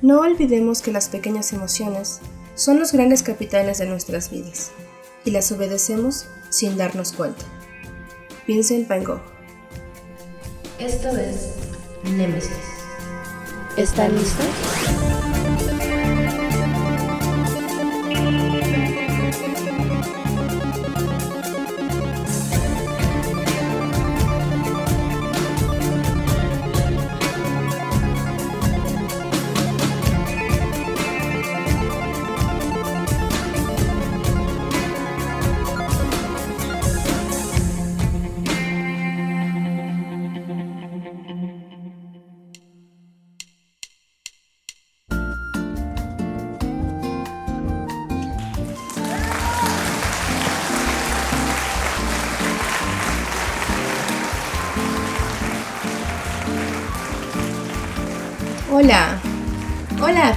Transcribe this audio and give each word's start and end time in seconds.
No 0.00 0.20
olvidemos 0.20 0.80
que 0.80 0.92
las 0.92 1.08
pequeñas 1.08 1.52
emociones 1.52 2.20
son 2.54 2.78
los 2.78 2.92
grandes 2.92 3.24
capitanes 3.24 3.78
de 3.78 3.86
nuestras 3.86 4.30
vidas 4.30 4.70
y 5.24 5.32
las 5.32 5.50
obedecemos 5.50 6.26
sin 6.50 6.76
darnos 6.76 7.12
cuenta. 7.12 7.44
Vincent 8.46 8.86
Van 8.86 9.02
Gogh. 9.02 9.20
Esto 10.78 11.08
es 11.16 11.54
Nemesis. 12.04 12.52
¿Están 13.76 14.14
listos? 14.14 14.77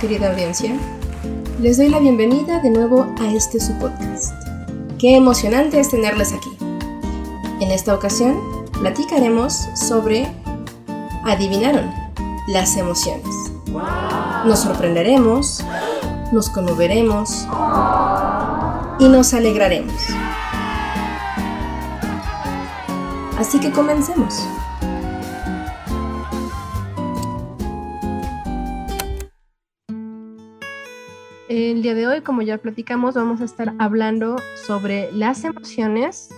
Querida 0.02 0.32
audiencia. 0.32 0.76
Les 1.60 1.78
doy 1.78 1.88
la 1.88 2.00
bienvenida 2.00 2.60
de 2.60 2.72
nuevo 2.72 3.06
a 3.22 3.32
este 3.34 3.60
su 3.60 3.72
podcast. 3.78 4.34
Qué 4.98 5.16
emocionante 5.16 5.80
es 5.80 5.90
tenerles 5.90 6.34
aquí. 6.34 6.50
En 7.60 7.70
esta 7.70 7.94
ocasión 7.94 8.42
platicaremos 8.80 9.54
sobre, 9.76 10.28
adivinaron, 11.24 11.94
las 12.48 12.78
emociones. 12.78 13.28
Nos 14.44 14.62
sorprenderemos, 14.62 15.64
nos 16.32 16.50
conmoveremos 16.50 17.48
y 18.98 19.08
nos 19.08 19.36
alegraremos. 19.36 20.02
Así 23.38 23.60
que 23.60 23.72
comencemos. 23.72 24.48
Como 32.24 32.42
ya 32.42 32.58
platicamos, 32.58 33.16
vamos 33.16 33.42
a 33.42 33.46
estar 33.46 33.74
hablando 33.80 34.36
sobre 34.56 35.12
las 35.12 35.44
emociones 35.44 36.30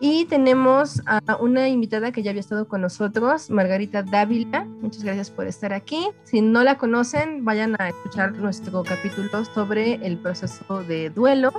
y 0.00 0.26
tenemos 0.26 1.00
a 1.06 1.36
una 1.36 1.68
invitada 1.68 2.12
que 2.12 2.22
ya 2.22 2.30
había 2.30 2.40
estado 2.40 2.68
con 2.68 2.82
nosotros, 2.82 3.48
Margarita 3.48 4.02
Dávila. 4.02 4.64
Muchas 4.82 5.02
gracias 5.02 5.30
por 5.30 5.46
estar 5.46 5.72
aquí. 5.72 6.08
Si 6.24 6.42
no 6.42 6.62
la 6.62 6.76
conocen, 6.76 7.44
vayan 7.44 7.74
a 7.80 7.88
escuchar 7.88 8.32
nuestro 8.32 8.82
capítulo 8.82 9.44
sobre 9.46 9.94
el 10.06 10.18
proceso 10.18 10.82
de 10.84 11.08
duelo. 11.10 11.52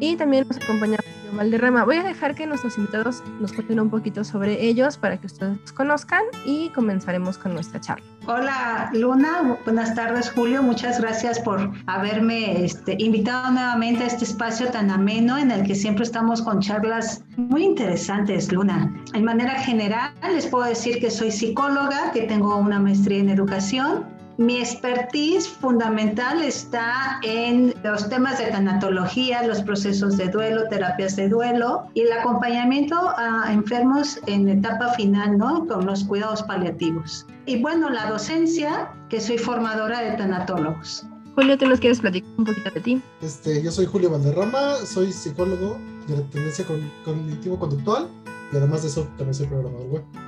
Y 0.00 0.16
también 0.16 0.46
nos 0.46 0.56
acompaña 0.56 0.98
Valderrama. 1.32 1.84
Voy 1.84 1.96
a 1.96 2.02
dejar 2.02 2.34
que 2.34 2.46
nuestros 2.46 2.78
invitados 2.78 3.22
nos 3.40 3.52
cuenten 3.52 3.80
un 3.80 3.90
poquito 3.90 4.24
sobre 4.24 4.64
ellos 4.64 4.96
para 4.96 5.16
que 5.16 5.26
ustedes 5.26 5.58
los 5.60 5.72
conozcan 5.72 6.22
y 6.44 6.70
comenzaremos 6.70 7.38
con 7.38 7.54
nuestra 7.54 7.80
charla. 7.80 8.04
Hola 8.26 8.90
Luna, 8.92 9.58
buenas 9.64 9.94
tardes 9.94 10.30
Julio, 10.30 10.62
muchas 10.62 11.00
gracias 11.00 11.38
por 11.40 11.70
haberme 11.86 12.64
este, 12.64 12.96
invitado 12.98 13.50
nuevamente 13.52 14.04
a 14.04 14.06
este 14.06 14.24
espacio 14.24 14.68
tan 14.70 14.90
ameno 14.90 15.38
en 15.38 15.50
el 15.50 15.66
que 15.66 15.74
siempre 15.74 16.04
estamos 16.04 16.42
con 16.42 16.60
charlas 16.60 17.22
muy 17.36 17.64
interesantes, 17.64 18.52
Luna. 18.52 18.92
En 19.14 19.24
manera 19.24 19.54
general 19.60 20.12
les 20.30 20.46
puedo 20.46 20.64
decir 20.64 20.98
que 21.00 21.10
soy 21.10 21.30
psicóloga, 21.30 22.12
que 22.12 22.22
tengo 22.22 22.56
una 22.56 22.78
maestría 22.78 23.20
en 23.20 23.30
educación 23.30 24.18
mi 24.38 24.58
expertise 24.58 25.48
fundamental 25.48 26.42
está 26.42 27.18
en 27.24 27.74
los 27.82 28.08
temas 28.08 28.38
de 28.38 28.46
tanatología, 28.46 29.42
los 29.42 29.60
procesos 29.62 30.16
de 30.16 30.28
duelo, 30.28 30.68
terapias 30.68 31.16
de 31.16 31.28
duelo 31.28 31.86
y 31.94 32.02
el 32.02 32.12
acompañamiento 32.12 32.96
a 33.16 33.52
enfermos 33.52 34.20
en 34.26 34.48
etapa 34.48 34.92
final, 34.94 35.36
¿no? 35.36 35.66
Con 35.66 35.86
los 35.86 36.04
cuidados 36.04 36.44
paliativos. 36.44 37.26
Y 37.46 37.60
bueno, 37.60 37.90
la 37.90 38.08
docencia, 38.08 38.92
que 39.08 39.20
soy 39.20 39.38
formadora 39.38 40.02
de 40.02 40.12
tanatólogos. 40.12 41.04
Julio, 41.34 41.58
¿te 41.58 41.66
nos 41.66 41.80
quieres 41.80 41.98
platicar 41.98 42.30
un 42.36 42.44
poquito 42.44 42.70
de 42.70 42.80
ti? 42.80 43.02
Este, 43.20 43.60
yo 43.60 43.72
soy 43.72 43.86
Julio 43.86 44.10
Valderrama, 44.10 44.76
soy 44.86 45.10
psicólogo 45.12 45.78
de 46.06 46.16
la 46.16 46.22
tendencia 46.30 46.64
cognitivo-conductual 47.04 48.08
y 48.52 48.56
además 48.56 48.82
de 48.82 48.88
eso 48.88 49.02
también 49.16 49.34
soy 49.34 49.48
programador 49.48 49.86
web. 49.88 50.27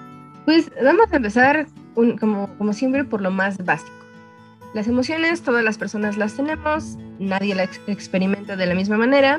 Pues 0.51 0.69
vamos 0.83 1.07
a 1.13 1.17
empezar 1.19 1.69
como, 1.95 2.73
siempre 2.73 3.05
por 3.05 3.21
lo 3.21 3.31
más 3.31 3.65
básico. 3.65 3.93
Las 4.75 4.89
emociones 4.89 5.43
todas 5.43 5.63
las 5.63 5.79
personas 5.79 6.17
las 6.17 6.35
tenemos, 6.35 6.97
nadie 7.21 7.55
las 7.55 7.69
experimenta 7.87 8.57
de 8.57 8.67
la 8.67 8.75
misma 8.75 8.99
manera, 8.99 9.39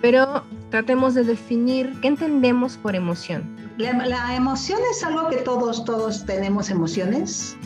pero 0.00 0.42
tratemos 0.70 1.14
de 1.14 1.22
definir 1.22 1.94
qué 2.00 2.08
entendemos 2.08 2.76
por 2.76 2.96
emoción. 2.96 3.56
La, 3.78 4.34
emoción 4.34 4.80
es 4.90 5.04
algo 5.04 5.28
que 5.28 5.36
todos, 5.36 5.84
todos 5.84 6.26
tenemos 6.26 6.70
emociones 6.70 7.56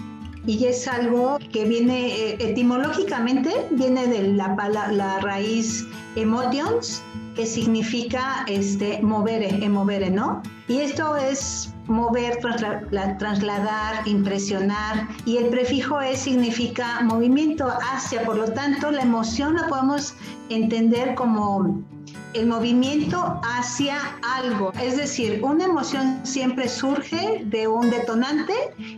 y 0.44 0.66
es 0.66 0.86
algo 0.86 1.38
que 1.50 1.64
viene 1.64 2.08
eh, 2.08 2.36
etimológicamente, 2.40 3.54
viene 3.70 4.06
de 4.06 4.34
la, 4.34 4.54
la 4.92 5.18
raíz 5.20 5.86
emotions, 6.14 7.02
que 7.36 7.46
significa 7.46 8.44
este, 8.46 9.00
mover, 9.00 9.62
emovere, 9.64 10.10
¿no? 10.10 10.42
Y 10.68 10.80
esto 10.80 11.16
es 11.16 11.72
mover, 11.86 12.38
trasladar, 13.18 14.06
impresionar 14.06 15.08
y 15.24 15.38
el 15.38 15.48
prefijo 15.48 16.00
es 16.00 16.20
significa 16.20 17.00
movimiento 17.02 17.68
hacia, 17.92 18.24
por 18.24 18.36
lo 18.36 18.52
tanto 18.52 18.90
la 18.90 19.02
emoción 19.02 19.54
la 19.54 19.68
podemos 19.68 20.14
entender 20.48 21.14
como 21.14 21.84
el 22.34 22.46
movimiento 22.46 23.40
hacia 23.42 23.96
algo. 24.22 24.72
Es 24.80 24.96
decir, 24.96 25.40
una 25.42 25.64
emoción 25.64 26.20
siempre 26.24 26.68
surge 26.68 27.42
de 27.46 27.66
un 27.66 27.88
detonante 27.90 28.52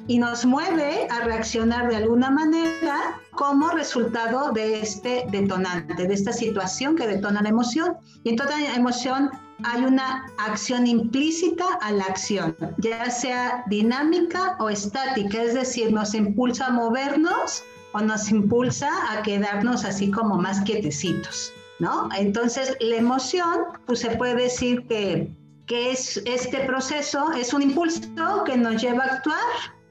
y 0.08 0.18
nos 0.18 0.44
mueve 0.44 1.06
a 1.10 1.20
reaccionar 1.20 1.88
de 1.88 1.96
alguna 1.96 2.30
manera 2.30 3.20
como 3.30 3.68
resultado 3.70 4.50
de 4.50 4.80
este 4.80 5.24
detonante, 5.30 6.06
de 6.06 6.12
esta 6.14 6.32
situación 6.32 6.96
que 6.96 7.06
detona 7.06 7.40
la 7.42 7.48
emoción. 7.48 7.96
Y 8.24 8.30
en 8.30 8.36
toda 8.36 8.74
emoción 8.74 9.30
hay 9.64 9.84
una 9.84 10.26
acción 10.38 10.86
implícita 10.86 11.64
a 11.80 11.92
la 11.92 12.04
acción, 12.04 12.56
ya 12.78 13.10
sea 13.10 13.64
dinámica 13.66 14.56
o 14.60 14.70
estática, 14.70 15.42
es 15.42 15.54
decir, 15.54 15.92
nos 15.92 16.14
impulsa 16.14 16.66
a 16.66 16.70
movernos 16.70 17.64
o 17.92 18.00
nos 18.00 18.30
impulsa 18.30 18.90
a 19.10 19.22
quedarnos 19.22 19.84
así 19.84 20.10
como 20.10 20.36
más 20.36 20.60
quietecitos. 20.60 21.52
¿no? 21.78 22.08
Entonces, 22.16 22.76
la 22.80 22.96
emoción, 22.96 23.64
pues 23.86 24.00
se 24.00 24.10
puede 24.10 24.34
decir 24.34 24.86
que, 24.86 25.30
que 25.66 25.90
es 25.90 26.22
este 26.26 26.60
proceso, 26.60 27.32
es 27.32 27.52
un 27.52 27.62
impulso 27.62 28.00
que 28.44 28.56
nos 28.56 28.80
lleva 28.82 29.04
a 29.04 29.14
actuar 29.14 29.38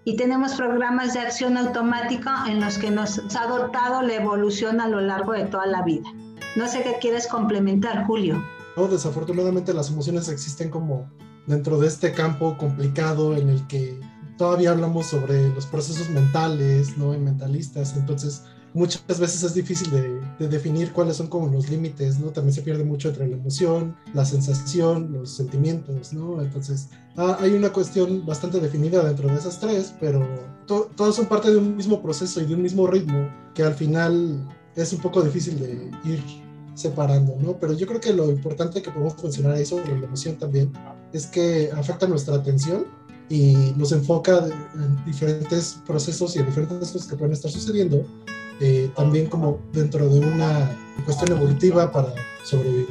y 0.03 0.15
tenemos 0.15 0.55
programas 0.55 1.13
de 1.13 1.21
acción 1.21 1.57
automática 1.57 2.45
en 2.47 2.61
los 2.61 2.77
que 2.77 2.91
nos 2.91 3.19
ha 3.35 3.47
dotado 3.47 4.01
la 4.01 4.15
evolución 4.15 4.79
a 4.79 4.87
lo 4.87 5.01
largo 5.01 5.33
de 5.33 5.45
toda 5.45 5.65
la 5.65 5.81
vida. 5.81 6.09
No 6.55 6.67
sé 6.67 6.81
qué 6.83 6.97
quieres 6.99 7.27
complementar, 7.27 8.05
Julio. 8.05 8.41
No, 8.77 8.87
desafortunadamente 8.87 9.73
las 9.73 9.89
emociones 9.89 10.29
existen 10.29 10.69
como 10.69 11.09
dentro 11.47 11.79
de 11.79 11.87
este 11.87 12.11
campo 12.13 12.55
complicado 12.59 13.35
en 13.35 13.49
el 13.49 13.65
que 13.65 13.99
todavía 14.37 14.69
hablamos 14.69 15.07
sobre 15.07 15.49
los 15.49 15.65
procesos 15.65 16.11
mentales, 16.11 16.95
¿no? 16.95 17.15
Y 17.15 17.17
mentalistas, 17.17 17.97
entonces 17.97 18.43
muchas 18.75 19.03
veces 19.19 19.41
es 19.41 19.55
difícil 19.55 19.89
de, 19.89 20.47
definir 20.47 20.93
cuáles 20.93 21.17
son 21.17 21.25
como 21.25 21.47
los 21.47 21.71
límites, 21.71 22.19
¿no? 22.19 22.27
También 22.27 22.53
se 22.53 22.61
pierde 22.61 22.83
mucho 22.83 23.09
entre 23.09 23.27
la 23.27 23.35
emoción, 23.35 23.95
la 24.13 24.25
sensación, 24.25 25.11
los 25.11 25.31
sentimientos, 25.31 26.13
¿no? 26.13 26.39
Entonces, 26.39 26.89
ah, 27.15 27.35
hay 27.39 27.53
una 27.53 27.73
cuestión 27.73 28.27
bastante 28.27 28.59
definida 28.59 29.03
dentro 29.03 29.27
de 29.27 29.35
esas 29.37 29.59
tres, 29.59 29.95
pero 29.99 30.23
todas 30.67 31.15
son 31.15 31.25
parte 31.25 31.49
de 31.49 31.57
un 31.57 31.75
mismo 31.75 32.03
proceso 32.03 32.41
y 32.41 32.45
de 32.45 32.53
un 32.53 32.61
mismo 32.61 32.85
ritmo 32.85 33.27
que 33.55 33.63
al 33.63 33.73
final 33.73 34.47
es 34.75 34.93
un 34.93 34.99
poco 34.99 35.23
difícil 35.23 35.57
de 35.59 35.91
ir 36.05 36.46
separando, 36.77 37.35
¿no? 37.39 37.57
Pero 37.59 37.73
yo 37.73 37.87
creo 37.87 37.99
que 37.99 38.13
lo 38.13 38.29
importante 38.29 38.81
que 38.81 38.91
podemos 38.91 39.21
mencionar 39.21 39.53
ahí 39.53 39.65
sobre 39.65 39.97
la 39.99 40.05
emoción 40.05 40.35
también 40.37 40.71
es 41.11 41.25
que 41.25 41.71
afecta 41.75 42.07
nuestra 42.07 42.35
atención 42.35 42.85
y 43.29 43.73
nos 43.75 43.91
enfoca 43.91 44.47
en 44.75 45.05
diferentes 45.05 45.81
procesos 45.85 46.35
y 46.35 46.39
en 46.39 46.45
diferentes 46.45 46.91
cosas 46.91 47.07
que 47.07 47.15
pueden 47.15 47.33
estar 47.33 47.51
sucediendo 47.51 48.05
eh, 48.59 48.91
también 48.95 49.27
como 49.27 49.59
dentro 49.73 50.07
de 50.07 50.19
una 50.19 50.71
cuestión 51.03 51.31
evolutiva 51.31 51.91
para 51.91 52.13
sobrevivir. 52.43 52.87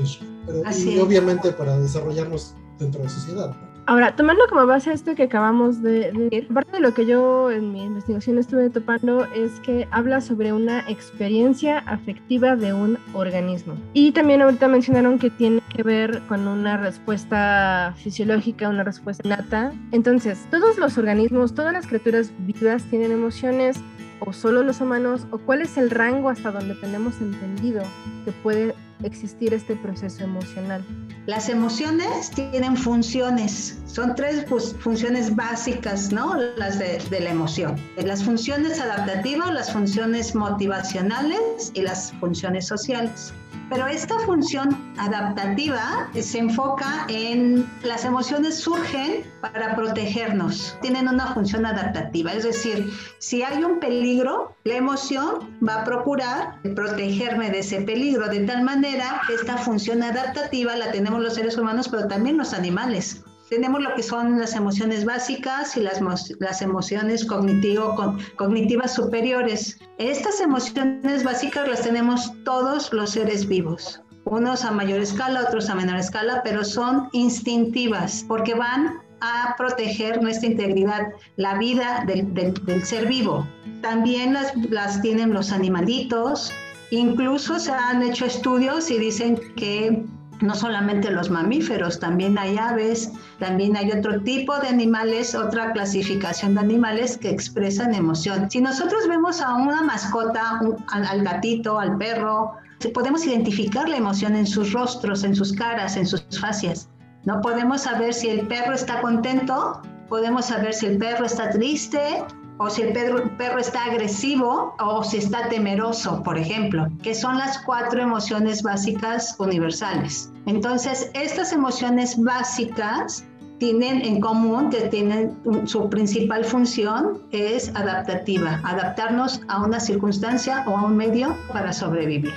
y 0.77 0.99
obviamente 0.99 1.53
para 1.53 1.79
desarrollarnos 1.79 2.55
dentro 2.79 3.00
de 3.00 3.06
la 3.06 3.11
sociedad. 3.12 3.56
Ahora, 3.88 4.17
tomando 4.17 4.43
como 4.49 4.67
base 4.67 4.93
esto 4.93 5.15
que 5.15 5.23
acabamos 5.23 5.81
de 5.81 6.11
decir, 6.11 6.49
parte 6.49 6.73
de 6.73 6.81
lo 6.81 6.93
que 6.93 7.06
yo 7.06 7.53
en 7.53 7.73
mi 7.73 7.85
investigación 7.85 8.37
estuve 8.37 8.69
topando 8.69 9.25
es 9.27 9.61
que 9.61 9.87
habla 9.93 10.21
sobre 10.21 10.53
una 10.53 10.81
experiencia 10.88 11.79
afectiva 11.79 12.56
de 12.56 12.73
un 12.73 12.99
organismo. 13.15 13.77
Y 13.93 14.11
también 14.11 14.43
ahorita 14.43 14.67
mencionaron 14.67 15.21
que 15.21 15.31
tiene 15.31 15.62
que 15.73 15.85
ver 15.85 16.21
con 16.27 16.49
una 16.49 16.79
respuesta 16.79 17.94
fisiológica, 17.97 18.69
una 18.69 18.83
respuesta 18.83 19.29
nata. 19.29 19.73
Entonces, 19.93 20.44
todos 20.50 20.79
los 20.79 20.99
organismos, 20.99 21.55
todas 21.55 21.73
las 21.73 21.87
criaturas 21.87 22.32
vivas 22.41 22.82
tienen 22.91 23.12
emociones, 23.12 23.81
o 24.21 24.33
solo 24.33 24.63
los 24.63 24.81
humanos, 24.81 25.27
o 25.31 25.39
cuál 25.39 25.63
es 25.63 25.77
el 25.77 25.91
rango 25.91 26.29
hasta 26.29 26.51
donde 26.51 26.75
tenemos 26.77 27.21
entendido 27.21 27.83
que 28.25 28.33
puede 28.33 28.75
existir 29.03 29.53
este 29.53 29.77
proceso 29.77 30.25
emocional. 30.25 30.85
Las 31.27 31.49
emociones 31.49 32.31
tienen 32.31 32.77
funciones, 32.77 33.79
son 33.87 34.15
tres 34.15 34.47
funciones 34.79 35.35
básicas, 35.35 36.13
¿no? 36.13 36.37
Las 36.57 36.79
de, 36.79 37.01
la 37.11 37.31
emoción. 37.31 37.77
Las 37.97 38.25
funciones 38.25 38.81
adaptativas, 38.81 39.53
las 39.53 39.73
funciones 39.73 40.35
motivacionales 40.35 41.73
y 41.75 41.83
las 41.83 42.13
funciones 42.21 42.67
sociales. 42.67 43.33
Pero 43.69 43.89
esta 43.89 44.17
función 44.21 44.95
adaptativa 44.97 46.09
se 46.15 46.39
enfoca 46.39 47.05
en 47.09 47.69
las 47.83 48.05
emociones 48.05 48.59
surgen 48.59 49.25
para 49.41 49.75
protegernos, 49.75 50.77
tienen 50.83 51.09
una 51.09 51.35
función 51.35 51.67
adaptativa, 51.67 52.33
es 52.33 52.45
decir, 52.45 52.89
si 53.19 53.43
hay 53.43 53.65
un 53.65 53.81
peligro, 53.81 54.55
la 54.63 54.77
emoción 54.77 55.59
va 55.67 55.83
a 55.83 55.85
procurar 55.85 56.63
protegerme 56.77 57.51
de 57.51 57.59
ese 57.59 57.83
peligro, 57.83 58.29
de 58.29 58.41
tal 58.41 58.63
manera 58.63 59.21
que 59.27 59.35
esta 59.35 59.57
función 59.57 60.03
adaptativa 60.03 60.77
la 60.77 60.93
tenemos 60.93 61.21
los 61.21 61.35
seres 61.35 61.59
humanos, 61.59 61.89
pero 61.89 62.07
también 62.07 62.39
los 62.39 62.55
animales 62.55 63.25
tenemos 63.48 63.81
lo 63.81 63.94
que 63.94 64.02
son 64.02 64.38
las 64.40 64.54
emociones 64.54 65.04
básicas 65.04 65.76
y 65.76 65.81
las, 65.81 66.00
las 66.40 66.62
emociones 66.62 67.25
cognitivo, 67.25 67.94
cognitivas 68.37 68.94
superiores. 68.94 69.78
Estas 69.98 70.40
emociones 70.40 71.22
básicas 71.22 71.69
las 71.69 71.82
tenemos 71.82 72.32
todos 72.44 72.93
los 72.93 73.10
seres 73.10 73.46
vivos, 73.46 74.02
unos 74.25 74.64
a 74.64 74.72
mayor 74.72 75.00
escala, 75.00 75.44
otros 75.46 75.70
a 75.70 75.75
menor 75.75 75.96
escala, 75.96 76.43
pero 76.43 76.64
son 76.64 77.08
instintivas 77.12 78.25
porque 78.26 78.54
van 78.54 79.00
a 79.20 79.54
proteger 79.56 80.20
nuestra 80.22 80.48
integridad, 80.48 81.12
la 81.37 81.56
vida 81.56 82.04
del, 82.06 82.34
del 82.34 82.84
ser 82.84 83.06
vivo. 83.06 83.46
También 83.81 84.34
las, 84.34 84.54
las 84.70 85.00
tienen 85.00 85.32
los 85.32 85.52
animalitos, 85.52 86.52
incluso 86.90 87.58
se 87.58 87.72
han 87.72 88.02
hecho 88.02 88.26
estudios 88.26 88.90
y 88.90 88.98
dicen 88.98 89.40
que 89.56 90.04
no 90.41 90.55
solamente 90.55 91.11
los 91.11 91.31
mamíferos, 91.31 91.99
también 91.99 92.38
hay 92.38 92.59
aves, 92.59 93.12
también 93.38 93.77
hay 93.77 93.91
otro 93.93 94.21
tipo 94.23 94.56
de 94.59 94.69
animales, 94.69 95.35
otra 95.35 95.73
clasificación 95.73 96.55
de 96.55 96.61
animales 96.61 97.17
que 97.17 97.31
expresan 97.31 97.94
emoción. 97.94 98.50
Si 98.50 98.61
nosotros 98.61 99.09
vemos 99.09 99.41
a 99.41 99.55
una 99.55 99.83
mascota, 99.83 100.61
al, 100.88 101.23
gatito, 101.23 101.79
al 101.79 101.97
perro, 101.97 102.53
podemos 102.93 103.27
identificar 103.27 103.88
la 103.88 103.97
emoción 103.97 104.37
en 104.37 104.47
sus 104.47 104.73
rostros, 104.73 105.25
en 105.25 105.35
sus 105.35 105.53
caras, 105.53 105.97
en 105.97 106.06
sus 106.06 106.25
facias. 106.39 106.89
No 107.25 107.41
podemos 107.41 107.82
saber 107.82 108.15
si 108.15 108.29
el 108.29 108.47
perro 108.47 108.75
está 108.75 109.00
contento, 109.00 109.81
podemos 110.09 110.47
saber 110.47 110.75
si 110.75 110.87
el 110.87 110.99
perro 110.99 111.25
está 111.25 111.50
triste 111.50 112.25
o 112.58 112.70
si 112.70 112.82
el 112.82 112.93
perro, 112.93 113.58
está 113.58 113.85
agresivo 113.85 114.75
o 114.79 115.05
si 115.05 115.19
está 115.19 115.49
temeroso, 115.49 116.23
por 116.23 116.38
ejemplo, 116.38 116.88
que 117.03 117.14
son 117.14 117.38
las 117.38 117.58
cuatro 117.58 118.00
emociones 118.00 118.62
básicas 118.62 119.37
universales. 119.38 120.32
Entonces, 120.47 121.11
estas 121.14 121.53
emociones 121.53 122.20
básicas 122.23 123.25
tienen 123.58 124.03
en 124.03 124.20
común 124.20 124.70
que 124.70 124.82
tienen 124.88 125.37
su 125.67 125.88
principal 125.88 126.44
función 126.44 127.23
es 127.31 127.75
adaptativa, 127.75 128.61
adaptarnos 128.64 129.41
a 129.49 129.62
una 129.62 129.81
circunstancia 129.81 130.64
o 130.67 130.76
a 130.76 130.85
un 130.85 130.97
medio 130.97 131.37
para 131.53 131.73
sobrevivir. 131.73 132.32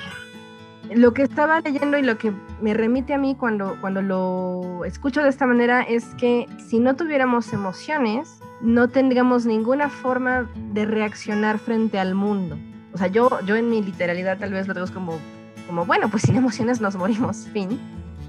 Lo 0.96 1.14
que 1.14 1.24
estaba 1.24 1.62
leyendo 1.62 1.98
y 1.98 2.02
lo 2.02 2.18
que 2.18 2.34
me 2.62 2.74
remite 2.74 3.14
a 3.14 3.18
mí 3.18 3.36
cuando, 3.36 3.78
cuando 3.80 4.02
lo 4.02 4.84
escucho 4.86 5.22
de 5.22 5.30
esta 5.30 5.46
manera 5.46 5.84
es 5.84 6.06
que 6.16 6.48
si 6.68 6.80
no 6.80 6.96
tuviéramos 6.96 7.54
emociones, 7.54 8.40
no 8.62 8.90
tendríamos 8.90 9.46
ninguna 9.46 9.90
forma 9.90 10.50
de 10.74 10.86
reaccionar 10.86 11.60
frente 11.60 12.00
al 12.00 12.16
mundo. 12.16 12.58
O 12.94 12.98
sea, 12.98 13.08
yo, 13.08 13.30
yo 13.46 13.56
en 13.56 13.70
mi 13.70 13.84
literalidad 13.84 14.40
tal 14.40 14.52
vez 14.52 14.68
lo 14.68 14.74
digo 14.74 14.88
como, 14.94 15.20
como, 15.68 15.86
bueno, 15.86 16.10
pues 16.10 16.24
sin 16.24 16.36
emociones 16.36 16.82
nos 16.82 16.96
morimos, 16.96 17.48
fin. 17.54 17.80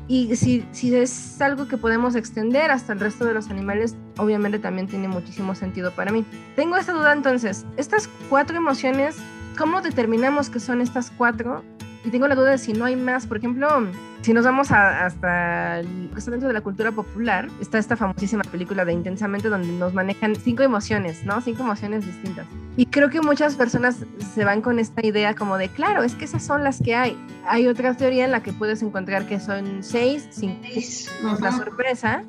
Y 0.06 0.34
si, 0.34 0.66
si 0.72 0.94
es 0.94 1.40
algo 1.40 1.68
que 1.68 1.76
podemos 1.76 2.16
extender 2.16 2.70
hasta 2.70 2.92
el 2.92 3.00
resto 3.00 3.24
de 3.24 3.32
los 3.32 3.48
animales, 3.48 3.96
obviamente 4.18 4.58
también 4.58 4.88
tiene 4.88 5.08
muchísimo 5.08 5.54
sentido 5.54 5.92
para 5.92 6.10
mí. 6.10 6.24
Tengo 6.56 6.76
esta 6.76 6.92
duda 6.92 7.12
entonces, 7.12 7.64
estas 7.76 8.08
cuatro 8.28 8.56
emociones, 8.56 9.16
¿cómo 9.56 9.80
determinamos 9.80 10.50
que 10.50 10.58
son 10.58 10.80
estas 10.80 11.12
cuatro? 11.16 11.62
Y 12.04 12.10
tengo 12.10 12.26
la 12.28 12.34
duda 12.34 12.50
de 12.50 12.58
si 12.58 12.72
no 12.72 12.86
hay 12.86 12.96
más, 12.96 13.26
por 13.26 13.36
ejemplo, 13.36 13.68
si 14.22 14.32
nos 14.32 14.44
vamos 14.44 14.70
a, 14.70 15.04
hasta 15.04 15.82
lo 15.82 16.12
que 16.12 16.18
está 16.18 16.30
dentro 16.30 16.48
de 16.48 16.54
la 16.54 16.62
cultura 16.62 16.92
popular, 16.92 17.48
está 17.60 17.78
esta 17.78 17.96
famosísima 17.96 18.42
película 18.42 18.84
de 18.84 18.92
Intensamente 18.92 19.48
donde 19.48 19.68
nos 19.72 19.92
manejan 19.92 20.34
cinco 20.34 20.62
emociones, 20.62 21.24
¿no? 21.24 21.40
Cinco 21.42 21.62
emociones 21.62 22.06
distintas. 22.06 22.46
Y 22.76 22.86
creo 22.86 23.10
que 23.10 23.20
muchas 23.20 23.54
personas 23.54 24.04
se 24.34 24.44
van 24.44 24.62
con 24.62 24.78
esta 24.78 25.04
idea 25.04 25.34
como 25.34 25.58
de, 25.58 25.68
claro, 25.68 26.02
es 26.02 26.14
que 26.14 26.24
esas 26.24 26.42
son 26.42 26.64
las 26.64 26.80
que 26.80 26.94
hay. 26.94 27.16
Hay 27.46 27.66
otra 27.66 27.94
teoría 27.94 28.24
en 28.24 28.30
la 28.30 28.42
que 28.42 28.52
puedes 28.52 28.82
encontrar 28.82 29.26
que 29.26 29.38
son 29.38 29.82
seis, 29.82 30.26
cinco, 30.30 30.60
es 30.74 31.10
la 31.40 31.52
sorpresa. 31.52 32.24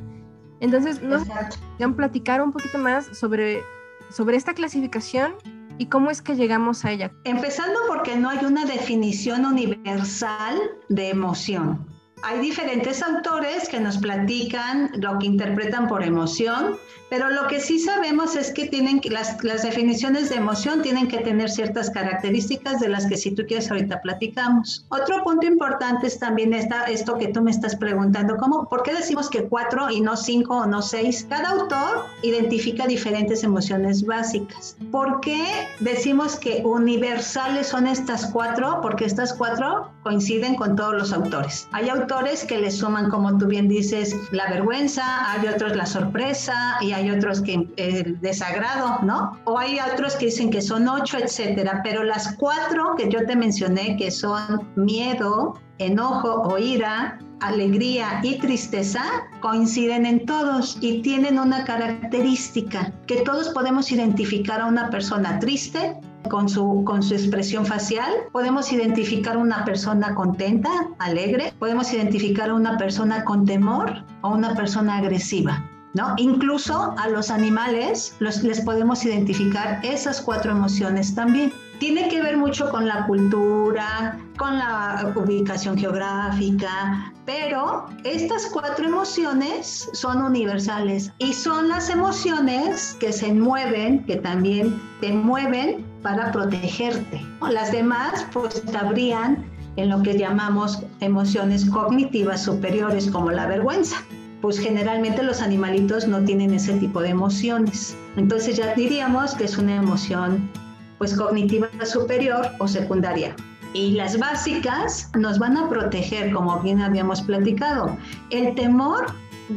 Entonces, 0.59 1.01
nos 1.01 1.27
a 1.29 1.89
platicar 1.95 2.41
un 2.41 2.51
poquito 2.51 2.77
más 2.77 3.05
sobre, 3.17 3.61
sobre 4.09 4.37
esta 4.37 4.53
clasificación 4.53 5.33
¿Y 5.77 5.87
cómo 5.87 6.11
es 6.11 6.21
que 6.21 6.35
llegamos 6.35 6.85
a 6.85 6.91
ella? 6.91 7.11
Empezando 7.23 7.79
porque 7.87 8.15
no 8.15 8.29
hay 8.29 8.45
una 8.45 8.65
definición 8.65 9.45
universal 9.45 10.59
de 10.89 11.09
emoción. 11.09 11.87
Hay 12.23 12.39
diferentes 12.39 13.01
autores 13.01 13.67
que 13.67 13.79
nos 13.79 13.97
platican 13.97 14.91
lo 14.95 15.17
que 15.17 15.25
interpretan 15.25 15.87
por 15.87 16.03
emoción, 16.03 16.77
pero 17.11 17.29
lo 17.29 17.45
que 17.49 17.59
sí 17.59 17.77
sabemos 17.77 18.37
es 18.37 18.53
que 18.53 18.67
tienen 18.67 19.01
las, 19.09 19.43
las 19.43 19.63
definiciones 19.63 20.29
de 20.29 20.37
emoción 20.37 20.81
tienen 20.81 21.09
que 21.09 21.17
tener 21.17 21.49
ciertas 21.49 21.89
características 21.89 22.79
de 22.79 22.87
las 22.87 23.05
que 23.05 23.17
si 23.17 23.31
tú 23.31 23.43
quieres 23.45 23.69
ahorita 23.69 24.01
platicamos. 24.01 24.85
Otro 24.87 25.21
punto 25.21 25.45
importante 25.45 26.07
es 26.07 26.17
también 26.17 26.53
esta, 26.53 26.85
esto 26.85 27.17
que 27.17 27.27
tú 27.27 27.41
me 27.41 27.51
estás 27.51 27.75
preguntando, 27.75 28.37
¿cómo, 28.37 28.69
¿por 28.69 28.83
qué 28.83 28.93
decimos 28.93 29.29
que 29.29 29.43
cuatro 29.43 29.89
y 29.89 29.99
no 29.99 30.15
cinco 30.15 30.59
o 30.59 30.65
no 30.65 30.81
seis? 30.81 31.27
Cada 31.27 31.49
autor 31.49 32.05
identifica 32.23 32.87
diferentes 32.87 33.43
emociones 33.43 34.05
básicas. 34.05 34.77
¿Por 34.89 35.19
qué 35.19 35.67
decimos 35.81 36.37
que 36.37 36.61
universales 36.63 37.67
son 37.67 37.87
estas 37.87 38.27
cuatro? 38.27 38.79
Porque 38.81 39.03
estas 39.03 39.33
cuatro 39.33 39.91
coinciden 40.03 40.55
con 40.55 40.77
todos 40.77 40.93
los 40.93 41.11
autores. 41.11 41.67
Hay 41.73 41.89
autores 41.89 42.45
que 42.45 42.57
le 42.57 42.71
suman, 42.71 43.09
como 43.09 43.37
tú 43.37 43.47
bien 43.47 43.67
dices, 43.67 44.15
la 44.31 44.49
vergüenza, 44.49 45.29
hay 45.29 45.49
otros 45.49 45.75
la 45.75 45.85
sorpresa 45.85 46.77
y 46.79 46.93
hay 46.93 47.00
otros 47.09 47.41
que 47.41 47.67
el 47.77 48.19
desagrado, 48.21 48.99
¿no? 49.03 49.39
O 49.45 49.57
hay 49.57 49.79
otros 49.93 50.15
que 50.15 50.25
dicen 50.25 50.51
que 50.51 50.61
son 50.61 50.87
ocho, 50.87 51.17
etcétera. 51.17 51.81
Pero 51.83 52.03
las 52.03 52.35
cuatro 52.35 52.95
que 52.97 53.09
yo 53.09 53.25
te 53.25 53.35
mencioné, 53.35 53.97
que 53.97 54.11
son 54.11 54.69
miedo, 54.75 55.59
enojo 55.79 56.43
o 56.43 56.57
ira, 56.57 57.17
alegría 57.41 58.19
y 58.21 58.37
tristeza 58.37 59.03
coinciden 59.41 60.05
en 60.05 60.25
todos 60.25 60.77
y 60.79 61.01
tienen 61.01 61.39
una 61.39 61.65
característica 61.65 62.93
que 63.07 63.21
todos 63.21 63.49
podemos 63.49 63.91
identificar 63.91 64.61
a 64.61 64.67
una 64.67 64.89
persona 64.89 65.39
triste 65.39 65.97
con 66.29 66.47
su, 66.47 66.83
con 66.85 67.01
su 67.01 67.15
expresión 67.15 67.65
facial. 67.65 68.11
Podemos 68.31 68.71
identificar 68.71 69.37
una 69.37 69.65
persona 69.65 70.13
contenta, 70.13 70.69
alegre. 70.99 71.53
Podemos 71.57 71.91
identificar 71.93 72.51
a 72.51 72.53
una 72.53 72.77
persona 72.77 73.23
con 73.25 73.45
temor 73.45 74.05
o 74.21 74.29
una 74.29 74.55
persona 74.55 74.97
agresiva. 74.97 75.70
¿No? 75.93 76.13
Incluso 76.17 76.95
a 76.97 77.09
los 77.09 77.29
animales 77.29 78.15
les 78.19 78.61
podemos 78.61 79.03
identificar 79.03 79.79
esas 79.83 80.21
cuatro 80.21 80.51
emociones 80.51 81.13
también. 81.13 81.51
Tiene 81.79 82.07
que 82.07 82.21
ver 82.21 82.37
mucho 82.37 82.69
con 82.69 82.87
la 82.87 83.05
cultura, 83.07 84.17
con 84.37 84.57
la 84.57 85.11
ubicación 85.15 85.77
geográfica, 85.77 87.11
pero 87.25 87.87
estas 88.03 88.45
cuatro 88.45 88.85
emociones 88.85 89.89
son 89.93 90.21
universales 90.21 91.11
y 91.17 91.33
son 91.33 91.69
las 91.69 91.89
emociones 91.89 92.95
que 92.99 93.11
se 93.11 93.33
mueven, 93.33 94.05
que 94.05 94.17
también 94.17 94.81
te 95.01 95.11
mueven 95.11 95.85
para 96.03 96.31
protegerte. 96.31 97.21
Las 97.49 97.71
demás 97.71 98.25
pues 98.31 98.61
cabrían 98.71 99.43
en 99.75 99.89
lo 99.89 100.01
que 100.03 100.17
llamamos 100.17 100.83
emociones 100.99 101.69
cognitivas 101.69 102.43
superiores 102.43 103.09
como 103.09 103.31
la 103.31 103.47
vergüenza. 103.47 103.97
Pues 104.41 104.59
generalmente 104.59 105.23
los 105.23 105.41
animalitos 105.41 106.07
no 106.07 106.23
tienen 106.23 106.53
ese 106.53 106.73
tipo 106.73 107.01
de 107.01 107.09
emociones. 107.09 107.95
Entonces 108.17 108.57
ya 108.57 108.73
diríamos 108.73 109.35
que 109.35 109.45
es 109.45 109.57
una 109.57 109.75
emoción 109.75 110.49
pues 110.97 111.15
cognitiva 111.15 111.67
superior 111.85 112.47
o 112.59 112.67
secundaria. 112.67 113.35
Y 113.73 113.91
las 113.91 114.19
básicas 114.19 115.09
nos 115.17 115.39
van 115.39 115.57
a 115.57 115.69
proteger, 115.69 116.31
como 116.31 116.59
bien 116.59 116.81
habíamos 116.81 117.21
platicado. 117.21 117.95
El 118.29 118.53
temor 118.55 119.05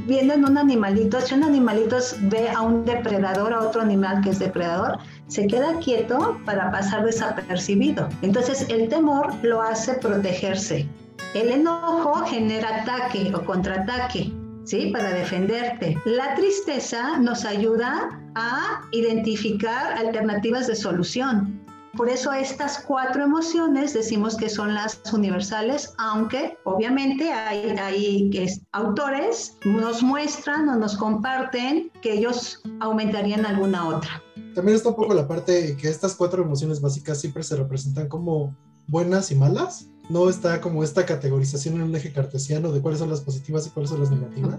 viendo 0.07 0.35
un 0.49 0.59
animalito, 0.59 1.21
si 1.21 1.35
un 1.35 1.45
animalito 1.45 1.97
ve 2.23 2.49
a 2.49 2.63
un 2.63 2.85
depredador, 2.85 3.53
a 3.53 3.61
otro 3.61 3.81
animal 3.81 4.21
que 4.23 4.31
es 4.31 4.39
depredador, 4.39 4.99
se 5.29 5.47
queda 5.47 5.79
quieto 5.79 6.39
para 6.45 6.71
pasar 6.71 7.05
desapercibido. 7.05 8.09
Entonces 8.23 8.67
el 8.69 8.89
temor 8.89 9.33
lo 9.43 9.63
hace 9.63 9.95
protegerse. 9.95 10.89
El 11.35 11.51
enojo 11.51 12.25
genera 12.27 12.83
ataque 12.83 13.33
o 13.35 13.45
contraataque. 13.45 14.33
¿Sí? 14.65 14.91
Para 14.93 15.11
defenderte. 15.11 15.97
La 16.05 16.35
tristeza 16.35 17.19
nos 17.19 17.45
ayuda 17.45 18.21
a 18.35 18.83
identificar 18.93 19.93
alternativas 19.99 20.67
de 20.67 20.75
solución. 20.75 21.65
Por 21.97 22.09
eso 22.09 22.33
estas 22.33 22.83
cuatro 22.85 23.23
emociones 23.23 23.95
decimos 23.95 24.37
que 24.37 24.49
son 24.49 24.75
las 24.75 25.01
universales, 25.13 25.95
aunque 25.99 26.59
obviamente 26.65 27.33
hay, 27.33 27.71
hay 27.79 28.51
autores 28.73 29.57
nos 29.65 30.03
muestran 30.03 30.69
o 30.69 30.75
nos 30.75 30.97
comparten 30.97 31.93
que 32.03 32.15
ellos 32.15 32.61
aumentarían 32.81 33.47
alguna 33.47 33.87
otra. 33.87 34.21
También 34.57 34.77
está 34.77 34.89
un 34.89 34.97
poco 34.97 35.15
la 35.15 35.29
parte 35.29 35.77
que 35.77 35.89
estas 35.89 36.17
cuatro 36.17 36.43
emociones 36.43 36.81
básicas 36.81 37.21
siempre 37.21 37.45
se 37.45 37.55
representan 37.55 38.09
como 38.09 38.57
buenas 38.89 39.31
y 39.31 39.37
malas. 39.37 39.89
No 40.09 40.29
está 40.29 40.61
como 40.61 40.85
esta 40.85 41.07
categorización 41.07 41.77
en 41.77 41.83
un 41.83 41.97
eje 41.97 42.13
cartesiano 42.13 42.73
de 42.73 42.81
cuáles 42.81 43.01
son 43.01 43.11
las 43.11 43.21
positivas 43.21 43.67
y 43.67 43.71
cuáles 43.71 43.91
son 43.91 44.01
las 44.01 44.11
negativas. 44.11 44.57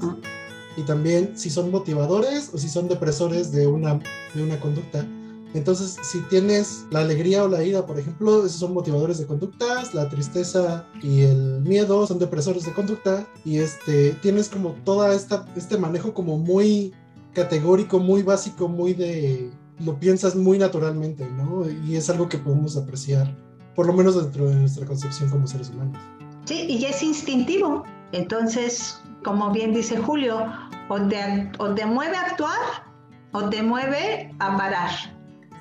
Y 0.78 0.82
también 0.82 1.38
si 1.38 1.50
son 1.50 1.72
motivadores 1.72 2.50
o 2.54 2.58
si 2.58 2.68
son 2.68 2.88
depresores 2.88 3.52
de 3.52 3.68
una, 3.68 4.00
de 4.34 4.44
una 4.44 4.60
conducta. 4.60 5.06
Entonces, 5.54 5.98
si 6.02 6.20
tienes 6.24 6.86
la 6.92 7.00
alegría 7.00 7.46
o 7.46 7.48
la 7.48 7.64
ira, 7.64 7.86
por 7.86 7.98
ejemplo, 7.98 8.46
esos 8.46 8.60
son 8.60 8.74
motivadores 8.74 9.20
de 9.20 9.25
conductas, 9.25 9.94
la 9.94 10.10
tristeza 10.10 10.86
y 11.02 11.22
el 11.22 11.62
miedo 11.62 12.06
son 12.06 12.20
depresores 12.20 12.66
de 12.66 12.74
conducta, 12.74 13.25
y 13.46 13.60
este, 13.60 14.12
tienes 14.22 14.50
como 14.50 14.72
toda 14.84 15.16
esta, 15.16 15.46
este 15.56 15.78
manejo 15.78 16.14
como 16.14 16.38
muy 16.38 16.94
categórico, 17.34 18.00
muy 18.00 18.22
básico, 18.22 18.68
muy 18.68 18.94
de, 18.94 19.50
lo 19.80 19.98
piensas 19.98 20.36
muy 20.36 20.58
naturalmente, 20.58 21.25
¿no? 21.30 21.66
Y 21.70 21.96
es 21.96 22.10
algo 22.10 22.28
que 22.28 22.38
podemos 22.38 22.75
apreciar, 22.75 23.34
por 23.75 23.88
lo 23.88 23.94
menos 23.94 24.22
dentro 24.22 24.50
de 24.50 24.55
nuestra 24.55 24.86
concepción 24.86 25.29
como 25.29 25.48
seres 25.48 25.70
humanos. 25.70 25.98
Sí, 26.46 26.65
y 26.70 26.86
es 26.86 27.01
instintivo. 27.03 27.84
Entonces, 28.12 29.01
como 29.24 29.51
bien 29.51 29.74
dice 29.74 29.98
Julio, 29.98 30.46
o 30.88 31.01
te, 31.01 31.51
o 31.58 31.74
te 31.74 31.86
mueve 31.86 32.15
a 32.15 32.22
actuar 32.22 32.86
o 33.32 33.50
te 33.50 33.62
mueve 33.63 34.34
a 34.39 34.55
parar 34.55 34.91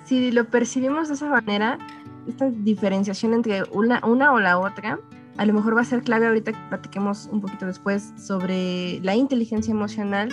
si 0.05 0.31
lo 0.31 0.45
percibimos 0.45 1.09
de 1.09 1.15
esa 1.15 1.29
manera, 1.29 1.79
esta 2.29 2.51
diferenciación 2.51 3.35
entre 3.35 3.65
una, 3.73 4.01
una 4.05 4.33
o 4.33 4.41
la 4.41 4.59
otra, 4.59 5.01
a 5.37 5.47
lo 5.47 5.53
mejor 5.53 5.77
va 5.77 5.81
a 5.81 5.85
ser 5.85 6.03
clave 6.03 6.27
ahorita 6.27 6.53
que 6.53 6.59
platiquemos 6.69 7.29
un 7.33 7.41
poquito 7.41 7.67
después 7.67 8.13
sobre 8.17 9.01
la 9.01 9.17
inteligencia 9.17 9.73
emocional, 9.73 10.29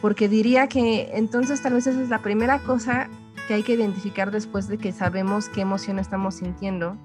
porque 0.00 0.28
diría 0.28 0.66
que 0.66 1.10
entonces 1.14 1.62
tal 1.62 1.74
vez 1.74 1.86
esa 1.86 2.02
es 2.02 2.08
la 2.08 2.18
primera 2.18 2.58
cosa 2.58 3.08
que 3.46 3.54
hay 3.54 3.62
que 3.62 3.74
identificar 3.74 4.30
después 4.30 4.68
de 4.68 4.78
que 4.78 4.92
sabemos 4.92 5.48
qué 5.48 5.62
emoción 5.62 5.98
estamos 5.98 6.36
sintiendo. 6.36 6.96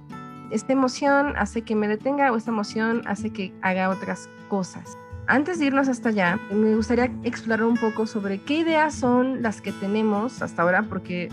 Esta 0.52 0.74
emoción 0.74 1.34
hace 1.38 1.62
que 1.62 1.76
me 1.76 1.88
detenga 1.88 2.32
o 2.32 2.38
esta 2.38 2.52
emoción 2.52 3.02
hace 3.06 3.32
que 3.32 3.54
haga 3.62 3.90
otras 3.90 4.30
cosas. 4.48 4.98
Antes 5.28 5.60
de 5.60 5.66
irnos 5.66 5.90
hasta 5.90 6.10
allá, 6.10 6.40
me 6.52 6.74
gustaría 6.76 7.12
explorar 7.24 7.66
un 7.66 7.76
poco 7.76 8.08
sobre 8.08 8.40
qué 8.40 8.60
ideas 8.60 8.96
son 8.96 9.42
las 9.42 9.60
que 9.60 9.74
tenemos 9.74 10.42
hasta 10.42 10.62
ahora, 10.62 10.84
porque 10.84 11.30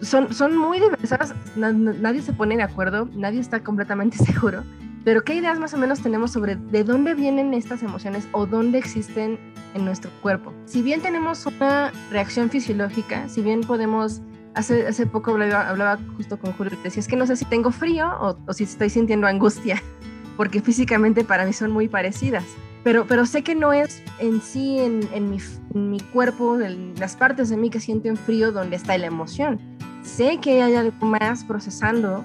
son, 0.00 0.34
son 0.34 0.56
muy 0.56 0.80
diversas, 0.80 1.34
nadie 1.54 2.22
se 2.22 2.32
pone 2.32 2.56
de 2.56 2.64
acuerdo, 2.64 3.08
nadie 3.14 3.38
está 3.38 3.62
completamente 3.62 4.16
seguro, 4.24 4.64
pero 5.04 5.22
¿qué 5.22 5.34
ideas 5.34 5.58
más 5.58 5.72
o 5.74 5.78
menos 5.78 6.00
tenemos 6.00 6.32
sobre 6.32 6.56
de 6.56 6.84
dónde 6.84 7.14
vienen 7.14 7.54
estas 7.54 7.82
emociones 7.82 8.28
o 8.32 8.46
dónde 8.46 8.78
existen 8.78 9.38
en 9.74 9.84
nuestro 9.84 10.10
cuerpo? 10.20 10.52
Si 10.66 10.82
bien 10.82 11.00
tenemos 11.00 11.46
una 11.46 11.92
reacción 12.10 12.50
fisiológica, 12.50 13.28
si 13.28 13.40
bien 13.40 13.62
podemos, 13.62 14.20
hace, 14.54 14.86
hace 14.86 15.06
poco 15.06 15.32
hablaba, 15.32 15.98
justo 16.16 16.38
con 16.38 16.52
Julio 16.52 16.76
y 16.78 16.82
decía, 16.82 17.00
es 17.00 17.08
que 17.08 17.16
no 17.16 17.26
sé 17.26 17.36
si 17.36 17.44
tengo 17.44 17.70
frío 17.70 18.08
o, 18.20 18.38
o 18.46 18.52
si 18.52 18.64
estoy 18.64 18.90
sintiendo 18.90 19.26
angustia, 19.26 19.82
porque 20.36 20.60
físicamente 20.60 21.24
para 21.24 21.44
mí 21.44 21.52
son 21.52 21.70
muy 21.70 21.88
parecidas. 21.88 22.44
Pero, 22.82 23.26
sé 23.26 23.42
que 23.42 23.54
no 23.54 23.74
es 23.74 24.02
en 24.20 24.40
sí, 24.40 24.78
en, 24.78 25.30
mi, 25.74 26.00
cuerpo, 26.00 26.58
en 26.60 26.94
las 26.98 27.14
partes 27.14 27.50
de 27.50 27.58
mí 27.58 27.68
que 27.68 27.78
sienten 27.78 28.16
frío 28.16 28.52
donde 28.52 28.76
está 28.76 28.96
la 28.96 29.06
emoción 29.06 29.60
sé 30.02 30.38
que 30.38 30.62
hay 30.62 30.74
algo 30.74 31.06
más 31.06 31.44
procesando. 31.44 32.24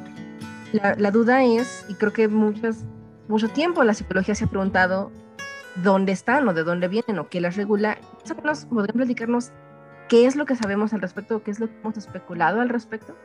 La, 0.72 1.12
duda 1.12 1.44
es, 1.44 1.86
y 1.88 1.94
creo 1.94 2.12
que 2.12 2.28
muchas, 2.28 2.84
mucho 3.28 3.50
tiempo 3.50 3.84
la 3.84 3.94
psicología 3.94 4.36
se 4.36 4.46
ha 4.46 4.48
preguntado 4.48 5.12
dónde 5.84 6.12
están 6.12 6.48
o 6.48 6.54
de 6.54 6.64
dónde 6.64 6.88
vienen 6.88 7.20
o 7.20 7.30
qué 7.30 7.40
las 7.40 7.56
regula. 7.56 7.98
¿Podrían 8.70 8.96
platicarnos 8.96 9.52
qué 10.08 10.26
es 10.26 10.36
lo 10.36 10.46
que 10.46 10.56
sabemos 10.56 10.94
al 10.94 11.02
respecto 11.02 11.42
qué 11.44 11.52
es 11.52 11.60
lo 11.60 11.68
que 11.68 11.74
hemos 11.80 11.98
especulado 11.98 12.62
al 12.62 12.70
respecto? 12.70 13.16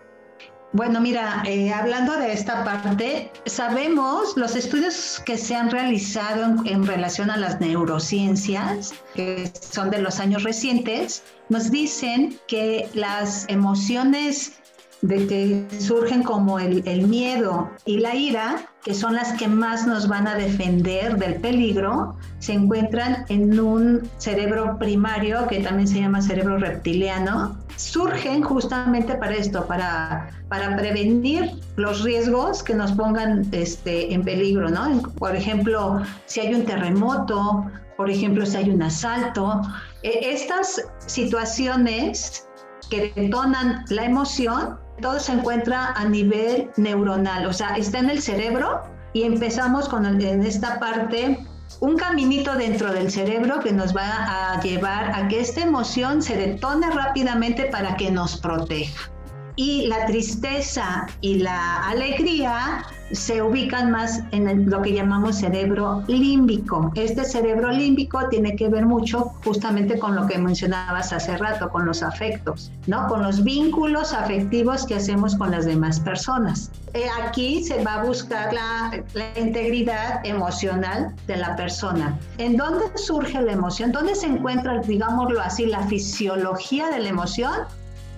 Bueno, 0.73 1.01
mira, 1.01 1.43
eh, 1.47 1.73
hablando 1.73 2.17
de 2.17 2.33
esta 2.33 2.65
parte, 2.65 3.33
sabemos 3.45 4.37
los 4.37 4.55
estudios 4.55 5.21
que 5.27 5.37
se 5.37 5.57
han 5.57 5.69
realizado 5.69 6.65
en, 6.65 6.87
relación 6.87 7.29
a 7.29 7.37
las 7.37 7.61
neurociencias, 7.61 8.95
que 9.17 9.51
son 9.61 9.91
de 9.91 10.01
los 10.01 10.21
años 10.21 10.45
recientes, 10.45 11.25
nos 11.49 11.73
dicen 11.73 12.39
que 12.47 12.89
las 12.95 13.47
emociones 13.49 14.61
de 15.03 15.27
que 15.27 15.81
surgen 15.81 16.23
como 16.23 16.61
el, 16.61 17.03
miedo 17.09 17.69
y 17.85 17.99
la 17.99 18.15
ira, 18.15 18.70
que 18.85 18.95
son 18.95 19.15
las 19.15 19.33
que 19.35 19.47
más 19.47 19.87
nos 19.87 20.09
van 20.09 20.27
a 20.27 20.35
defender 20.35 21.17
del 21.17 21.37
peligro, 21.37 22.17
se 22.39 22.55
encuentran 22.55 23.27
en 23.29 23.61
un 23.61 24.09
cerebro 24.19 24.79
primario 24.79 25.47
que 25.49 25.61
también 25.61 25.87
se 25.87 26.01
llama 26.01 26.23
cerebro 26.23 26.57
reptiliano, 26.57 27.57
surgen 27.77 28.43
justamente 28.43 29.15
para 29.15 29.35
esto, 29.35 29.67
para, 29.67 30.31
para 30.49 30.77
prevenir 30.77 31.51
los 31.77 32.03
riesgos 32.03 32.63
que 32.63 32.75
nos 32.75 32.93
pongan 32.93 33.47
este, 33.53 34.13
en 34.13 34.23
peligro, 34.23 34.71
¿no? 34.71 35.03
Por 35.19 35.37
ejemplo, 35.37 36.03
si 36.27 36.41
hay 36.41 36.55
un 36.55 36.65
terremoto, 36.65 37.67
por 37.97 38.11
ejemplo, 38.11 38.47
si 38.47 38.57
hay 38.57 38.71
un 38.71 38.83
asalto, 38.83 39.61
e, 40.03 40.33
estas 40.33 40.83
situaciones 41.07 42.47
que 42.91 43.13
detonan 43.15 43.85
la 43.91 44.05
emoción, 44.05 44.79
todo 45.01 45.19
se 45.19 45.33
encuentra 45.33 45.93
a 45.93 46.05
nivel 46.05 46.71
neuronal, 46.77 47.47
o 47.47 47.53
sea, 47.53 47.77
está 47.77 47.99
en 47.99 48.11
el 48.11 48.23
cerebro 48.23 48.83
y 49.13 49.23
empezamos 49.23 49.89
con 49.89 50.07
en 50.07 50.43
esta 50.43 50.79
parte 50.79 51.39
un 51.81 51.97
caminito 51.97 52.55
dentro 52.55 52.93
del 52.93 53.11
cerebro 53.11 53.61
que 53.61 53.73
nos 53.73 53.97
va 53.97 54.53
a 54.53 54.61
llevar 54.61 55.13
a 55.15 55.29
que 55.29 55.41
esta 55.41 55.63
emoción 55.63 56.23
se 56.23 56.37
detone 56.37 56.91
rápidamente 56.91 57.65
para 57.65 57.97
que 57.97 58.11
nos 58.11 58.37
proteja 58.37 59.11
y 59.57 59.87
la 59.87 60.07
tristeza 60.07 61.07
y 61.21 61.37
la 61.37 61.89
alegría 61.89 62.85
se 63.13 63.43
ubican 63.43 63.91
más 63.91 64.23
en 64.31 64.71
lo 64.71 64.83
que 64.83 64.93
llamamos 64.93 65.39
cerebro 65.39 66.05
límbico. 66.07 66.93
Este 66.95 67.25
cerebro 67.25 67.71
límbico 67.71 68.29
tiene 68.29 68.55
que 68.55 68.69
ver 68.69 68.87
mucho 68.87 69.33
justamente 69.45 69.99
con 69.99 70.15
lo 70.15 70.27
que 70.27 70.39
mencionabas 70.39 71.13
hace 71.13 71.37
rato, 71.37 71.71
con 71.71 71.87
los 71.87 72.03
afectos, 72.03 72.71
¿no? 72.87 73.09
Con 73.09 73.23
los 73.23 73.43
vínculos 73.43 74.13
afectivos 74.13 74.87
que 74.87 74.95
hacemos 74.95 75.35
con 75.35 75.51
las 75.51 75.67
demás 75.67 75.99
personas. 76.01 76.71
Eh, 76.95 77.07
aquí 77.25 77.65
se 77.65 77.83
va 77.83 77.95
a 77.95 78.05
buscar 78.05 78.53
la, 78.53 79.03
la 79.15 79.39
integridad 79.39 80.25
emocional 80.25 81.15
de 81.27 81.37
la 81.37 81.57
persona. 81.57 82.19
¿En 82.39 82.57
dónde 82.57 82.85
surge 82.97 83.41
la 83.43 83.53
emoción? 83.53 83.93
¿Dónde 83.93 84.15
se 84.15 84.27
encuentra, 84.27 84.81
digámoslo 84.81 85.41
así, 85.41 85.67
la 85.67 85.83
fisiología 85.87 86.91
de 86.91 87.01
la 87.01 87.09
emoción? 87.09 87.55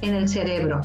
En 0.02 0.14
el 0.14 0.28
cerebro. 0.28 0.82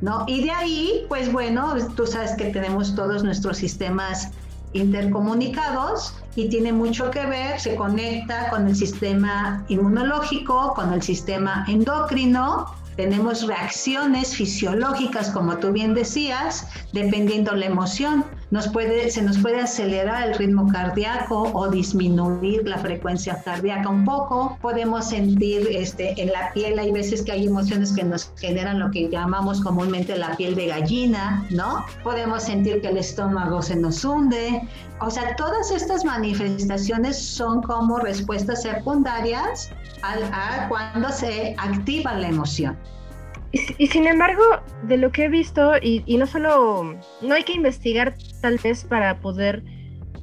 ¿No? 0.00 0.24
Y 0.26 0.44
de 0.44 0.50
ahí, 0.50 1.06
pues 1.08 1.32
bueno, 1.32 1.74
tú 1.96 2.06
sabes 2.06 2.32
que 2.36 2.46
tenemos 2.46 2.94
todos 2.94 3.24
nuestros 3.24 3.58
sistemas 3.58 4.30
intercomunicados 4.72 6.14
y 6.36 6.48
tiene 6.48 6.72
mucho 6.72 7.10
que 7.10 7.24
ver, 7.26 7.58
se 7.58 7.74
conecta 7.74 8.50
con 8.50 8.68
el 8.68 8.76
sistema 8.76 9.64
inmunológico, 9.68 10.74
con 10.74 10.92
el 10.92 11.02
sistema 11.02 11.64
endocrino, 11.68 12.66
tenemos 12.98 13.46
reacciones 13.46 14.34
fisiológicas, 14.34 15.30
como 15.30 15.56
tú 15.58 15.70
bien 15.70 15.94
decías, 15.94 16.66
dependiendo 16.92 17.52
la 17.52 17.66
emoción. 17.66 18.24
Nos 18.50 18.68
puede, 18.68 19.10
se 19.10 19.20
nos 19.20 19.36
puede 19.38 19.60
acelerar 19.60 20.28
el 20.28 20.34
ritmo 20.34 20.72
cardíaco 20.72 21.50
o 21.52 21.68
disminuir 21.68 22.66
la 22.66 22.78
frecuencia 22.78 23.42
cardíaca 23.42 23.90
un 23.90 24.06
poco. 24.06 24.56
Podemos 24.62 25.10
sentir 25.10 25.68
este, 25.70 26.20
en 26.20 26.32
la 26.32 26.50
piel, 26.54 26.78
hay 26.78 26.90
veces 26.90 27.22
que 27.22 27.32
hay 27.32 27.46
emociones 27.46 27.92
que 27.92 28.04
nos 28.04 28.32
generan 28.38 28.78
lo 28.78 28.90
que 28.90 29.10
llamamos 29.10 29.60
comúnmente 29.60 30.16
la 30.16 30.34
piel 30.36 30.54
de 30.54 30.68
gallina, 30.68 31.44
¿no? 31.50 31.84
Podemos 32.02 32.44
sentir 32.44 32.80
que 32.80 32.88
el 32.88 32.96
estómago 32.96 33.60
se 33.60 33.76
nos 33.76 34.02
hunde. 34.02 34.66
O 35.00 35.10
sea, 35.10 35.36
todas 35.36 35.70
estas 35.70 36.04
manifestaciones 36.06 37.18
son 37.18 37.60
como 37.62 37.98
respuestas 37.98 38.62
secundarias 38.62 39.70
a, 40.02 40.68
cuando 40.68 41.10
se 41.10 41.54
activa 41.58 42.14
la 42.14 42.28
emoción. 42.28 42.78
Y, 43.50 43.86
sin 43.86 44.06
embargo, 44.06 44.42
de 44.82 44.98
lo 44.98 45.10
que 45.10 45.24
he 45.24 45.28
visto, 45.28 45.72
y, 45.80 46.02
y, 46.04 46.18
no 46.18 46.26
solo, 46.26 46.98
no 47.22 47.34
hay 47.34 47.44
que 47.44 47.54
investigar 47.54 48.14
tal 48.42 48.58
vez 48.58 48.84
para 48.84 49.20
poder 49.20 49.62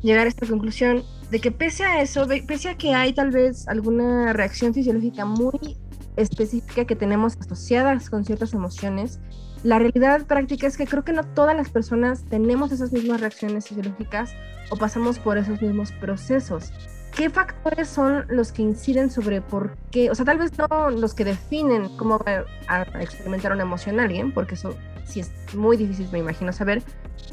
llegar 0.04 0.28
a 0.28 0.30
esta 0.30 0.46
conclusión, 0.46 1.04
de 1.32 1.40
que 1.40 1.52
pese 1.52 1.84
a 1.84 2.02
eso, 2.02 2.28
pese 2.48 2.70
a 2.70 2.78
que 2.78 2.94
hay 2.94 3.14
tal 3.14 3.32
vez 3.32 3.68
alguna 3.68 4.32
reacción 4.34 4.74
fisiológica 4.74 5.26
muy 5.26 5.76
específica 6.18 6.86
que 6.86 6.96
tenemos 6.96 7.36
asociadas 7.40 8.10
con 8.10 8.24
ciertas 8.24 8.54
emociones, 8.54 9.20
la 9.64 9.80
realidad 9.80 10.28
práctica 10.28 10.68
es 10.68 10.78
que 10.78 10.86
creo 10.86 11.04
que 11.04 11.12
no 11.12 11.24
todas 11.24 11.58
las 11.58 11.70
personas 11.72 12.24
tenemos 12.30 12.72
esas 12.72 12.92
mismas 12.92 13.22
reacciones 13.22 13.68
fisiológicas 13.68 14.36
o 14.70 14.76
pasamos 14.76 15.18
por 15.18 15.40
esos 15.40 15.60
mismos 15.62 15.92
procesos. 15.94 16.72
¿Qué 17.16 17.30
factores 17.30 17.88
son 17.88 18.26
los 18.28 18.52
que 18.52 18.62
inciden 18.62 19.10
sobre 19.10 19.40
por 19.40 19.78
qué? 19.90 20.12
O 20.12 20.16
sea, 20.16 20.26
tal 20.26 20.38
vez 20.38 20.52
no 20.58 20.90
los 20.90 21.14
que 21.14 21.24
definen 21.24 21.96
cómo 21.98 22.20
va 22.20 22.44
a 22.68 22.82
experimentar 23.02 23.54
una 23.54 23.64
emoción 23.64 24.02
alguien, 24.02 24.34
porque 24.34 24.56
eso 24.56 24.76
sí 25.06 25.22
es 25.22 25.32
muy 25.54 25.78
difícil, 25.78 26.10
me 26.12 26.20
imagino, 26.20 26.52
saber, 26.52 26.84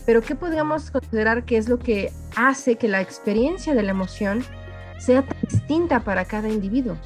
pero 0.06 0.22
¿qué 0.22 0.36
podríamos 0.36 0.90
considerar 0.92 1.44
que 1.44 1.56
es 1.56 1.68
lo 1.68 1.78
que 1.78 2.12
hace 2.36 2.76
que 2.76 2.86
la 2.86 3.00
experiencia 3.00 3.74
de 3.74 3.82
la 3.82 3.90
emoción 3.90 4.44
sea 4.98 5.22
tan 5.22 5.38
distinta 5.50 6.00
para 6.00 6.24
cada 6.24 6.48
individuo? 6.48 6.96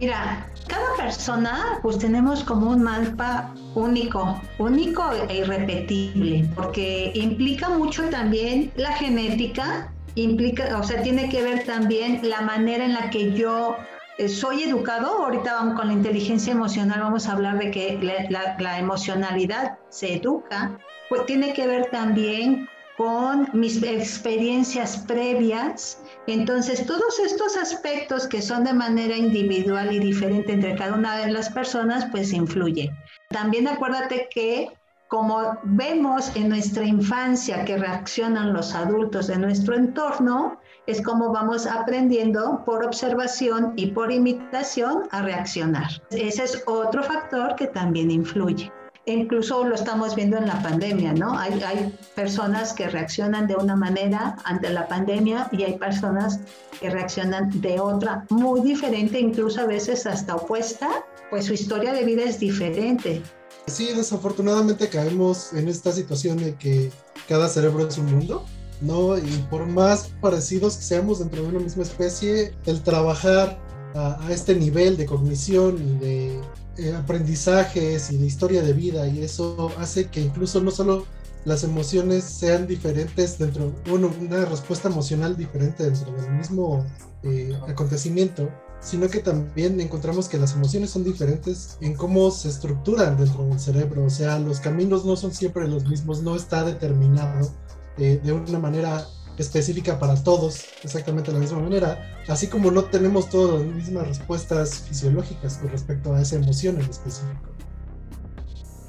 Mira, 0.00 0.46
cada 0.68 0.96
persona 0.96 1.78
pues 1.82 1.98
tenemos 1.98 2.44
como 2.44 2.70
un 2.70 2.82
mapa 2.82 3.52
único, 3.74 4.40
único 4.58 5.02
e 5.28 5.38
irrepetible, 5.38 6.48
porque 6.54 7.12
implica 7.14 7.68
mucho 7.68 8.08
también 8.08 8.72
la 8.76 8.92
genética, 8.92 9.92
implica, 10.14 10.78
o 10.78 10.82
sea, 10.82 11.02
tiene 11.02 11.28
que 11.28 11.42
ver 11.42 11.64
también 11.64 12.20
la 12.22 12.40
manera 12.40 12.84
en 12.84 12.94
la 12.94 13.10
que 13.10 13.32
yo 13.32 13.76
eh, 14.18 14.28
soy 14.28 14.64
educado. 14.64 15.24
Ahorita 15.24 15.54
vamos 15.54 15.74
con 15.74 15.88
la 15.88 15.92
inteligencia 15.92 16.52
emocional, 16.52 17.00
vamos 17.00 17.28
a 17.28 17.32
hablar 17.32 17.58
de 17.58 17.70
que 17.70 17.98
la, 18.30 18.56
la 18.58 18.78
emocionalidad 18.78 19.78
se 19.88 20.14
educa, 20.14 20.78
pues 21.08 21.24
tiene 21.26 21.52
que 21.52 21.66
ver 21.66 21.90
también 21.90 22.68
con 22.96 23.48
mis 23.52 23.80
experiencias 23.84 24.98
previas. 25.06 26.02
Entonces, 26.26 26.84
todos 26.84 27.20
estos 27.20 27.56
aspectos 27.56 28.26
que 28.26 28.42
son 28.42 28.64
de 28.64 28.72
manera 28.72 29.16
individual 29.16 29.92
y 29.92 30.00
diferente 30.00 30.52
entre 30.52 30.74
cada 30.74 30.94
una 30.94 31.16
de 31.16 31.30
las 31.30 31.48
personas, 31.48 32.06
pues 32.10 32.32
influyen. 32.32 32.90
También 33.28 33.68
acuérdate 33.68 34.28
que 34.34 34.68
como 35.08 35.58
vemos 35.64 36.34
en 36.36 36.50
nuestra 36.50 36.84
infancia 36.84 37.64
que 37.64 37.78
reaccionan 37.78 38.52
los 38.52 38.74
adultos 38.74 39.26
de 39.26 39.38
nuestro 39.38 39.74
entorno, 39.74 40.58
es 40.86 41.02
como 41.02 41.32
vamos 41.32 41.66
aprendiendo 41.66 42.62
por 42.64 42.84
observación 42.84 43.72
y 43.76 43.86
por 43.88 44.12
imitación 44.12 45.04
a 45.10 45.22
reaccionar. 45.22 45.88
Ese 46.10 46.44
es 46.44 46.62
otro 46.66 47.02
factor 47.02 47.56
que 47.56 47.66
también 47.66 48.10
influye 48.10 48.70
incluso 49.12 49.64
lo 49.64 49.74
estamos 49.74 50.14
viendo 50.14 50.36
en 50.36 50.46
la 50.46 50.62
pandemia, 50.62 51.12
¿no? 51.14 51.38
Hay, 51.38 51.62
hay, 51.62 51.94
personas 52.14 52.72
que 52.72 52.88
reaccionan 52.88 53.46
de 53.46 53.56
una 53.56 53.76
manera 53.76 54.36
ante 54.44 54.70
la 54.70 54.86
pandemia 54.86 55.48
y 55.52 55.62
hay 55.62 55.78
personas 55.78 56.40
que 56.80 56.90
reaccionan 56.90 57.60
de 57.60 57.80
otra 57.80 58.26
muy 58.28 58.60
diferente, 58.60 59.18
incluso 59.18 59.60
a 59.62 59.66
veces 59.66 60.06
hasta 60.06 60.36
opuesta, 60.36 60.88
pues 61.30 61.46
su 61.46 61.54
historia 61.54 61.92
de 61.92 62.04
vida 62.04 62.24
es 62.24 62.38
diferente. 62.38 63.22
Sí, 63.68 63.88
desafortunadamente 63.94 64.88
caemos 64.88 65.52
en 65.52 65.68
esta 65.68 65.92
situación 65.92 66.38
de 66.38 66.54
que 66.54 66.90
cada 67.28 67.48
cerebro 67.48 67.86
es 67.86 67.98
un 67.98 68.06
mundo, 68.06 68.44
¿no? 68.80 69.18
Y 69.18 69.46
por 69.50 69.66
más 69.66 70.10
parecidos 70.20 70.76
que 70.76 70.82
seamos 70.82 71.18
dentro 71.18 71.42
de 71.42 71.48
una 71.48 71.60
misma 71.60 71.82
especie, 71.82 72.54
el 72.66 72.82
trabajar 72.82 73.58
a, 73.94 74.18
este 74.30 74.54
nivel 74.54 74.96
de 74.96 75.06
cognición 75.06 75.76
y 75.76 75.98
de 75.98 76.40
eh, 76.78 76.94
aprendizajes 76.94 78.10
y 78.10 78.16
de 78.16 78.26
historia 78.26 78.62
de 78.62 78.72
vida 78.72 79.06
y 79.08 79.22
eso 79.22 79.70
hace 79.78 80.08
que 80.08 80.20
incluso 80.20 80.60
no 80.60 80.70
solo 80.70 81.06
las 81.44 81.64
emociones 81.64 82.24
sean 82.24 82.66
diferentes 82.66 83.38
dentro, 83.38 83.72
bueno, 83.88 84.12
una 84.20 84.44
respuesta 84.44 84.88
emocional 84.88 85.36
diferente 85.36 85.84
dentro 85.84 86.12
del 86.12 86.30
mismo 86.32 86.84
eh, 87.22 87.58
acontecimiento, 87.66 88.48
sino 88.80 89.08
que 89.08 89.20
también 89.20 89.80
encontramos 89.80 90.28
que 90.28 90.38
las 90.38 90.54
emociones 90.54 90.90
son 90.90 91.04
diferentes 91.04 91.76
en 91.80 91.94
cómo 91.94 92.30
se 92.30 92.48
estructuran 92.48 93.16
dentro 93.16 93.44
del 93.44 93.60
cerebro, 93.60 94.04
o 94.04 94.10
sea, 94.10 94.38
los 94.38 94.60
caminos 94.60 95.04
no 95.04 95.16
son 95.16 95.32
siempre 95.32 95.66
los 95.68 95.86
mismos, 95.86 96.22
no 96.22 96.36
está 96.36 96.64
determinado 96.64 97.50
eh, 97.98 98.20
de 98.22 98.32
una 98.32 98.58
manera 98.58 99.06
específica 99.36 99.98
para 99.98 100.22
todos, 100.22 100.64
exactamente 100.82 101.30
de 101.30 101.38
la 101.38 101.40
misma 101.40 101.60
manera, 101.60 102.22
así 102.28 102.48
como 102.48 102.70
no 102.70 102.84
tenemos 102.84 103.28
todas 103.28 103.60
las 103.60 103.74
mismas 103.74 104.08
respuestas 104.08 104.82
fisiológicas 104.88 105.58
con 105.58 105.70
respecto 105.70 106.14
a 106.14 106.20
esa 106.20 106.36
emoción 106.36 106.76
en 106.76 106.88
específico. 106.88 107.58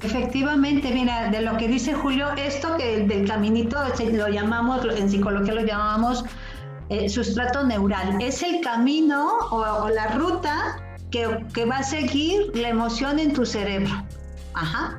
Efectivamente, 0.02 0.92
mira, 0.94 1.30
de 1.30 1.42
lo 1.42 1.58
que 1.58 1.68
dice 1.68 1.92
Julio, 1.92 2.30
esto 2.32 2.76
que 2.78 3.04
del 3.04 3.28
caminito 3.28 3.76
lo 4.12 4.28
llamamos, 4.28 4.80
en 4.96 5.10
psicología 5.10 5.52
lo 5.52 5.64
llamamos 5.64 6.24
eh, 6.90 7.08
sustrato 7.08 7.64
neural, 7.64 8.20
es 8.20 8.42
el 8.42 8.60
camino 8.60 9.38
o, 9.50 9.88
la 9.88 10.08
ruta 10.08 10.76
que, 11.10 11.46
que 11.54 11.64
va 11.64 11.78
a 11.78 11.82
seguir 11.82 12.50
la 12.54 12.68
emoción 12.68 13.18
en 13.18 13.32
tu 13.32 13.46
cerebro. 13.46 14.04
Ajá. 14.54 14.98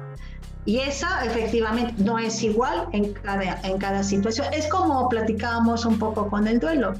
Y 0.65 0.79
esa 0.79 1.25
efectivamente 1.25 1.93
no 1.97 2.17
es 2.19 2.43
igual 2.43 2.87
en 2.93 3.13
cada, 3.13 3.59
en 3.63 3.77
cada 3.77 4.03
situación. 4.03 4.47
Es 4.53 4.67
como 4.67 5.09
platicábamos 5.09 5.85
un 5.85 5.97
poco 5.97 6.29
con 6.29 6.47
el 6.47 6.59
duelo. 6.59 6.93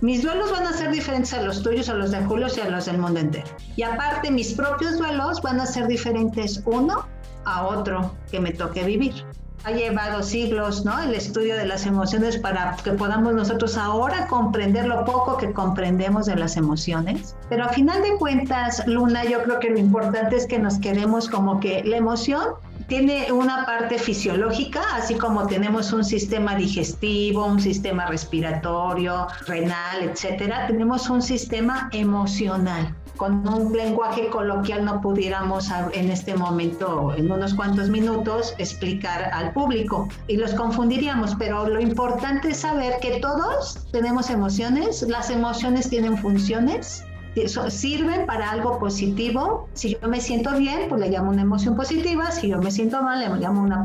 Mis 0.00 0.22
duelos 0.22 0.52
van 0.52 0.66
a 0.66 0.72
ser 0.72 0.92
diferentes 0.92 1.32
a 1.34 1.42
los 1.42 1.62
tuyos, 1.62 1.88
a 1.88 1.94
los 1.94 2.12
de 2.12 2.22
Julio 2.24 2.46
y 2.56 2.60
a 2.60 2.68
los 2.68 2.84
del 2.84 2.98
mundo 2.98 3.18
entero. 3.18 3.48
Y 3.74 3.82
aparte, 3.82 4.30
mis 4.30 4.52
propios 4.52 4.98
duelos 4.98 5.42
van 5.42 5.58
a 5.58 5.66
ser 5.66 5.88
diferentes 5.88 6.62
uno 6.66 7.06
a 7.44 7.66
otro 7.66 8.14
que 8.30 8.38
me 8.38 8.52
toque 8.52 8.84
vivir. 8.84 9.24
Ha 9.64 9.72
llevado 9.72 10.22
siglos, 10.22 10.84
¿no? 10.84 10.98
El 11.00 11.14
estudio 11.14 11.56
de 11.56 11.66
las 11.66 11.84
emociones 11.84 12.38
para 12.38 12.76
que 12.82 12.92
podamos 12.92 13.34
nosotros 13.34 13.76
ahora 13.76 14.26
comprender 14.26 14.86
lo 14.86 15.04
poco 15.04 15.36
que 15.36 15.52
comprendemos 15.52 16.26
de 16.26 16.36
las 16.36 16.56
emociones. 16.56 17.36
Pero 17.48 17.64
a 17.64 17.68
final 17.68 18.02
de 18.02 18.16
cuentas, 18.16 18.82
Luna, 18.86 19.24
yo 19.24 19.42
creo 19.42 19.58
que 19.60 19.70
lo 19.70 19.78
importante 19.78 20.36
es 20.36 20.46
que 20.46 20.58
nos 20.58 20.78
queremos 20.78 21.28
como 21.28 21.60
que 21.60 21.82
la 21.84 21.96
emoción 21.96 22.42
tiene 22.88 23.30
una 23.30 23.66
parte 23.66 23.98
fisiológica, 23.98 24.80
así 24.94 25.14
como 25.14 25.46
tenemos 25.46 25.92
un 25.92 26.02
sistema 26.02 26.56
digestivo, 26.56 27.44
un 27.44 27.60
sistema 27.60 28.06
respiratorio, 28.06 29.26
renal, 29.46 30.02
etcétera, 30.02 30.66
tenemos 30.66 31.10
un 31.10 31.20
sistema 31.20 31.90
emocional. 31.92 32.94
Con 33.18 33.46
un 33.48 33.72
lenguaje 33.76 34.28
coloquial 34.30 34.84
no 34.84 35.00
pudiéramos 35.00 35.68
en 35.92 36.08
este 36.08 36.36
momento, 36.36 37.12
en 37.16 37.30
unos 37.30 37.52
cuantos 37.52 37.90
minutos, 37.90 38.54
explicar 38.58 39.30
al 39.34 39.52
público 39.52 40.08
y 40.28 40.36
los 40.36 40.54
confundiríamos, 40.54 41.34
pero 41.34 41.68
lo 41.68 41.80
importante 41.80 42.50
es 42.50 42.58
saber 42.58 42.94
que 43.00 43.18
todos 43.18 43.86
tenemos 43.90 44.30
emociones, 44.30 45.02
las 45.02 45.30
emociones 45.30 45.90
tienen 45.90 46.16
funciones 46.16 47.04
sirven 47.46 48.26
para 48.26 48.50
algo 48.50 48.78
positivo. 48.78 49.68
Si 49.74 49.96
yo 50.00 50.08
me 50.08 50.20
siento 50.20 50.56
bien, 50.56 50.88
pues 50.88 51.00
le 51.00 51.10
llamo 51.10 51.30
una 51.30 51.42
emoción 51.42 51.76
positiva. 51.76 52.30
Si 52.30 52.48
yo 52.48 52.58
me 52.58 52.70
siento 52.70 53.02
mal, 53.02 53.20
le 53.20 53.28
llamo 53.38 53.62
una, 53.62 53.84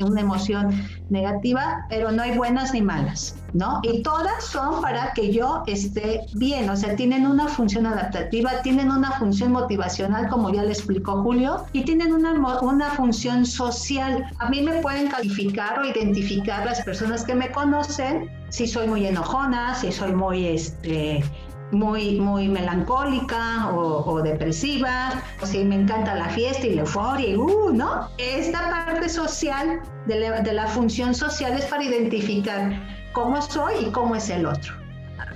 una 0.00 0.20
emoción 0.20 0.70
negativa, 1.10 1.86
pero 1.88 2.12
no 2.12 2.22
hay 2.22 2.36
buenas 2.36 2.72
ni 2.72 2.82
malas, 2.82 3.36
¿no? 3.52 3.80
Y 3.82 4.02
todas 4.02 4.44
son 4.44 4.80
para 4.80 5.12
que 5.14 5.32
yo 5.32 5.62
esté 5.66 6.26
bien, 6.34 6.68
o 6.70 6.76
sea, 6.76 6.96
tienen 6.96 7.26
una 7.26 7.48
función 7.48 7.86
adaptativa, 7.86 8.62
tienen 8.62 8.90
una 8.90 9.12
función 9.12 9.52
motivacional, 9.52 10.28
como 10.28 10.50
ya 10.50 10.62
le 10.62 10.72
explicó 10.72 11.22
Julio, 11.22 11.64
y 11.72 11.84
tienen 11.84 12.12
una, 12.12 12.32
una 12.60 12.90
función 12.90 13.44
social. 13.44 14.24
A 14.38 14.48
mí 14.48 14.62
me 14.62 14.80
pueden 14.80 15.08
calificar 15.08 15.78
o 15.78 15.84
identificar 15.84 16.64
las 16.64 16.82
personas 16.82 17.24
que 17.24 17.34
me 17.34 17.50
conocen 17.50 18.30
si 18.52 18.66
soy 18.66 18.86
muy 18.86 19.06
enojona, 19.06 19.74
si 19.74 19.90
soy 19.90 20.12
muy 20.12 20.46
este, 20.46 21.24
muy, 21.72 22.20
muy 22.20 22.48
melancólica 22.48 23.70
o, 23.74 24.22
depresiva, 24.22 25.22
o 25.40 25.46
si 25.46 25.64
me 25.64 25.74
encanta 25.74 26.14
la 26.14 26.28
fiesta 26.28 26.66
y 26.66 26.74
la 26.74 26.82
euforia, 26.82 27.28
y, 27.30 27.36
uh, 27.36 27.72
¿no? 27.72 28.08
Esta 28.18 28.84
parte 28.86 29.08
social 29.08 29.80
de 30.06 30.20
la, 30.20 30.40
de 30.40 30.52
la 30.52 30.66
función 30.66 31.14
social 31.14 31.54
es 31.54 31.64
para 31.66 31.82
identificar 31.82 32.72
cómo 33.12 33.40
soy 33.42 33.86
y 33.86 33.90
cómo 33.90 34.14
es 34.14 34.28
el 34.28 34.46
otro. 34.46 34.74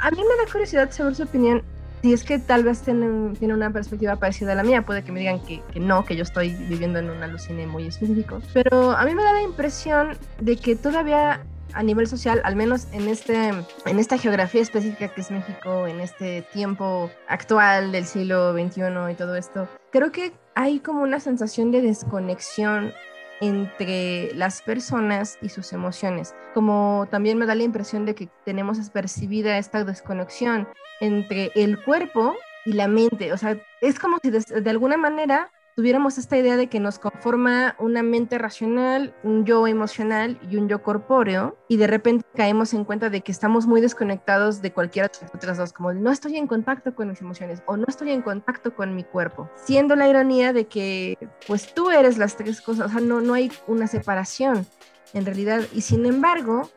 A 0.00 0.10
mí 0.10 0.18
me 0.18 0.44
da 0.44 0.50
curiosidad 0.50 0.90
saber 0.90 1.14
su 1.14 1.22
opinión 1.22 1.62
si 2.02 2.12
es 2.12 2.22
que 2.22 2.38
tal 2.38 2.62
vez 2.62 2.82
tienen, 2.82 3.34
tiene 3.38 3.54
una 3.54 3.70
perspectiva 3.70 4.16
parecida 4.16 4.52
a 4.52 4.54
la 4.54 4.62
mía, 4.62 4.82
puede 4.82 5.02
que 5.02 5.10
me 5.10 5.20
digan 5.20 5.40
que, 5.40 5.62
que, 5.72 5.80
no, 5.80 6.04
que 6.04 6.14
yo 6.14 6.22
estoy 6.22 6.50
viviendo 6.50 6.98
en 6.98 7.10
un 7.10 7.22
alucine 7.22 7.66
muy 7.66 7.86
específico, 7.86 8.40
pero 8.52 8.92
a 8.92 9.04
mí 9.04 9.14
me 9.14 9.24
da 9.24 9.32
la 9.32 9.42
impresión 9.42 10.16
de 10.40 10.56
que 10.56 10.76
todavía 10.76 11.40
a 11.72 11.82
nivel 11.82 12.06
social, 12.06 12.40
al 12.44 12.56
menos 12.56 12.86
en, 12.92 13.08
este, 13.08 13.48
en 13.48 13.98
esta 13.98 14.18
geografía 14.18 14.62
específica 14.62 15.08
que 15.08 15.20
es 15.20 15.30
México, 15.30 15.86
en 15.86 16.00
este 16.00 16.42
tiempo 16.52 17.10
actual 17.28 17.92
del 17.92 18.06
siglo 18.06 18.52
XXI 18.52 18.82
y 19.12 19.14
todo 19.14 19.36
esto, 19.36 19.68
creo 19.90 20.12
que 20.12 20.32
hay 20.54 20.80
como 20.80 21.02
una 21.02 21.20
sensación 21.20 21.70
de 21.70 21.82
desconexión 21.82 22.92
entre 23.40 24.34
las 24.34 24.62
personas 24.62 25.38
y 25.42 25.50
sus 25.50 25.72
emociones. 25.72 26.34
Como 26.54 27.06
también 27.10 27.38
me 27.38 27.46
da 27.46 27.54
la 27.54 27.64
impresión 27.64 28.06
de 28.06 28.14
que 28.14 28.28
tenemos 28.44 28.78
percibida 28.90 29.58
esta 29.58 29.84
desconexión 29.84 30.66
entre 31.00 31.50
el 31.54 31.82
cuerpo 31.82 32.34
y 32.64 32.72
la 32.72 32.88
mente. 32.88 33.32
O 33.32 33.36
sea, 33.36 33.58
es 33.80 33.98
como 33.98 34.18
si 34.22 34.30
de, 34.30 34.40
de 34.40 34.70
alguna 34.70 34.96
manera 34.96 35.50
tuviéramos 35.76 36.16
esta 36.16 36.38
idea 36.38 36.56
de 36.56 36.68
que 36.68 36.80
nos 36.80 36.98
conforma 36.98 37.76
una 37.78 38.02
mente 38.02 38.38
racional, 38.38 39.14
un 39.22 39.44
yo 39.44 39.66
emocional 39.66 40.40
y 40.50 40.56
un 40.56 40.68
yo 40.68 40.82
corpóreo, 40.82 41.58
y 41.68 41.76
de 41.76 41.86
repente 41.86 42.24
caemos 42.34 42.72
en 42.72 42.84
cuenta 42.84 43.10
de 43.10 43.20
que 43.20 43.30
estamos 43.30 43.66
muy 43.66 43.82
desconectados 43.82 44.62
de 44.62 44.72
cualquiera 44.72 45.08
de 45.08 45.18
las 45.20 45.34
otras 45.34 45.58
dos, 45.58 45.74
como 45.74 45.92
no 45.92 46.10
estoy 46.10 46.38
en 46.38 46.46
contacto 46.46 46.94
con 46.94 47.10
mis 47.10 47.20
emociones 47.20 47.62
o 47.66 47.76
no 47.76 47.84
estoy 47.88 48.10
en 48.12 48.22
contacto 48.22 48.74
con 48.74 48.96
mi 48.96 49.04
cuerpo, 49.04 49.50
siendo 49.54 49.96
la 49.96 50.08
ironía 50.08 50.54
de 50.54 50.66
que 50.66 51.18
pues 51.46 51.74
tú 51.74 51.90
eres 51.90 52.16
las 52.16 52.36
tres 52.36 52.62
cosas, 52.62 52.86
o 52.86 52.88
sea, 52.88 53.00
no, 53.02 53.20
no 53.20 53.34
hay 53.34 53.52
una 53.66 53.86
separación 53.86 54.66
en 55.12 55.26
realidad, 55.26 55.60
y 55.74 55.82
sin 55.82 56.06
embargo, 56.06 56.70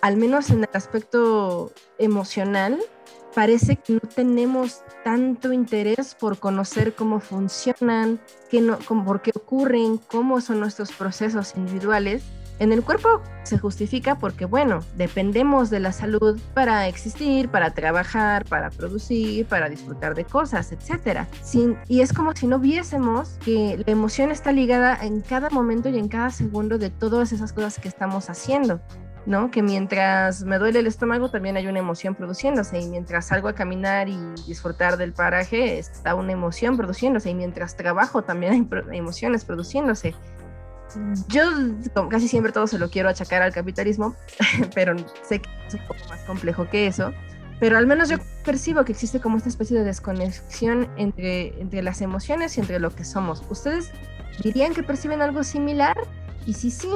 al 0.00 0.16
menos 0.16 0.50
en 0.50 0.60
el 0.60 0.70
aspecto 0.74 1.72
emocional, 1.98 2.78
parece 3.34 3.76
que 3.76 3.94
no 3.94 4.00
tenemos 4.00 4.82
tanto 5.02 5.52
interés 5.52 6.14
por 6.14 6.38
conocer 6.38 6.94
cómo 6.94 7.20
funcionan, 7.20 8.20
qué 8.50 8.60
no, 8.60 8.78
por 8.78 9.22
qué 9.22 9.32
ocurren, 9.34 9.98
cómo 9.98 10.40
son 10.40 10.60
nuestros 10.60 10.92
procesos 10.92 11.54
individuales. 11.56 12.22
En 12.60 12.72
el 12.72 12.84
cuerpo 12.84 13.20
se 13.42 13.58
justifica 13.58 14.16
porque, 14.16 14.44
bueno, 14.44 14.78
dependemos 14.96 15.70
de 15.70 15.80
la 15.80 15.90
salud 15.90 16.40
para 16.54 16.86
existir, 16.86 17.48
para 17.48 17.74
trabajar, 17.74 18.44
para 18.44 18.70
producir, 18.70 19.46
para 19.46 19.68
disfrutar 19.68 20.14
de 20.14 20.24
cosas, 20.24 20.70
etc. 20.70 21.26
Y 21.88 22.00
es 22.00 22.12
como 22.12 22.32
si 22.36 22.46
no 22.46 22.60
viésemos 22.60 23.30
que 23.44 23.82
la 23.84 23.92
emoción 23.92 24.30
está 24.30 24.52
ligada 24.52 24.96
en 25.02 25.20
cada 25.20 25.50
momento 25.50 25.88
y 25.88 25.98
en 25.98 26.06
cada 26.06 26.30
segundo 26.30 26.78
de 26.78 26.90
todas 26.90 27.32
esas 27.32 27.52
cosas 27.52 27.80
que 27.80 27.88
estamos 27.88 28.30
haciendo. 28.30 28.80
¿No? 29.26 29.50
Que 29.50 29.62
mientras 29.62 30.44
me 30.44 30.58
duele 30.58 30.80
el 30.80 30.86
estómago 30.86 31.30
también 31.30 31.56
hay 31.56 31.66
una 31.66 31.78
emoción 31.78 32.14
produciéndose 32.14 32.80
y 32.80 32.88
mientras 32.88 33.26
salgo 33.26 33.48
a 33.48 33.54
caminar 33.54 34.08
y 34.08 34.18
disfrutar 34.46 34.96
del 34.96 35.12
paraje 35.12 35.78
está 35.78 36.14
una 36.14 36.32
emoción 36.32 36.76
produciéndose 36.76 37.30
y 37.30 37.34
mientras 37.34 37.76
trabajo 37.76 38.22
también 38.22 38.52
hay 38.52 38.96
emociones 38.96 39.44
produciéndose. 39.44 40.14
Yo 41.28 41.42
casi 42.08 42.28
siempre 42.28 42.52
todo 42.52 42.66
se 42.66 42.78
lo 42.78 42.90
quiero 42.90 43.08
achacar 43.08 43.42
al 43.42 43.52
capitalismo, 43.52 44.14
pero 44.74 44.94
sé 45.22 45.40
que 45.40 45.48
es 45.66 45.74
un 45.74 45.80
poco 45.86 46.00
más 46.08 46.20
complejo 46.20 46.68
que 46.68 46.86
eso. 46.86 47.12
Pero 47.60 47.78
al 47.78 47.86
menos 47.86 48.08
yo 48.08 48.18
percibo 48.44 48.84
que 48.84 48.92
existe 48.92 49.20
como 49.20 49.38
esta 49.38 49.48
especie 49.48 49.78
de 49.78 49.84
desconexión 49.84 50.88
entre, 50.96 51.60
entre 51.60 51.82
las 51.82 52.00
emociones 52.00 52.56
y 52.56 52.60
entre 52.60 52.78
lo 52.78 52.90
que 52.90 53.04
somos. 53.04 53.42
¿Ustedes 53.48 53.90
dirían 54.42 54.74
que 54.74 54.82
perciben 54.82 55.22
algo 55.22 55.44
similar? 55.44 55.96
Y 56.46 56.52
si 56.52 56.70
sí, 56.70 56.88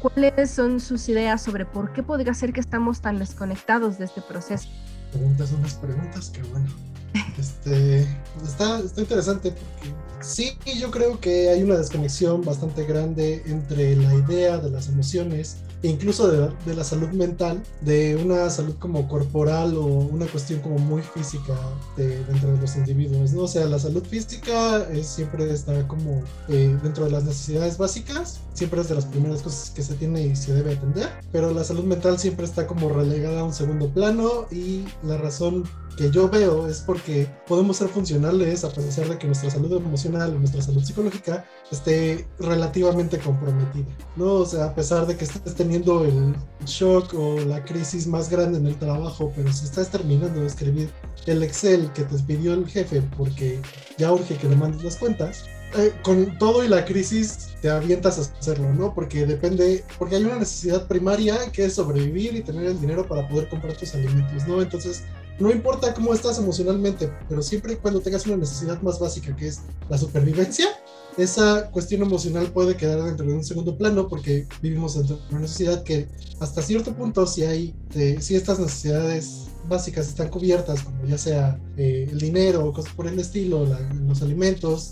¿cuáles 0.00 0.50
son 0.50 0.78
sus 0.78 1.08
ideas 1.08 1.42
sobre 1.42 1.66
por 1.66 1.92
qué 1.92 2.02
podría 2.02 2.34
ser 2.34 2.52
que 2.52 2.60
estamos 2.60 3.00
tan 3.00 3.18
desconectados 3.18 3.98
de 3.98 4.04
este 4.04 4.20
proceso? 4.22 4.68
Preguntas, 5.10 5.52
unas 5.52 5.74
preguntas 5.74 6.30
que 6.30 6.42
bueno. 6.44 6.68
Este, 7.38 8.06
está, 8.42 8.78
está 8.78 9.00
interesante 9.00 9.50
porque 9.50 9.94
sí, 10.20 10.52
yo 10.78 10.90
creo 10.90 11.20
que 11.20 11.50
hay 11.50 11.62
una 11.62 11.76
desconexión 11.76 12.42
bastante 12.42 12.84
grande 12.84 13.42
entre 13.46 13.96
la 13.96 14.14
idea 14.14 14.58
de 14.58 14.70
las 14.70 14.88
emociones 14.88 15.56
incluso 15.82 16.28
de, 16.28 16.74
la 16.74 16.84
salud 16.84 17.08
mental, 17.10 17.62
de 17.80 18.16
una 18.16 18.48
salud 18.50 18.74
como 18.78 19.08
corporal 19.08 19.76
o 19.76 19.84
una 19.84 20.26
cuestión 20.26 20.60
como 20.60 20.78
muy 20.78 21.02
física 21.02 21.54
dentro 21.96 22.52
de 22.52 22.60
los 22.60 22.76
individuos, 22.76 23.32
¿no? 23.32 23.42
O 23.42 23.48
sea, 23.48 23.66
la 23.66 23.78
salud 23.78 24.04
física 24.04 24.86
es, 24.90 25.06
siempre 25.06 25.50
está 25.50 25.86
como 25.88 26.22
eh, 26.48 26.76
dentro 26.82 27.04
de 27.04 27.10
las 27.10 27.24
necesidades 27.24 27.78
básicas, 27.78 28.40
siempre 28.54 28.80
es 28.80 28.88
de 28.88 28.94
las 28.94 29.06
primeras 29.06 29.42
cosas 29.42 29.70
que 29.70 29.82
se 29.82 29.94
tiene 29.94 30.22
y 30.22 30.36
se 30.36 30.52
debe 30.54 30.74
atender, 30.74 31.10
pero 31.32 31.52
la 31.52 31.64
salud 31.64 31.84
mental 31.84 32.18
siempre 32.18 32.46
está 32.46 32.66
como 32.66 32.88
relegada 32.88 33.40
a 33.40 33.44
un 33.44 33.52
segundo 33.52 33.88
plano 33.88 34.46
y 34.50 34.84
la 35.02 35.16
razón 35.16 35.64
que 35.96 36.10
yo 36.10 36.28
veo 36.28 36.68
es 36.68 36.80
porque 36.80 37.28
podemos 37.46 37.76
ser 37.76 37.88
funcionales 37.88 38.64
a 38.64 38.70
pesar 38.70 39.08
de 39.08 39.18
que 39.18 39.26
nuestra 39.26 39.50
salud 39.50 39.72
emocional 39.76 40.38
nuestra 40.38 40.62
salud 40.62 40.82
psicológica 40.82 41.44
esté 41.70 42.26
relativamente 42.38 43.18
comprometida, 43.18 43.86
¿no? 44.16 44.34
O 44.34 44.46
sea, 44.46 44.66
a 44.66 44.74
pesar 44.74 45.06
de 45.06 45.16
que 45.16 45.24
estés 45.24 45.54
teniendo 45.54 45.71
el 45.74 46.34
shock 46.66 47.14
o 47.14 47.40
la 47.40 47.64
crisis 47.64 48.06
más 48.06 48.30
grande 48.30 48.58
en 48.58 48.66
el 48.66 48.76
trabajo, 48.76 49.32
pero 49.34 49.52
si 49.52 49.64
estás 49.64 49.90
terminando 49.90 50.40
de 50.40 50.46
escribir 50.46 50.90
el 51.26 51.42
Excel 51.42 51.90
que 51.92 52.04
te 52.04 52.18
pidió 52.18 52.54
el 52.54 52.66
jefe 52.68 53.02
porque 53.16 53.60
ya 53.98 54.12
urge 54.12 54.36
que 54.36 54.48
le 54.48 54.56
mandes 54.56 54.82
las 54.82 54.96
cuentas, 54.96 55.44
eh, 55.74 55.92
con 56.02 56.36
todo 56.36 56.62
y 56.62 56.68
la 56.68 56.84
crisis 56.84 57.48
te 57.62 57.70
avientas 57.70 58.18
a 58.18 58.38
hacerlo, 58.38 58.74
¿no? 58.74 58.94
Porque 58.94 59.24
depende, 59.24 59.82
porque 59.98 60.16
hay 60.16 60.24
una 60.24 60.36
necesidad 60.36 60.86
primaria 60.86 61.50
que 61.50 61.64
es 61.64 61.74
sobrevivir 61.74 62.36
y 62.36 62.42
tener 62.42 62.66
el 62.66 62.78
dinero 62.78 63.06
para 63.08 63.26
poder 63.26 63.48
comprar 63.48 63.74
tus 63.76 63.94
alimentos, 63.94 64.46
¿no? 64.46 64.60
Entonces, 64.60 65.04
no 65.38 65.50
importa 65.50 65.94
cómo 65.94 66.12
estás 66.12 66.38
emocionalmente, 66.38 67.10
pero 67.28 67.40
siempre 67.40 67.72
y 67.72 67.76
cuando 67.76 68.00
tengas 68.00 68.26
una 68.26 68.36
necesidad 68.36 68.82
más 68.82 69.00
básica 69.00 69.34
que 69.34 69.48
es 69.48 69.62
la 69.88 69.96
supervivencia, 69.96 70.66
esa 71.16 71.70
cuestión 71.70 72.02
emocional 72.02 72.50
puede 72.52 72.76
quedar 72.76 73.02
dentro 73.02 73.26
de 73.26 73.34
un 73.34 73.44
segundo 73.44 73.76
plano 73.76 74.08
porque 74.08 74.46
vivimos 74.60 74.94
dentro 74.94 75.18
de 75.28 75.36
una 75.36 75.46
sociedad 75.46 75.82
que 75.82 76.08
hasta 76.40 76.62
cierto 76.62 76.94
punto 76.94 77.26
si 77.26 77.44
hay, 77.44 77.74
si 78.20 78.34
estas 78.34 78.58
necesidades 78.58 79.48
básicas 79.68 80.08
están 80.08 80.28
cubiertas, 80.28 80.82
como 80.82 81.04
ya 81.04 81.18
sea 81.18 81.60
eh, 81.76 82.08
el 82.10 82.18
dinero 82.18 82.64
o 82.64 82.72
cosas 82.72 82.92
por 82.94 83.06
el 83.06 83.18
estilo, 83.18 83.66
los 84.06 84.22
alimentos, 84.22 84.90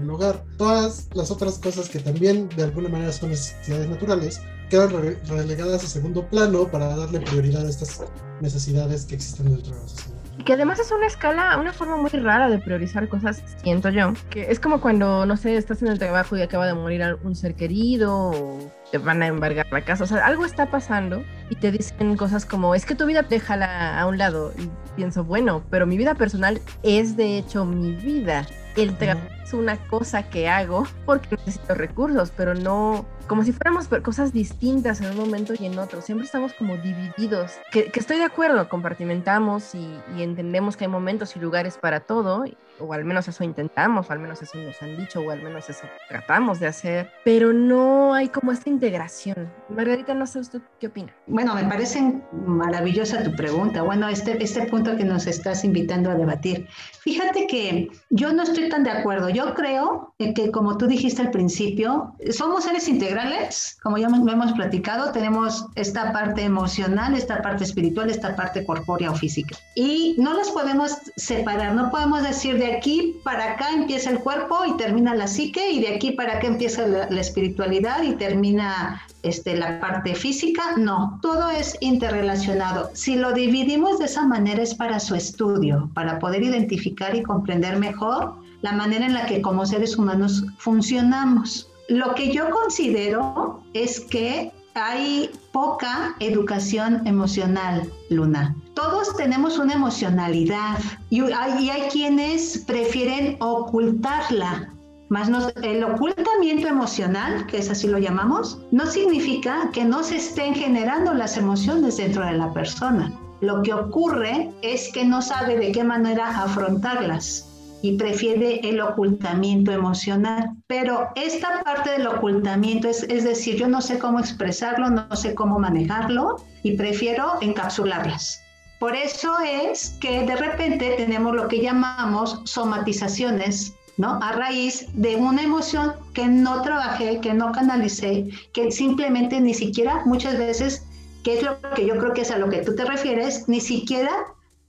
el 0.00 0.10
hogar, 0.10 0.44
todas 0.58 1.08
las 1.14 1.30
otras 1.30 1.58
cosas 1.58 1.88
que 1.88 1.98
también 1.98 2.48
de 2.56 2.64
alguna 2.64 2.88
manera 2.88 3.12
son 3.12 3.30
necesidades 3.30 3.88
naturales, 3.88 4.40
quedan 4.70 4.90
relegadas 5.26 5.84
a 5.84 5.86
segundo 5.86 6.28
plano 6.28 6.70
para 6.70 6.96
darle 6.96 7.20
prioridad 7.20 7.66
a 7.66 7.70
estas 7.70 8.00
necesidades 8.40 9.04
que 9.04 9.16
existen 9.16 9.46
dentro 9.46 9.74
de 9.74 9.80
la 9.82 9.88
sociedad. 9.88 10.21
Que 10.44 10.54
además 10.54 10.80
es 10.80 10.90
una 10.90 11.06
escala, 11.06 11.56
una 11.58 11.72
forma 11.72 11.96
muy 11.96 12.10
rara 12.10 12.48
de 12.48 12.58
priorizar 12.58 13.08
cosas, 13.08 13.42
siento 13.62 13.90
yo. 13.90 14.12
Que 14.30 14.50
es 14.50 14.58
como 14.58 14.80
cuando, 14.80 15.24
no 15.26 15.36
sé, 15.36 15.56
estás 15.56 15.82
en 15.82 15.88
el 15.88 15.98
trabajo 15.98 16.36
y 16.36 16.42
acaba 16.42 16.66
de 16.66 16.74
morir 16.74 17.02
un 17.22 17.36
ser 17.36 17.54
querido 17.54 18.30
o 18.30 18.72
te 18.90 18.98
van 18.98 19.22
a 19.22 19.26
embargar 19.26 19.66
la 19.70 19.84
casa. 19.84 20.04
O 20.04 20.06
sea, 20.06 20.26
algo 20.26 20.44
está 20.44 20.66
pasando 20.66 21.22
y 21.50 21.56
te 21.56 21.70
dicen 21.70 22.16
cosas 22.16 22.44
como, 22.44 22.74
es 22.74 22.86
que 22.86 22.94
tu 22.94 23.06
vida 23.06 23.22
déjala 23.22 24.00
a 24.00 24.06
un 24.06 24.18
lado. 24.18 24.52
Y 24.58 24.68
pienso, 24.96 25.24
bueno, 25.24 25.62
pero 25.70 25.86
mi 25.86 25.96
vida 25.96 26.14
personal 26.14 26.60
es 26.82 27.16
de 27.16 27.38
hecho 27.38 27.64
mi 27.64 27.92
vida. 27.92 28.46
El 28.76 28.96
trabajo 28.96 29.26
una 29.52 29.76
cosa 29.88 30.28
que 30.28 30.48
hago 30.48 30.86
porque 31.06 31.36
necesito 31.36 31.74
recursos, 31.74 32.32
pero 32.36 32.54
no 32.54 33.06
como 33.26 33.44
si 33.44 33.52
fuéramos 33.52 33.88
cosas 34.02 34.32
distintas 34.32 35.00
en 35.00 35.10
un 35.10 35.16
momento 35.16 35.54
y 35.58 35.66
en 35.66 35.78
otro. 35.78 36.02
Siempre 36.02 36.26
estamos 36.26 36.52
como 36.52 36.76
divididos. 36.76 37.52
Que, 37.70 37.90
estoy 37.94 38.18
de 38.18 38.24
acuerdo, 38.24 38.68
compartimentamos 38.68 39.74
y, 39.74 39.98
y, 40.16 40.22
entendemos 40.22 40.76
que 40.76 40.84
hay 40.84 40.90
momentos 40.90 41.34
y 41.36 41.40
lugares 41.40 41.78
para 41.78 42.00
todo, 42.00 42.44
o 42.78 42.92
al 42.92 43.04
menos 43.04 43.28
eso 43.28 43.44
intentamos, 43.44 44.10
o 44.10 44.12
al 44.12 44.18
menos 44.18 44.42
eso 44.42 44.58
nos 44.58 44.80
han 44.82 44.96
dicho, 44.96 45.20
o 45.20 45.30
al 45.30 45.42
menos 45.42 45.68
eso 45.70 45.86
tratamos 46.08 46.60
de 46.60 46.66
hacer, 46.66 47.10
pero 47.24 47.52
no 47.52 48.14
hay 48.14 48.28
como 48.28 48.52
esta 48.52 48.68
integración. 48.68 49.50
Margarita, 49.68 50.14
no 50.14 50.26
sé 50.26 50.40
usted 50.40 50.60
qué 50.80 50.88
opina. 50.88 51.14
Bueno, 51.26 51.54
me 51.54 51.64
parece 51.64 52.22
maravillosa 52.46 53.22
tu 53.22 53.34
pregunta. 53.34 53.82
Bueno, 53.82 54.08
este, 54.08 54.42
este 54.42 54.66
punto 54.66 54.96
que 54.96 55.04
nos 55.04 55.26
estás 55.26 55.64
invitando 55.64 56.10
a 56.10 56.14
debatir. 56.14 56.68
Fíjate 57.00 57.46
que 57.46 57.88
yo 58.10 58.32
no 58.32 58.42
estoy 58.42 58.68
tan 58.68 58.84
de 58.84 58.90
acuerdo. 58.90 59.28
Yo 59.28 59.41
creo 59.54 60.14
que, 60.18 60.50
como 60.50 60.78
tú 60.78 60.86
dijiste 60.86 61.22
al 61.22 61.30
principio, 61.30 62.14
somos 62.30 62.64
seres 62.64 62.88
integrales, 62.88 63.76
como 63.82 63.98
ya 63.98 64.08
lo 64.08 64.32
hemos 64.32 64.52
platicado, 64.52 65.12
tenemos 65.12 65.66
esta 65.74 66.12
parte 66.12 66.42
emocional, 66.42 67.14
esta 67.14 67.42
parte 67.42 67.64
espiritual, 67.64 68.10
esta 68.10 68.36
parte 68.36 68.64
corpórea 68.64 69.10
o 69.10 69.14
física. 69.14 69.56
Y 69.74 70.14
no 70.18 70.34
las 70.34 70.50
podemos 70.50 70.96
separar, 71.16 71.74
no 71.74 71.90
podemos 71.90 72.22
decir 72.22 72.58
de 72.58 72.72
aquí 72.72 73.20
para 73.24 73.52
acá 73.52 73.70
empieza 73.72 74.10
el 74.10 74.20
cuerpo 74.20 74.64
y 74.66 74.76
termina 74.76 75.14
la 75.14 75.26
psique 75.26 75.70
y 75.70 75.80
de 75.80 75.94
aquí 75.94 76.12
para 76.12 76.34
acá 76.34 76.46
empieza 76.46 76.86
la, 76.86 77.20
espiritualidad 77.20 78.02
y 78.02 78.14
termina 78.14 79.02
este, 79.22 79.56
la 79.56 79.80
parte 79.80 80.14
física. 80.14 80.76
No, 80.76 81.18
todo 81.22 81.50
es 81.50 81.76
interrelacionado. 81.80 82.90
Si 82.94 83.16
lo 83.16 83.32
dividimos 83.32 83.98
de 83.98 84.06
esa 84.06 84.26
manera 84.26 84.62
es 84.62 84.74
para 84.74 85.00
su 85.00 85.14
estudio, 85.14 85.90
para 85.94 86.18
poder 86.18 86.42
identificar 86.42 87.14
y 87.14 87.22
comprender 87.22 87.78
mejor 87.78 88.41
la 88.62 88.72
manera 88.72 89.06
en 89.06 89.14
la 89.14 89.26
que 89.26 89.42
como 89.42 89.66
seres 89.66 89.96
humanos 89.98 90.44
funcionamos. 90.58 91.68
Lo 91.88 92.14
que 92.14 92.32
yo 92.32 92.48
considero 92.50 93.62
es 93.74 94.00
que 94.00 94.52
hay 94.74 95.30
poca 95.52 96.14
educación 96.20 97.06
emocional, 97.06 97.92
Luna. 98.08 98.56
Todos 98.74 99.14
tenemos 99.16 99.58
una 99.58 99.74
emocionalidad 99.74 100.78
y 101.10 101.20
hay, 101.20 101.88
quienes 101.92 102.58
prefieren 102.66 103.36
ocultarla. 103.40 104.70
Más 105.10 105.28
el 105.62 105.84
ocultamiento 105.84 106.68
emocional, 106.68 107.46
que 107.46 107.58
es 107.58 107.68
así 107.68 107.86
lo 107.86 107.98
llamamos, 107.98 108.58
no 108.70 108.86
significa 108.86 109.68
que 109.74 109.84
no 109.84 110.02
se 110.02 110.16
estén 110.16 110.54
generando 110.54 111.12
las 111.12 111.36
emociones 111.36 111.98
dentro 111.98 112.24
de 112.24 112.32
la 112.32 112.50
persona. 112.54 113.12
Lo 113.42 113.62
que 113.62 113.74
ocurre 113.74 114.50
es 114.62 114.90
que 114.94 115.04
no 115.04 115.20
sabe 115.20 115.58
de 115.58 115.72
qué 115.72 115.84
manera 115.84 116.42
afrontarlas 116.42 117.51
y 117.82 117.96
prefiere 117.96 118.60
el 118.68 118.80
ocultamiento 118.80 119.72
emocional. 119.72 120.50
Pero 120.66 121.08
esta 121.16 121.62
parte 121.62 121.90
del 121.90 122.06
ocultamiento 122.06 122.88
es, 122.88 123.02
es 123.02 123.24
decir, 123.24 123.56
yo 123.56 123.68
no 123.68 123.80
sé 123.80 123.98
cómo 123.98 124.20
expresarlo, 124.20 124.88
no 124.88 125.14
sé 125.16 125.34
cómo 125.34 125.58
manejarlo 125.58 126.36
y 126.62 126.76
prefiero 126.76 127.34
encapsularlas. 127.40 128.40
Por 128.78 128.96
eso 128.96 129.34
es 129.44 129.90
que 130.00 130.24
de 130.24 130.36
repente 130.36 130.94
tenemos 130.96 131.34
lo 131.34 131.48
que 131.48 131.60
llamamos 131.60 132.40
somatizaciones 132.44 133.74
¿no? 133.96 134.18
A 134.22 134.32
raíz 134.32 134.86
de 134.94 135.16
una 135.16 135.42
emoción 135.42 135.92
que 136.14 136.26
no 136.26 136.62
trabajé, 136.62 137.20
que 137.20 137.34
no 137.34 137.52
canalicé, 137.52 138.28
que 138.52 138.70
simplemente 138.70 139.40
ni 139.40 139.54
siquiera 139.54 140.02
muchas 140.06 140.38
veces, 140.38 140.86
que 141.22 141.38
es 141.38 141.42
lo 141.42 141.60
que 141.74 141.86
yo 141.86 141.98
creo 141.98 142.14
que 142.14 142.22
es 142.22 142.30
a 142.30 142.38
lo 142.38 142.48
que 142.48 142.58
tú 142.58 142.74
te 142.74 142.84
refieres, 142.84 143.48
ni 143.48 143.60
siquiera 143.60 144.10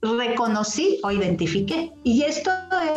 reconocí 0.04 1.00
o 1.02 1.10
identifiqué. 1.10 1.92
Y 2.02 2.22
esto 2.22 2.50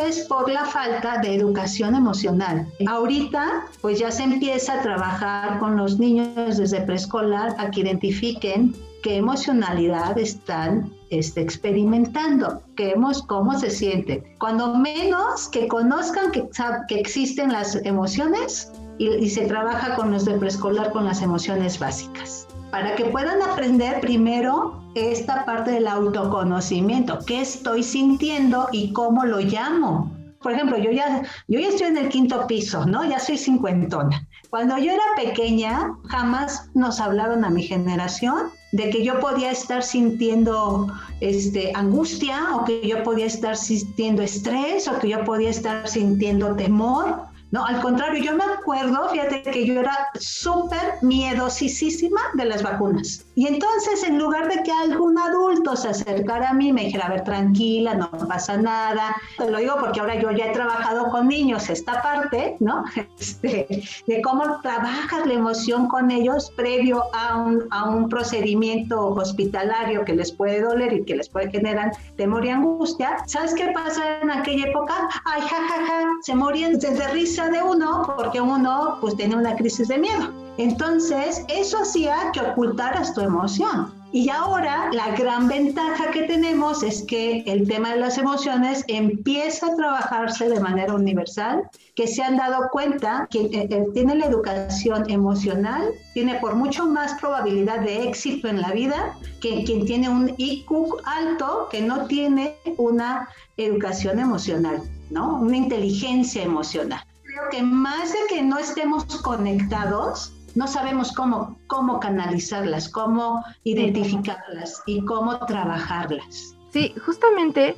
es 0.06 0.20
por 0.26 0.50
la 0.50 0.64
falta 0.64 1.18
de 1.18 1.34
educación 1.34 1.94
emocional. 1.94 2.66
Ahorita, 2.86 3.64
pues 3.80 3.98
ya 3.98 4.10
se 4.10 4.24
empieza 4.24 4.74
a 4.74 4.82
trabajar 4.82 5.58
con 5.58 5.76
los 5.76 5.98
niños 5.98 6.58
desde 6.58 6.80
preescolar 6.82 7.54
a 7.58 7.70
que 7.70 7.80
identifiquen 7.80 8.74
qué 9.02 9.16
emocionalidad 9.16 10.18
están 10.18 10.92
este, 11.10 11.40
experimentando, 11.40 12.62
que 12.76 12.90
hemos, 12.90 13.22
cómo 13.22 13.58
se 13.58 13.70
sienten. 13.70 14.24
Cuando 14.38 14.74
menos 14.74 15.48
que 15.48 15.68
conozcan 15.68 16.32
que, 16.32 16.48
que 16.88 17.00
existen 17.00 17.52
las 17.52 17.76
emociones 17.76 18.72
y 18.98 19.30
se 19.30 19.46
trabaja 19.46 19.94
con 19.94 20.10
los 20.10 20.24
de 20.24 20.34
preescolar 20.34 20.90
con 20.90 21.04
las 21.04 21.22
emociones 21.22 21.78
básicas 21.78 22.48
para 22.70 22.94
que 22.96 23.06
puedan 23.06 23.42
aprender 23.42 24.00
primero 24.00 24.82
esta 24.94 25.44
parte 25.44 25.70
del 25.70 25.86
autoconocimiento, 25.86 27.18
qué 27.26 27.40
estoy 27.40 27.82
sintiendo 27.82 28.68
y 28.72 28.92
cómo 28.92 29.24
lo 29.24 29.40
llamo. 29.40 30.10
Por 30.42 30.52
ejemplo, 30.52 30.78
yo 30.78 30.90
ya, 30.92 31.22
yo 31.48 31.58
ya 31.58 31.68
estoy 31.68 31.88
en 31.88 31.96
el 31.96 32.08
quinto 32.08 32.46
piso, 32.46 32.86
¿no? 32.86 33.04
Ya 33.04 33.18
soy 33.18 33.36
cincuentona. 33.36 34.26
Cuando 34.50 34.78
yo 34.78 34.92
era 34.92 35.02
pequeña, 35.16 35.94
jamás 36.08 36.70
nos 36.74 37.00
hablaron 37.00 37.44
a 37.44 37.50
mi 37.50 37.64
generación 37.64 38.50
de 38.72 38.90
que 38.90 39.04
yo 39.04 39.18
podía 39.18 39.50
estar 39.50 39.82
sintiendo 39.82 40.86
este, 41.20 41.72
angustia 41.74 42.54
o 42.54 42.64
que 42.64 42.86
yo 42.86 43.02
podía 43.02 43.26
estar 43.26 43.56
sintiendo 43.56 44.22
estrés 44.22 44.88
o 44.88 44.98
que 44.98 45.08
yo 45.08 45.24
podía 45.24 45.50
estar 45.50 45.88
sintiendo 45.88 46.54
temor 46.54 47.27
no, 47.50 47.64
al 47.64 47.80
contrario, 47.80 48.22
yo 48.22 48.36
me 48.36 48.44
acuerdo, 48.44 49.08
fíjate 49.08 49.42
que 49.42 49.64
yo 49.64 49.80
era 49.80 50.08
súper 50.18 50.98
miedosísima 51.02 52.20
de 52.34 52.44
las 52.44 52.62
vacunas. 52.62 53.24
Y 53.38 53.46
entonces, 53.46 54.02
en 54.02 54.18
lugar 54.18 54.48
de 54.48 54.64
que 54.64 54.72
algún 54.72 55.16
adulto 55.16 55.76
se 55.76 55.90
acercara 55.90 56.48
a 56.48 56.54
mí 56.54 56.70
y 56.70 56.72
me 56.72 56.86
dijera, 56.86 57.06
a 57.06 57.10
ver, 57.10 57.22
tranquila, 57.22 57.94
no 57.94 58.10
pasa 58.10 58.56
nada, 58.56 59.14
te 59.36 59.48
lo 59.48 59.58
digo 59.58 59.76
porque 59.78 60.00
ahora 60.00 60.20
yo 60.20 60.32
ya 60.32 60.46
he 60.46 60.52
trabajado 60.52 61.08
con 61.12 61.28
niños 61.28 61.70
esta 61.70 62.02
parte, 62.02 62.56
¿no? 62.58 62.82
Este, 63.20 63.84
de 64.08 64.22
cómo 64.22 64.60
trabajas 64.60 65.24
la 65.24 65.34
emoción 65.34 65.86
con 65.86 66.10
ellos 66.10 66.50
previo 66.56 67.04
a 67.14 67.36
un, 67.36 67.64
a 67.70 67.88
un 67.88 68.08
procedimiento 68.08 69.10
hospitalario 69.10 70.04
que 70.04 70.14
les 70.14 70.32
puede 70.32 70.60
doler 70.60 70.92
y 70.92 71.04
que 71.04 71.14
les 71.14 71.28
puede 71.28 71.48
generar 71.48 71.92
temor 72.16 72.44
y 72.44 72.50
angustia. 72.50 73.18
¿Sabes 73.26 73.54
qué 73.54 73.68
pasa 73.72 74.20
en 74.20 74.32
aquella 74.32 74.66
época? 74.66 75.08
Ay, 75.24 75.42
jajaja, 75.42 75.86
ja, 75.86 75.86
ja, 75.86 76.08
se 76.22 76.34
morían 76.34 76.72
desde 76.72 77.06
risa 77.08 77.48
de 77.50 77.62
uno 77.62 78.02
porque 78.16 78.40
uno 78.40 78.98
pues 79.00 79.16
tenía 79.16 79.36
una 79.36 79.54
crisis 79.54 79.86
de 79.86 79.98
miedo. 79.98 80.47
Entonces, 80.58 81.44
eso 81.48 81.78
hacía 81.78 82.30
que 82.32 82.40
ocultaras 82.40 83.14
tu 83.14 83.20
emoción. 83.20 83.94
Y 84.10 84.30
ahora 84.30 84.88
la 84.92 85.14
gran 85.16 85.48
ventaja 85.48 86.10
que 86.10 86.22
tenemos 86.22 86.82
es 86.82 87.02
que 87.02 87.40
el 87.46 87.68
tema 87.68 87.92
de 87.92 88.00
las 88.00 88.16
emociones 88.16 88.82
empieza 88.88 89.66
a 89.66 89.76
trabajarse 89.76 90.48
de 90.48 90.60
manera 90.60 90.94
universal, 90.94 91.68
que 91.94 92.06
se 92.06 92.22
han 92.22 92.38
dado 92.38 92.70
cuenta 92.72 93.28
que 93.30 93.42
eh, 93.42 93.68
eh, 93.70 93.86
tiene 93.92 94.14
la 94.14 94.26
educación 94.26 95.10
emocional, 95.10 95.90
tiene 96.14 96.36
por 96.36 96.54
mucho 96.54 96.86
más 96.86 97.20
probabilidad 97.20 97.80
de 97.80 98.08
éxito 98.08 98.48
en 98.48 98.62
la 98.62 98.72
vida 98.72 99.14
que 99.42 99.62
quien 99.64 99.84
tiene 99.84 100.08
un 100.08 100.34
IQ 100.38 100.96
alto 101.04 101.68
que 101.70 101.82
no 101.82 102.06
tiene 102.06 102.54
una 102.78 103.28
educación 103.58 104.18
emocional, 104.18 104.80
¿no? 105.10 105.38
Una 105.38 105.56
inteligencia 105.58 106.42
emocional 106.42 107.04
que 107.50 107.62
más 107.62 108.12
de 108.12 108.18
que 108.28 108.42
no 108.42 108.58
estemos 108.58 109.04
conectados, 109.22 110.32
no 110.58 110.66
sabemos 110.66 111.12
cómo, 111.12 111.56
cómo 111.68 112.00
canalizarlas, 112.00 112.88
cómo 112.88 113.44
identificarlas 113.62 114.82
y 114.86 115.04
cómo 115.04 115.38
trabajarlas. 115.46 116.56
Sí, 116.72 116.92
justamente 117.06 117.76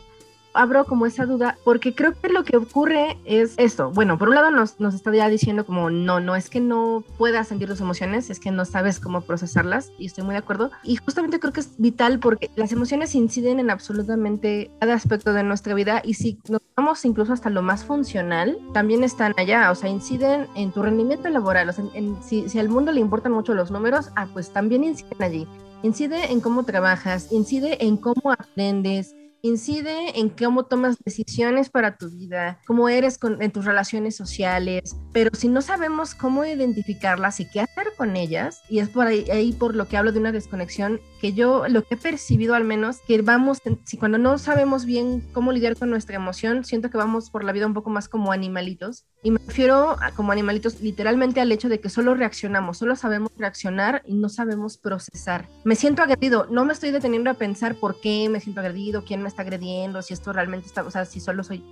abro 0.55 0.85
como 0.85 1.07
esa 1.07 1.27
duda 1.27 1.57
porque 1.65 1.95
creo 1.95 2.13
que 2.21 2.29
lo 2.29 2.45
que 2.45 2.57
ocurre 2.57 3.17
es 3.25 3.55
esto. 3.57 3.91
Bueno, 3.91 4.19
por 4.19 4.29
un 4.29 4.35
lado 4.35 4.51
nos, 4.51 4.77
está 4.95 5.15
ya 5.15 5.29
diciendo 5.29 5.65
como 5.65 5.91
no, 5.91 6.21
no 6.21 6.37
es 6.37 6.51
que 6.51 6.61
no 6.61 7.05
puedas 7.19 7.49
sentir 7.49 7.69
tus 7.69 7.81
emociones, 7.81 8.31
es 8.31 8.41
que 8.41 8.51
no 8.51 8.65
sabes 8.65 9.01
cómo 9.01 9.21
procesarlas 9.23 9.93
y 9.99 10.07
estoy 10.07 10.25
muy 10.25 10.35
de 10.35 10.39
acuerdo. 10.39 10.71
Y 10.83 10.97
justamente 10.97 11.41
creo 11.41 11.53
que 11.53 11.61
es 11.61 11.77
vital 11.79 12.19
porque 12.19 12.51
las 12.57 12.73
emociones 12.73 13.15
inciden 13.15 13.61
en 13.61 13.71
absolutamente 13.71 14.71
cada 14.81 14.95
aspecto 14.95 15.33
de 15.33 15.43
nuestra 15.43 15.75
vida 15.75 16.03
y 16.05 16.15
si 16.15 16.39
nos 16.49 16.61
vamos 16.77 17.05
incluso 17.05 17.33
hasta 17.33 17.51
lo 17.51 17.63
más 17.63 17.85
funcional, 17.85 18.59
también 18.73 19.05
están 19.05 19.35
allá, 19.37 19.71
o 19.71 19.75
sea, 19.75 19.91
inciden 19.91 20.47
en 20.55 20.73
tu 20.73 20.83
rendimiento 20.83 21.29
laboral. 21.29 21.69
O 21.69 21.73
sea, 21.73 21.85
si, 22.23 22.49
si 22.49 22.59
al 22.59 22.69
mundo 22.69 22.93
le 22.93 23.01
importan 23.01 23.33
mucho 23.33 23.55
los 23.55 23.71
números, 23.71 24.11
ah, 24.17 24.27
pues 24.33 24.51
también 24.51 24.85
inciden 24.85 25.23
allí. 25.23 25.47
Incide 25.83 26.31
en 26.31 26.41
cómo 26.41 26.65
trabajas, 26.65 27.33
incide 27.33 27.83
en 27.85 27.97
cómo 27.97 28.33
aprendes, 28.33 29.15
incide 29.43 30.19
en 30.19 30.29
cómo 30.29 30.65
tomas 30.65 30.97
decisiones 31.05 31.71
para 31.71 31.97
tu 31.97 32.11
vida, 32.11 32.61
cómo 32.67 32.89
eres 32.89 33.19
en 33.23 33.51
tus 33.51 33.65
relaciones 33.65 34.17
sociales, 34.17 34.97
pero 35.13 35.31
si 35.35 35.49
no 35.49 35.63
sabemos 35.63 36.15
cómo 36.15 36.45
identificarlas 36.45 37.41
y 37.41 37.49
qué 37.51 37.61
hacer 37.61 37.89
con 37.97 38.17
ellas, 38.17 38.63
y 38.69 38.81
es 38.81 38.89
por 38.89 39.07
ahí, 39.07 39.29
ahí, 39.31 39.53
por 39.53 39.75
lo 39.75 39.89
que 39.89 39.97
hablo 39.97 40.13
de 40.13 40.21
una 40.21 40.33
desconexión, 40.33 41.01
que 41.21 41.33
yo 41.33 41.69
lo 41.69 41.83
que 41.83 41.95
he 41.95 41.99
percibido 41.99 42.55
al 42.55 42.65
menos, 42.65 43.01
que 43.07 43.21
vamos, 43.23 43.59
si 43.85 43.97
cuando 43.97 44.19
no 44.19 44.39
sabemos 44.39 44.85
bien 44.85 45.23
cómo 45.33 45.53
lidiar 45.53 45.77
con 45.77 45.91
nuestra 45.91 46.17
emoción, 46.17 46.65
siento 46.65 46.91
que 46.91 46.97
vamos 46.97 47.31
por 47.31 47.45
la 47.45 47.53
vida 47.53 47.67
un 47.67 47.75
poco 47.75 47.91
más 47.91 48.09
como 48.09 48.33
animalitos, 48.33 49.05
y 49.23 49.31
me 49.31 49.41
refiero 49.47 49.97
a, 50.01 50.13
como 50.13 50.33
animalitos 50.33 50.81
literalmente 50.81 51.41
al 51.41 51.53
hecho 51.53 51.69
de 51.69 51.79
que 51.79 51.91
solo 51.91 52.15
reaccionamos, 52.15 52.79
solo 52.79 52.97
sabemos 52.97 53.31
reaccionar 53.37 54.03
y 54.07 54.15
no 54.15 54.29
sabemos 54.31 54.79
procesar. 54.79 55.47
Me 55.65 55.77
siento 55.77 56.03
agredido, 56.03 56.47
no 56.51 56.65
me 56.65 56.73
estoy 56.73 56.91
deteniendo 56.91 57.31
a 57.31 57.35
pensar 57.35 57.77
por 57.77 58.01
qué 58.01 58.29
me 58.31 58.41
siento 58.41 58.61
agredido, 58.61 59.05
quién 59.05 59.23
me 59.23 59.29
está 59.29 59.43
agrediendo, 59.43 60.01
si 60.01 60.15
esto 60.15 60.33
realmente 60.33 60.67
está, 60.69 60.83
o 60.83 60.91
sea, 60.91 61.05
si 61.05 61.21
solo 61.21 61.45
soy... 61.45 61.63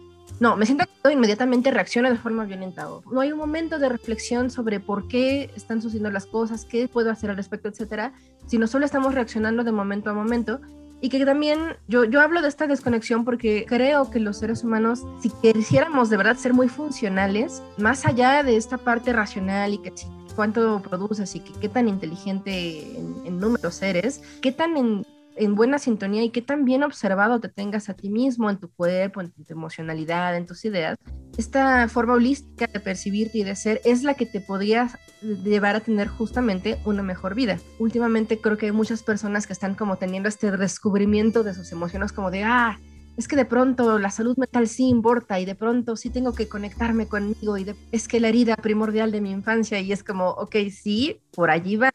No, 0.40 0.56
me 0.56 0.66
siento 0.66 0.84
agredido, 0.84 1.10
inmediatamente 1.10 1.70
reacciono 1.70 2.10
de 2.10 2.16
forma 2.18 2.44
violenta. 2.44 2.86
No 3.10 3.20
hay 3.20 3.32
un 3.32 3.38
momento 3.38 3.78
de 3.78 3.88
reflexión 3.88 4.50
sobre 4.50 4.78
por 4.78 5.08
qué 5.08 5.50
están 5.56 5.80
sucediendo 5.80 6.10
las 6.10 6.26
cosas, 6.26 6.66
qué 6.66 6.86
puedo 6.86 7.10
hacer 7.10 7.30
al 7.30 7.36
respecto, 7.36 7.68
etcétera, 7.68 8.12
sino 8.46 8.66
solo 8.66 8.84
estamos 8.84 9.14
reaccionando 9.14 9.37
de 9.64 9.72
momento 9.72 10.10
a 10.10 10.14
momento. 10.14 10.60
Y 11.00 11.10
que 11.10 11.24
también 11.24 11.76
yo, 11.86 12.04
yo 12.04 12.20
hablo 12.20 12.42
de 12.42 12.48
esta 12.48 12.66
desconexión 12.66 13.24
porque 13.24 13.64
creo 13.68 14.10
que 14.10 14.18
los 14.18 14.38
seres 14.38 14.64
humanos, 14.64 15.04
si 15.22 15.30
quisiéramos 15.30 16.10
de 16.10 16.16
verdad 16.16 16.36
ser 16.36 16.54
muy 16.54 16.68
funcionales, 16.68 17.62
más 17.76 18.04
allá 18.04 18.42
de 18.42 18.56
esta 18.56 18.78
parte 18.78 19.12
racional 19.12 19.74
y 19.74 19.78
que 19.78 19.92
cuánto 20.34 20.82
produces 20.82 21.34
y 21.36 21.40
que, 21.40 21.52
qué 21.60 21.68
tan 21.68 21.88
inteligente 21.88 22.98
en, 22.98 23.14
en 23.24 23.38
números 23.38 23.80
eres, 23.82 24.22
qué 24.42 24.50
tan 24.50 24.76
en 24.76 25.04
en 25.38 25.54
buena 25.54 25.78
sintonía 25.78 26.22
y 26.22 26.30
qué 26.30 26.42
tan 26.42 26.64
bien 26.64 26.82
observado 26.82 27.40
te 27.40 27.48
tengas 27.48 27.88
a 27.88 27.94
ti 27.94 28.10
mismo, 28.10 28.50
en 28.50 28.58
tu 28.58 28.70
cuerpo, 28.70 29.20
en 29.20 29.30
tu 29.30 29.42
emocionalidad, 29.48 30.36
en 30.36 30.46
tus 30.46 30.64
ideas, 30.64 30.96
esta 31.36 31.88
forma 31.88 32.14
holística 32.14 32.66
de 32.66 32.80
percibirte 32.80 33.38
y 33.38 33.44
de 33.44 33.54
ser 33.54 33.80
es 33.84 34.02
la 34.02 34.14
que 34.14 34.26
te 34.26 34.40
podría 34.40 34.90
llevar 35.22 35.76
a 35.76 35.80
tener 35.80 36.08
justamente 36.08 36.78
una 36.84 37.02
mejor 37.02 37.34
vida. 37.34 37.58
Últimamente 37.78 38.40
creo 38.40 38.56
que 38.56 38.66
hay 38.66 38.72
muchas 38.72 39.02
personas 39.02 39.46
que 39.46 39.52
están 39.52 39.74
como 39.74 39.96
teniendo 39.96 40.28
este 40.28 40.50
descubrimiento 40.56 41.44
de 41.44 41.54
sus 41.54 41.70
emociones 41.70 42.12
como 42.12 42.30
de, 42.30 42.42
ah, 42.42 42.78
es 43.16 43.26
que 43.26 43.36
de 43.36 43.44
pronto 43.44 43.98
la 43.98 44.10
salud 44.10 44.36
mental 44.36 44.68
sí 44.68 44.88
importa 44.88 45.40
y 45.40 45.44
de 45.44 45.56
pronto 45.56 45.96
sí 45.96 46.08
tengo 46.08 46.32
que 46.32 46.48
conectarme 46.48 47.06
conmigo 47.06 47.58
y 47.58 47.66
es 47.90 48.06
que 48.06 48.20
la 48.20 48.28
herida 48.28 48.56
primordial 48.56 49.10
de 49.10 49.20
mi 49.20 49.32
infancia 49.32 49.80
y 49.80 49.92
es 49.92 50.04
como, 50.04 50.30
ok, 50.30 50.56
sí, 50.72 51.20
por 51.32 51.50
allí 51.50 51.76
va, 51.76 51.90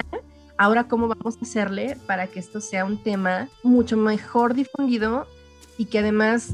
Ahora, 0.57 0.87
¿cómo 0.87 1.07
vamos 1.07 1.37
a 1.37 1.41
hacerle 1.41 1.97
para 2.05 2.27
que 2.27 2.39
esto 2.39 2.61
sea 2.61 2.85
un 2.85 3.01
tema 3.01 3.49
mucho 3.63 3.97
mejor 3.97 4.53
difundido 4.53 5.27
y 5.77 5.85
que 5.85 5.99
además 5.99 6.53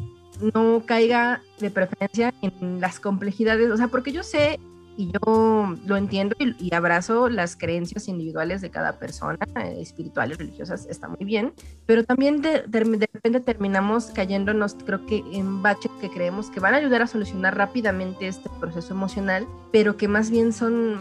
no 0.53 0.83
caiga 0.85 1.41
de 1.59 1.69
preferencia 1.69 2.33
en 2.41 2.79
las 2.79 2.99
complejidades? 2.99 3.69
O 3.71 3.77
sea, 3.77 3.89
porque 3.89 4.11
yo 4.11 4.23
sé 4.23 4.59
y 4.99 5.11
yo 5.13 5.77
lo 5.85 5.95
entiendo 5.95 6.35
y, 6.39 6.75
abrazo 6.75 7.29
las 7.29 7.55
creencias 7.55 8.09
individuales 8.09 8.59
de 8.59 8.69
cada 8.69 8.99
persona, 8.99 9.37
eh, 9.55 9.77
espirituales, 9.79 10.37
religiosas, 10.37 10.87
está 10.87 11.07
muy 11.07 11.23
bien, 11.23 11.53
pero 11.85 12.03
también 12.03 12.41
de, 12.41 12.63
de, 12.67 12.79
repente 12.81 13.39
terminamos 13.39 14.07
cayéndonos, 14.07 14.75
creo 14.85 15.05
que 15.05 15.23
en 15.31 15.61
baches 15.61 15.91
que 16.01 16.09
creemos 16.09 16.49
que 16.49 16.59
van 16.59 16.73
a 16.73 16.77
ayudar 16.77 17.01
a 17.01 17.07
solucionar 17.07 17.55
rápidamente 17.55 18.27
este 18.27 18.49
proceso 18.59 18.93
emocional, 18.93 19.47
pero 19.71 19.95
que 19.95 20.09
más 20.09 20.31
bien 20.31 20.51
son, 20.51 20.99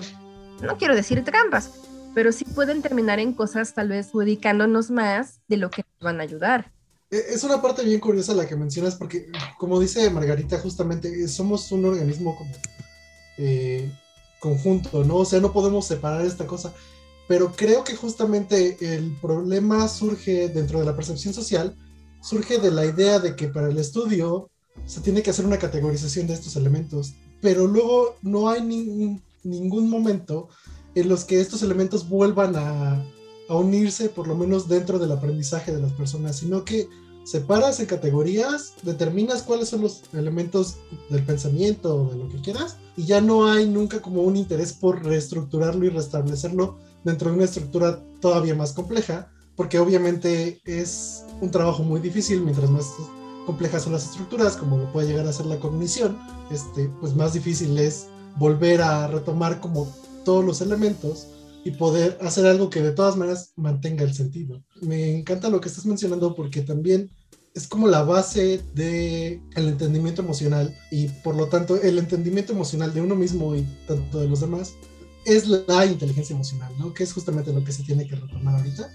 no 0.63 0.77
quiero 0.79 0.95
decir 0.95 1.25
trampas, 1.25 1.88
pero 2.19 2.33
sí 2.33 2.45
pueden 2.45 2.83
terminar 2.83 3.21
en 3.21 3.33
cosas 3.33 3.75
tal 3.75 3.91
vez 3.91 4.11
dedicándonos 4.13 4.91
más 4.91 5.39
de 5.47 5.57
lo 5.57 5.71
que 5.71 5.85
nos 5.85 6.01
van 6.01 6.19
a 6.19 6.25
ayudar. 6.25 6.73
E, 7.13 7.17
es 7.17 7.45
una 7.45 7.63
parte 7.63 7.85
bien 7.85 8.01
curiosa 8.01 8.35
la 8.35 8.45
que 8.45 8.57
mencionas, 8.57 8.97
porque 8.97 9.31
como 9.57 9.79
dice 9.79 10.11
Margarita, 10.11 10.59
justamente 10.59 11.29
somos 11.29 11.71
un 11.71 11.85
organismo 11.85 12.37
como 12.37 12.51
eh, 13.37 13.89
conjunto, 14.41 15.05
¿no? 15.05 15.19
O 15.19 15.25
sea, 15.25 15.39
no 15.39 15.53
podemos 15.53 15.87
separar 15.87 16.27
esta 16.27 16.45
cosa. 16.45 16.75
Pero 17.29 17.53
creo 17.53 17.85
que 17.85 17.95
justamente 17.95 18.77
el 18.81 19.17
problema 19.23 19.87
surge 19.87 20.49
dentro 20.49 20.81
de 20.81 20.87
la 20.87 20.97
percepción 20.97 21.33
social, 21.33 21.77
surge 22.21 22.59
de 22.59 22.73
la 22.73 22.85
idea 22.85 23.21
de 23.21 23.37
que 23.37 23.47
para 23.47 23.69
el 23.69 23.79
estudio 23.79 24.51
se 24.87 25.03
tiene 25.03 25.23
que 25.23 25.31
hacer 25.31 25.47
una 25.47 25.61
categorización 25.61 26.27
de 26.27 26.35
estos 26.35 26.57
elementos, 26.57 27.15
pero 27.41 27.69
luego 27.69 28.17
no 28.23 28.51
hay 28.51 28.63
ningún 29.45 29.89
momento 29.89 30.49
en 31.01 31.09
los 31.09 31.25
que 31.25 31.41
estos 31.41 31.63
elementos 31.63 32.09
vuelvan 32.09 32.57
a, 32.57 33.03
a 33.49 33.55
unirse, 33.57 34.09
por 34.09 34.29
lo 34.29 34.37
menos 34.37 34.69
dentro 34.69 34.99
del 34.99 35.13
aprendizaje 35.13 35.75
de 35.75 35.83
las 35.83 35.93
personas, 35.93 36.37
sino 36.37 36.65
que 36.65 36.89
separas 37.25 37.79
en 37.79 37.87
categorías, 37.87 38.73
determinas 38.83 39.43
cuáles 39.43 39.69
son 39.69 39.83
los 39.83 40.03
elementos 40.15 40.77
del 41.11 41.23
pensamiento 41.25 41.95
o 41.95 42.11
de 42.11 42.17
lo 42.17 42.29
que 42.29 42.41
quieras, 42.41 42.77
y 42.97 43.05
ya 43.05 43.21
no 43.21 43.51
hay 43.51 43.69
nunca 43.69 44.01
como 44.01 44.23
un 44.23 44.37
interés 44.37 44.73
por 44.73 45.05
reestructurarlo 45.05 45.85
y 45.85 45.91
restablecerlo 45.91 46.79
dentro 47.05 47.31
de 47.31 47.37
una 47.37 47.45
estructura 47.45 48.03
todavía 48.21 48.55
más 48.55 48.73
compleja, 48.73 49.31
porque 49.57 49.79
obviamente 49.79 50.61
es 50.65 51.25
un 51.41 51.51
trabajo 51.51 51.83
muy 51.83 52.01
difícil, 52.01 52.41
mientras 52.41 52.71
más 52.71 52.87
complejas 53.45 53.83
son 53.83 53.93
las 53.93 54.05
estructuras, 54.05 54.57
como 54.57 54.79
lo 54.79 54.93
puede 54.93 55.09
llegar 55.09 55.27
a 55.27 55.33
ser 55.33 55.47
la 55.47 55.59
cognición, 55.59 56.19
este, 56.51 56.91
pues 57.01 57.15
más 57.15 57.33
difícil 57.33 57.77
es 57.77 58.07
volver 58.39 58.81
a 58.81 59.07
retomar 59.09 59.61
como 59.61 59.87
todos 60.29 60.45
los 60.45 60.61
elementos 60.61 61.29
y 61.65 61.71
poder 61.71 62.19
hacer 62.21 62.45
algo 62.45 62.69
que 62.69 62.83
de 62.83 62.93
todas 62.93 63.17
maneras 63.17 63.55
mantenga 63.57 64.05
el 64.05 64.13
sentido. 64.13 64.63
Me 64.83 65.17
encanta 65.17 65.49
lo 65.49 65.59
que 65.59 65.71
estás 65.71 65.87
mencionando 65.87 66.35
porque 66.35 66.61
también 66.61 67.11
es 67.55 67.67
como 67.67 67.89
la 67.89 68.03
base 68.03 68.61
del 68.75 69.41
el 69.57 69.69
entendimiento 69.69 70.21
emocional 70.21 70.77
y 70.91 71.09
por 71.25 71.35
lo 71.35 71.47
tanto 71.47 71.81
el 71.81 71.97
entendimiento 71.97 72.53
emocional 72.53 72.93
de 72.93 73.01
uno 73.01 73.15
mismo 73.15 73.57
y 73.57 73.63
tanto 73.87 74.21
de 74.21 74.29
los 74.29 74.41
demás 74.41 74.75
es 75.25 75.49
la 75.49 75.87
inteligencia 75.87 76.35
emocional, 76.35 76.75
¿no? 76.79 76.93
Que 76.93 77.05
es 77.05 77.13
justamente 77.15 77.51
lo 77.51 77.65
que 77.65 77.73
se 77.73 77.83
tiene 77.85 78.07
que 78.07 78.17
retomar 78.17 78.57
ahorita 78.57 78.91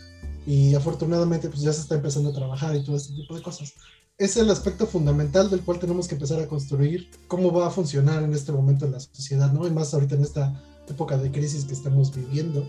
y 0.46 0.76
afortunadamente 0.76 1.50
pues 1.50 1.62
ya 1.62 1.74
se 1.74 1.82
está 1.82 1.96
empezando 1.96 2.30
a 2.30 2.34
trabajar 2.34 2.76
y 2.76 2.84
todo 2.84 2.96
este 2.96 3.16
tipo 3.16 3.36
de 3.36 3.42
cosas. 3.42 3.74
Es 4.20 4.38
el 4.38 4.52
aspecto 4.52 4.86
fundamental 4.86 5.50
del 5.50 5.62
cual 5.62 5.80
tenemos 5.80 6.08
que 6.08 6.14
empezar 6.14 6.40
a 6.40 6.48
construir 6.48 7.10
cómo 7.28 7.52
va 7.52 7.66
a 7.66 7.72
funcionar 7.72 8.22
en 8.22 8.34
este 8.34 8.52
momento 8.52 8.86
en 8.86 8.92
la 8.92 9.00
sociedad, 9.00 9.52
¿no? 9.52 9.66
Y 9.66 9.72
más 9.72 9.96
ahorita 9.96 10.14
en 10.14 10.22
esta 10.22 10.73
época 10.88 11.18
de 11.18 11.32
crisis 11.32 11.66
que 11.66 11.74
estamos 11.74 12.14
viviendo 12.16 12.68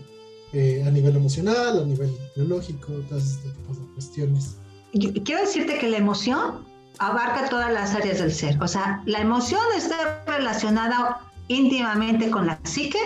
eh, 0.53 0.83
a 0.85 0.91
nivel 0.91 1.15
emocional, 1.15 1.79
a 1.79 1.85
nivel 1.85 2.15
biológico, 2.35 2.93
todas 3.09 3.23
este 3.23 3.49
tipo 3.49 3.73
de 3.73 3.93
cuestiones 3.93 4.55
quiero 4.99 5.41
decirte 5.41 5.77
que 5.77 5.89
la 5.89 5.97
emoción 5.97 6.65
abarca 6.99 7.49
todas 7.49 7.71
las 7.71 7.93
áreas 7.93 8.19
del 8.19 8.31
ser. 8.31 8.61
O 8.61 8.67
sea, 8.67 9.01
la 9.05 9.19
emoción 9.19 9.61
está 9.75 10.23
relacionada 10.25 11.19
íntimamente 11.47 12.29
con 12.29 12.47
la 12.47 12.59
psique, 12.63 12.99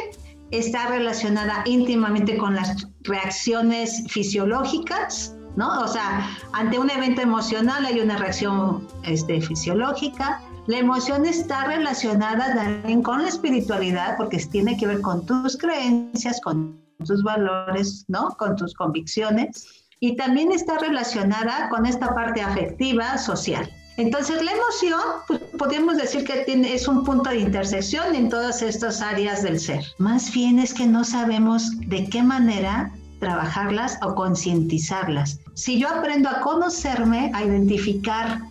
está 0.52 0.88
relacionada 0.88 1.64
íntimamente 1.66 2.38
con 2.38 2.56
las 2.56 2.88
reacciones 3.02 4.04
fisiológicas, 4.08 5.36
¿no? 5.56 5.82
O 5.82 5.88
sea, 5.88 6.38
ante 6.54 6.78
un 6.78 6.90
evento 6.90 7.22
emocional 7.22 7.86
hay 7.86 8.00
una 8.00 8.18
reacción 8.18 8.88
este, 9.04 9.42
fisiológica. 9.42 10.42
La 10.70 10.78
emoción 10.78 11.26
está 11.26 11.64
relacionada 11.64 12.54
también 12.54 13.02
con 13.02 13.24
la 13.24 13.30
espiritualidad 13.30 14.16
porque 14.18 14.38
tiene 14.38 14.78
que 14.78 14.86
ver 14.86 15.02
con 15.02 15.26
tus 15.26 15.58
creencias, 15.58 16.40
con 16.42 16.80
tus 17.04 17.24
valores, 17.24 18.06
¿no? 18.08 18.36
Con 18.38 18.56
tus 18.56 18.76
convicciones 18.76 19.66
y 20.00 20.16
también 20.16 20.52
está 20.52 20.78
relacionada 20.78 21.70
con 21.70 21.88
esta 21.88 22.14
parte 22.14 22.44
afectiva 22.44 23.18
social. 23.18 23.68
Entonces 23.98 24.44
la 24.44 24.52
emoción, 24.52 25.02
pues, 25.28 25.40
podemos 25.58 25.98
decir 25.98 26.24
que 26.24 26.46
es 26.48 26.88
un 26.88 27.04
punto 27.04 27.32
de 27.32 27.40
intersección 27.40 28.14
en 28.14 28.30
todas 28.30 28.62
estas 28.62 29.02
áreas 29.02 29.42
del 29.42 29.60
ser. 29.60 29.84
Más 29.98 30.32
bien 30.32 30.60
es 30.60 30.76
que 30.76 30.86
no 30.86 31.04
sabemos 31.04 31.80
de 31.80 32.08
qué 32.08 32.22
manera 32.22 32.92
trabajarlas 33.20 33.98
o 34.04 34.14
concientizarlas. 34.14 35.40
Si 35.56 35.80
yo 35.80 35.90
aprendo 35.90 36.30
a 36.30 36.42
conocerme, 36.42 37.32
a 37.34 37.44
identificar 37.44 38.44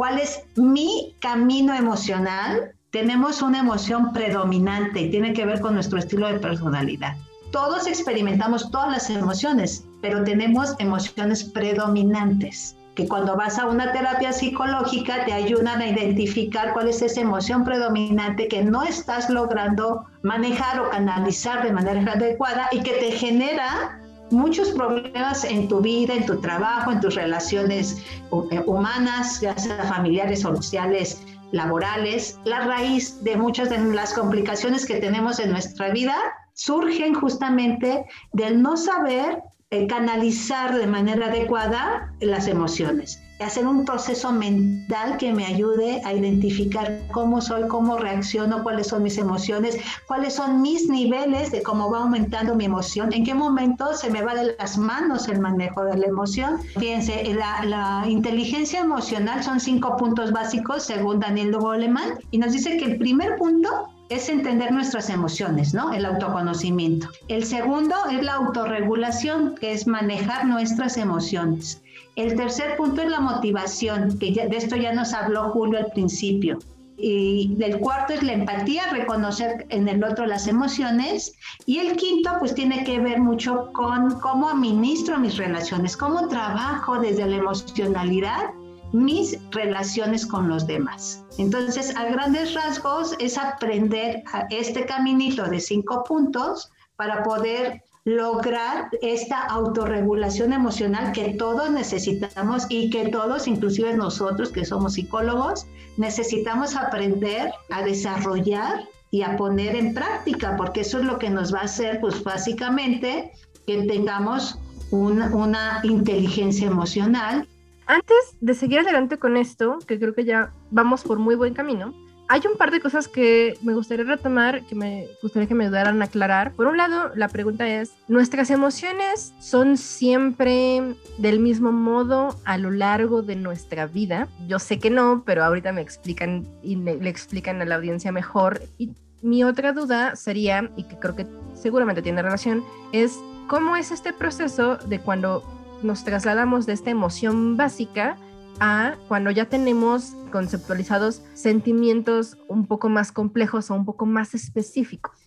cuál 0.00 0.18
es 0.18 0.44
mi 0.56 1.14
camino 1.20 1.74
emocional, 1.74 2.72
tenemos 2.90 3.42
una 3.42 3.58
emoción 3.58 4.14
predominante 4.14 5.02
y 5.02 5.10
tiene 5.10 5.34
que 5.34 5.44
ver 5.44 5.60
con 5.60 5.74
nuestro 5.74 5.98
estilo 5.98 6.26
de 6.26 6.38
personalidad. 6.38 7.16
Todos 7.52 7.86
experimentamos 7.86 8.70
todas 8.70 8.90
las 8.90 9.10
emociones, 9.10 9.84
pero 10.00 10.24
tenemos 10.24 10.74
emociones 10.78 11.44
predominantes 11.44 12.78
que 12.94 13.06
cuando 13.06 13.36
vas 13.36 13.58
a 13.58 13.66
una 13.66 13.92
terapia 13.92 14.32
psicológica 14.32 15.26
te 15.26 15.34
ayudan 15.34 15.82
a 15.82 15.88
identificar 15.88 16.72
cuál 16.72 16.88
es 16.88 17.02
esa 17.02 17.20
emoción 17.20 17.64
predominante 17.64 18.48
que 18.48 18.64
no 18.64 18.82
estás 18.82 19.28
logrando 19.28 20.06
manejar 20.22 20.80
o 20.80 20.88
canalizar 20.88 21.62
de 21.62 21.72
manera 21.72 22.12
adecuada 22.12 22.70
y 22.72 22.80
que 22.80 22.92
te 22.92 23.12
genera 23.12 23.99
muchos 24.30 24.70
problemas 24.70 25.44
en 25.44 25.68
tu 25.68 25.80
vida, 25.80 26.14
en 26.14 26.26
tu 26.26 26.40
trabajo, 26.40 26.92
en 26.92 27.00
tus 27.00 27.14
relaciones 27.14 28.02
eh, 28.50 28.62
humanas, 28.66 29.40
ya 29.40 29.56
sea 29.58 29.84
familiares 29.84 30.40
sociales, 30.40 31.22
laborales. 31.52 32.38
La 32.44 32.60
raíz 32.60 33.22
de 33.22 33.36
muchas 33.36 33.70
de 33.70 33.78
las 33.78 34.14
complicaciones 34.14 34.86
que 34.86 34.96
tenemos 34.96 35.38
en 35.40 35.50
nuestra 35.50 35.90
vida 35.90 36.16
surgen 36.54 37.14
justamente 37.14 38.04
del 38.32 38.62
no 38.62 38.76
saber 38.76 39.42
eh, 39.70 39.86
canalizar 39.86 40.76
de 40.76 40.86
manera 40.86 41.26
adecuada 41.26 42.12
las 42.20 42.48
emociones, 42.48 43.22
hacer 43.44 43.66
un 43.66 43.84
proceso 43.84 44.32
mental 44.32 45.16
que 45.16 45.32
me 45.32 45.46
ayude 45.46 46.02
a 46.04 46.12
identificar 46.12 47.00
cómo 47.10 47.40
soy, 47.40 47.66
cómo 47.68 47.98
reacciono, 47.98 48.62
cuáles 48.62 48.88
son 48.88 49.02
mis 49.02 49.18
emociones, 49.18 49.78
cuáles 50.06 50.34
son 50.34 50.62
mis 50.62 50.88
niveles 50.88 51.50
de 51.50 51.62
cómo 51.62 51.90
va 51.90 52.00
aumentando 52.00 52.54
mi 52.54 52.64
emoción, 52.64 53.12
en 53.12 53.24
qué 53.24 53.34
momento 53.34 53.94
se 53.94 54.10
me 54.10 54.22
va 54.22 54.34
de 54.34 54.56
las 54.58 54.78
manos 54.78 55.28
el 55.28 55.40
manejo 55.40 55.84
de 55.84 55.96
la 55.96 56.06
emoción. 56.06 56.60
Fíjense, 56.78 57.32
la, 57.34 57.64
la 57.64 58.04
inteligencia 58.08 58.80
emocional 58.80 59.42
son 59.42 59.60
cinco 59.60 59.96
puntos 59.96 60.32
básicos 60.32 60.84
según 60.84 61.20
Daniel 61.20 61.56
Goleman 61.56 62.18
y 62.30 62.38
nos 62.38 62.52
dice 62.52 62.76
que 62.76 62.84
el 62.84 62.98
primer 62.98 63.36
punto 63.36 63.88
es 64.10 64.28
entender 64.28 64.72
nuestras 64.72 65.08
emociones, 65.08 65.72
¿no? 65.72 65.92
El 65.92 66.04
autoconocimiento. 66.04 67.08
El 67.28 67.44
segundo 67.44 67.94
es 68.10 68.22
la 68.22 68.34
autorregulación, 68.34 69.54
que 69.54 69.72
es 69.72 69.86
manejar 69.86 70.46
nuestras 70.46 70.96
emociones. 70.96 71.80
El 72.20 72.36
tercer 72.36 72.76
punto 72.76 73.00
es 73.00 73.08
la 73.08 73.20
motivación, 73.20 74.18
que 74.18 74.32
de 74.32 74.54
esto 74.54 74.76
ya 74.76 74.92
nos 74.92 75.14
habló 75.14 75.52
Julio 75.52 75.78
al 75.78 75.90
principio. 75.90 76.58
Y 76.98 77.56
el 77.60 77.80
cuarto 77.80 78.12
es 78.12 78.22
la 78.22 78.34
empatía, 78.34 78.90
reconocer 78.92 79.64
en 79.70 79.88
el 79.88 80.04
otro 80.04 80.26
las 80.26 80.46
emociones. 80.46 81.32
Y 81.64 81.78
el 81.78 81.96
quinto, 81.96 82.32
pues 82.38 82.54
tiene 82.54 82.84
que 82.84 83.00
ver 83.00 83.20
mucho 83.20 83.72
con 83.72 84.20
cómo 84.20 84.50
administro 84.50 85.18
mis 85.18 85.38
relaciones, 85.38 85.96
cómo 85.96 86.28
trabajo 86.28 86.98
desde 86.98 87.24
la 87.24 87.36
emocionalidad 87.36 88.50
mis 88.92 89.38
relaciones 89.52 90.26
con 90.26 90.46
los 90.46 90.66
demás. 90.66 91.24
Entonces, 91.38 91.96
a 91.96 92.04
grandes 92.04 92.52
rasgos 92.52 93.16
es 93.18 93.38
aprender 93.38 94.22
este 94.50 94.84
caminito 94.84 95.44
de 95.44 95.58
cinco 95.58 96.04
puntos 96.04 96.70
para 96.96 97.22
poder 97.22 97.82
lograr 98.04 98.88
esta 99.02 99.42
autorregulación 99.42 100.52
emocional 100.52 101.12
que 101.12 101.34
todos 101.34 101.70
necesitamos 101.70 102.66
y 102.68 102.90
que 102.90 103.08
todos, 103.08 103.46
inclusive 103.46 103.94
nosotros 103.94 104.50
que 104.50 104.64
somos 104.64 104.94
psicólogos, 104.94 105.66
necesitamos 105.96 106.76
aprender 106.76 107.52
a 107.70 107.82
desarrollar 107.82 108.88
y 109.10 109.22
a 109.22 109.36
poner 109.36 109.76
en 109.76 109.92
práctica, 109.92 110.56
porque 110.56 110.80
eso 110.80 110.98
es 110.98 111.04
lo 111.04 111.18
que 111.18 111.30
nos 111.30 111.52
va 111.52 111.60
a 111.60 111.64
hacer, 111.64 112.00
pues 112.00 112.22
básicamente, 112.22 113.32
que 113.66 113.82
tengamos 113.82 114.58
una, 114.90 115.34
una 115.34 115.80
inteligencia 115.82 116.68
emocional. 116.68 117.46
Antes 117.86 118.36
de 118.40 118.54
seguir 118.54 118.80
adelante 118.80 119.18
con 119.18 119.36
esto, 119.36 119.78
que 119.86 119.98
creo 119.98 120.14
que 120.14 120.24
ya 120.24 120.52
vamos 120.70 121.02
por 121.02 121.18
muy 121.18 121.34
buen 121.34 121.54
camino, 121.54 121.92
hay 122.30 122.42
un 122.48 122.56
par 122.56 122.70
de 122.70 122.78
cosas 122.78 123.08
que 123.08 123.58
me 123.60 123.74
gustaría 123.74 124.04
retomar, 124.04 124.62
que 124.62 124.76
me 124.76 125.08
gustaría 125.20 125.48
que 125.48 125.54
me 125.56 125.64
ayudaran 125.64 126.00
a 126.00 126.04
aclarar. 126.04 126.52
Por 126.52 126.68
un 126.68 126.76
lado, 126.76 127.10
la 127.16 127.26
pregunta 127.26 127.68
es, 127.68 127.92
¿nuestras 128.06 128.50
emociones 128.50 129.34
son 129.40 129.76
siempre 129.76 130.94
del 131.18 131.40
mismo 131.40 131.72
modo 131.72 132.38
a 132.44 132.56
lo 132.56 132.70
largo 132.70 133.22
de 133.22 133.34
nuestra 133.34 133.86
vida? 133.86 134.28
Yo 134.46 134.60
sé 134.60 134.78
que 134.78 134.90
no, 134.90 135.24
pero 135.26 135.42
ahorita 135.42 135.72
me 135.72 135.80
explican 135.80 136.46
y 136.62 136.76
le 136.76 137.08
explican 137.08 137.60
a 137.62 137.64
la 137.64 137.74
audiencia 137.74 138.12
mejor. 138.12 138.62
Y 138.78 138.92
mi 139.22 139.42
otra 139.42 139.72
duda 139.72 140.14
sería, 140.14 140.70
y 140.76 140.84
que 140.84 141.00
creo 141.00 141.16
que 141.16 141.26
seguramente 141.54 142.00
tiene 142.00 142.22
relación, 142.22 142.62
es 142.92 143.18
cómo 143.48 143.74
es 143.74 143.90
este 143.90 144.12
proceso 144.12 144.76
de 144.76 145.00
cuando 145.00 145.42
nos 145.82 146.04
trasladamos 146.04 146.64
de 146.64 146.74
esta 146.74 146.90
emoción 146.90 147.56
básica 147.56 148.16
a 148.60 148.96
cuando 149.08 149.30
ya 149.30 149.46
tenemos 149.46 150.14
conceptualizados 150.30 151.22
sentimientos 151.34 152.36
un 152.48 152.66
poco 152.66 152.88
más 152.88 153.10
complejos 153.12 153.70
o 153.70 153.74
un 153.74 153.84
poco 153.84 154.06
más 154.06 154.34
específicos. 154.34 155.18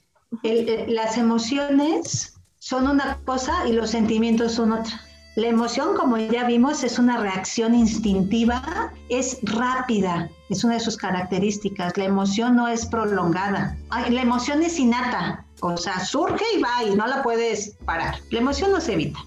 Eh, 0.44 0.86
las 0.88 1.18
emociones 1.18 2.36
son 2.60 2.88
una 2.88 3.18
cosa 3.26 3.68
y 3.68 3.74
los 3.74 3.90
sentimientos 3.90 4.54
son 4.54 4.72
otra. 4.72 5.02
La 5.36 5.48
emoción, 5.48 5.96
como 5.96 6.18
ya 6.18 6.46
vimos, 6.46 6.84
es 6.84 7.00
una 7.00 7.18
reacción 7.18 7.74
instintiva, 7.74 8.94
es 9.10 9.40
rápida, 9.42 10.30
es 10.50 10.64
una 10.64 10.76
de 10.76 10.80
sus 10.80 10.96
características. 10.96 11.98
La 11.98 12.06
emoción 12.06 12.56
no 12.56 12.68
es 12.68 12.86
prolongada. 12.86 13.76
la 13.90 14.22
emoción 14.22 14.62
es 14.62 14.78
innata, 14.78 15.44
o 15.62 15.76
sea, 15.76 16.00
surge 16.06 16.46
y 16.56 16.62
va 16.62 16.84
y 16.84 16.96
no 16.96 17.08
la 17.08 17.24
puedes 17.24 17.72
parar. 17.84 18.20
La 18.30 18.40
emoción 18.40 18.72
no 18.72 18.80
se 18.80 18.94
evita. 18.94 19.20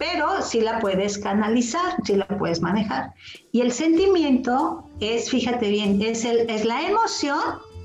Pero 0.00 0.40
sí 0.40 0.62
la 0.62 0.80
puedes 0.80 1.18
canalizar, 1.18 1.94
sí 2.04 2.16
la 2.16 2.26
puedes 2.26 2.62
manejar. 2.62 3.12
Y 3.52 3.60
el 3.60 3.70
sentimiento 3.70 4.82
es, 4.98 5.28
fíjate 5.28 5.68
bien, 5.68 6.00
es, 6.00 6.24
la 6.64 6.88
emoción 6.88 7.38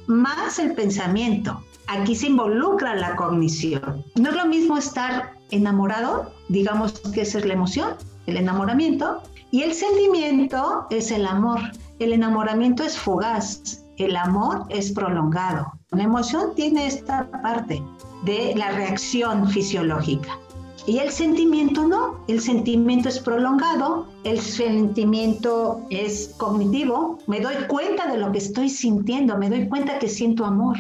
más 0.08 0.58
el 0.58 0.74
pensamiento. 0.76 1.62
Aquí 1.88 2.16
se 2.16 2.28
involucra 2.28 2.96
la 2.96 3.18
cognición. 3.18 4.06
No 4.16 4.30
es 4.30 4.36
lo 4.38 4.46
mismo 4.46 4.78
estar 4.78 5.34
enamorado, 5.52 6.32
digamos 6.48 6.94
que 7.14 7.22
esa 7.22 7.40
es 7.40 7.46
la 7.46 7.54
emoción, 7.54 7.96
el 8.28 8.38
enamoramiento, 8.38 9.22
y 9.52 9.64
el 9.64 9.74
sentimiento 9.74 10.88
es 10.92 11.12
el 11.12 11.26
amor. 11.26 11.60
El 12.00 12.14
enamoramiento 12.14 12.84
es 12.84 12.98
fugaz, 12.98 13.84
el 13.98 14.16
amor 14.16 14.66
es 14.70 14.94
prolongado. 14.94 15.70
La 15.92 16.04
emoción 16.04 16.56
tiene 16.56 16.88
esta 16.88 17.30
parte 17.42 17.84
de 18.24 18.54
la 18.56 18.72
reacción 18.72 19.50
fisiológica. 19.50 20.40
Y 20.88 21.00
el 21.00 21.10
sentimiento 21.10 21.88
no, 21.88 22.24
el 22.28 22.42
sentimiento 22.42 23.10
es 23.10 23.20
prolongado, 23.20 24.08
el 24.24 24.40
sentimiento 24.40 25.82
es 25.90 26.36
cognitivo, 26.38 27.18
me 27.26 27.40
doy 27.40 27.56
cuenta 27.68 28.06
de 28.06 28.20
lo 28.20 28.32
que 28.32 28.38
estoy 28.38 28.70
sintiendo, 28.70 29.36
me 29.36 29.50
doy 29.50 29.68
cuenta 29.68 29.98
que 29.98 30.08
siento 30.08 30.46
amor, 30.46 30.78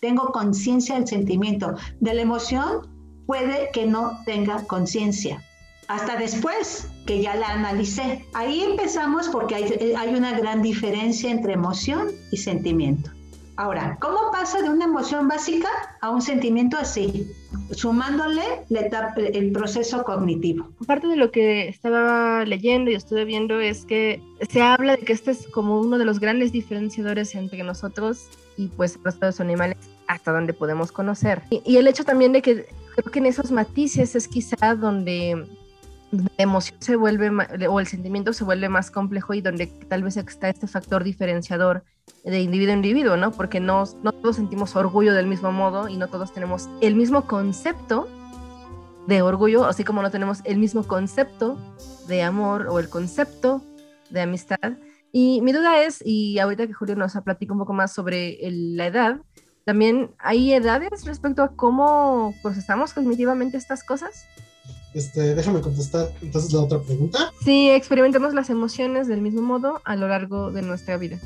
tengo 0.00 0.32
conciencia 0.32 0.96
del 0.96 1.06
sentimiento, 1.06 1.74
de 2.00 2.14
la 2.14 2.22
emoción 2.22 2.88
puede 3.26 3.70
que 3.72 3.86
no 3.86 4.18
tenga 4.26 4.64
conciencia, 4.66 5.40
hasta 5.86 6.16
después 6.16 6.88
que 7.06 7.22
ya 7.22 7.36
la 7.36 7.50
analicé. 7.50 8.24
Ahí 8.34 8.64
empezamos 8.64 9.28
porque 9.28 9.54
hay, 9.54 9.94
hay 9.96 10.14
una 10.16 10.36
gran 10.36 10.62
diferencia 10.62 11.30
entre 11.30 11.52
emoción 11.52 12.08
y 12.32 12.38
sentimiento. 12.38 13.12
Ahora, 13.58 13.98
¿cómo 14.00 14.30
pasa 14.30 14.62
de 14.62 14.70
una 14.70 14.84
emoción 14.84 15.26
básica 15.26 15.68
a 16.00 16.10
un 16.10 16.22
sentimiento 16.22 16.76
así? 16.78 17.28
Sumándole 17.72 18.40
el 18.70 19.50
proceso 19.50 20.04
cognitivo. 20.04 20.68
Parte 20.86 21.08
de 21.08 21.16
lo 21.16 21.32
que 21.32 21.66
estaba 21.66 22.44
leyendo 22.44 22.88
y 22.88 22.94
estuve 22.94 23.24
viendo 23.24 23.58
es 23.58 23.84
que 23.84 24.22
se 24.48 24.62
habla 24.62 24.94
de 24.94 25.02
que 25.02 25.12
este 25.12 25.32
es 25.32 25.48
como 25.48 25.80
uno 25.80 25.98
de 25.98 26.04
los 26.04 26.20
grandes 26.20 26.52
diferenciadores 26.52 27.34
entre 27.34 27.64
nosotros 27.64 28.28
y 28.56 28.68
pues 28.68 28.96
los 29.20 29.40
animales 29.40 29.76
hasta 30.06 30.30
donde 30.30 30.52
podemos 30.52 30.92
conocer. 30.92 31.42
Y, 31.50 31.60
y 31.66 31.78
el 31.78 31.88
hecho 31.88 32.04
también 32.04 32.30
de 32.30 32.42
que 32.42 32.68
creo 32.94 33.10
que 33.10 33.18
en 33.18 33.26
esos 33.26 33.50
matices 33.50 34.14
es 34.14 34.28
quizá 34.28 34.76
donde 34.76 35.48
la 36.12 36.30
emoción 36.38 36.76
se 36.80 36.94
vuelve 36.94 37.28
o 37.68 37.80
el 37.80 37.86
sentimiento 37.88 38.32
se 38.32 38.44
vuelve 38.44 38.68
más 38.68 38.92
complejo 38.92 39.34
y 39.34 39.40
donde 39.40 39.66
tal 39.66 40.04
vez 40.04 40.16
está 40.16 40.48
este 40.48 40.68
factor 40.68 41.02
diferenciador 41.02 41.82
de 42.24 42.40
individuo 42.40 42.72
a 42.72 42.76
individuo, 42.76 43.16
¿no? 43.16 43.32
Porque 43.32 43.60
no, 43.60 43.84
no 44.02 44.12
todos 44.12 44.36
sentimos 44.36 44.76
orgullo 44.76 45.14
del 45.14 45.26
mismo 45.26 45.52
modo 45.52 45.88
y 45.88 45.96
no 45.96 46.08
todos 46.08 46.32
tenemos 46.32 46.68
el 46.80 46.94
mismo 46.94 47.26
concepto 47.26 48.08
de 49.06 49.22
orgullo, 49.22 49.64
así 49.64 49.84
como 49.84 50.02
no 50.02 50.10
tenemos 50.10 50.40
el 50.44 50.58
mismo 50.58 50.84
concepto 50.84 51.58
de 52.08 52.22
amor 52.22 52.66
o 52.68 52.78
el 52.78 52.88
concepto 52.88 53.62
de 54.10 54.20
amistad. 54.20 54.78
Y 55.12 55.40
mi 55.40 55.52
duda 55.52 55.82
es, 55.82 56.02
y 56.04 56.38
ahorita 56.38 56.66
que 56.66 56.74
Julio 56.74 56.94
nos 56.94 57.12
platica 57.24 57.52
un 57.52 57.58
poco 57.58 57.72
más 57.72 57.92
sobre 57.92 58.38
la 58.50 58.86
edad, 58.86 59.20
también 59.64 60.10
hay 60.18 60.52
edades 60.52 61.04
respecto 61.04 61.42
a 61.42 61.54
cómo 61.56 62.34
procesamos 62.42 62.92
cognitivamente 62.92 63.56
estas 63.56 63.82
cosas. 63.82 64.26
Este, 64.94 65.34
déjame 65.34 65.60
contestar 65.60 66.08
entonces 66.22 66.52
la 66.52 66.60
otra 66.60 66.80
pregunta. 66.80 67.32
Sí, 67.44 67.70
experimentamos 67.70 68.34
las 68.34 68.50
emociones 68.50 69.08
del 69.08 69.20
mismo 69.20 69.42
modo 69.42 69.80
a 69.84 69.96
lo 69.96 70.08
largo 70.08 70.50
de 70.50 70.62
nuestra 70.62 70.96
vida. 70.96 71.18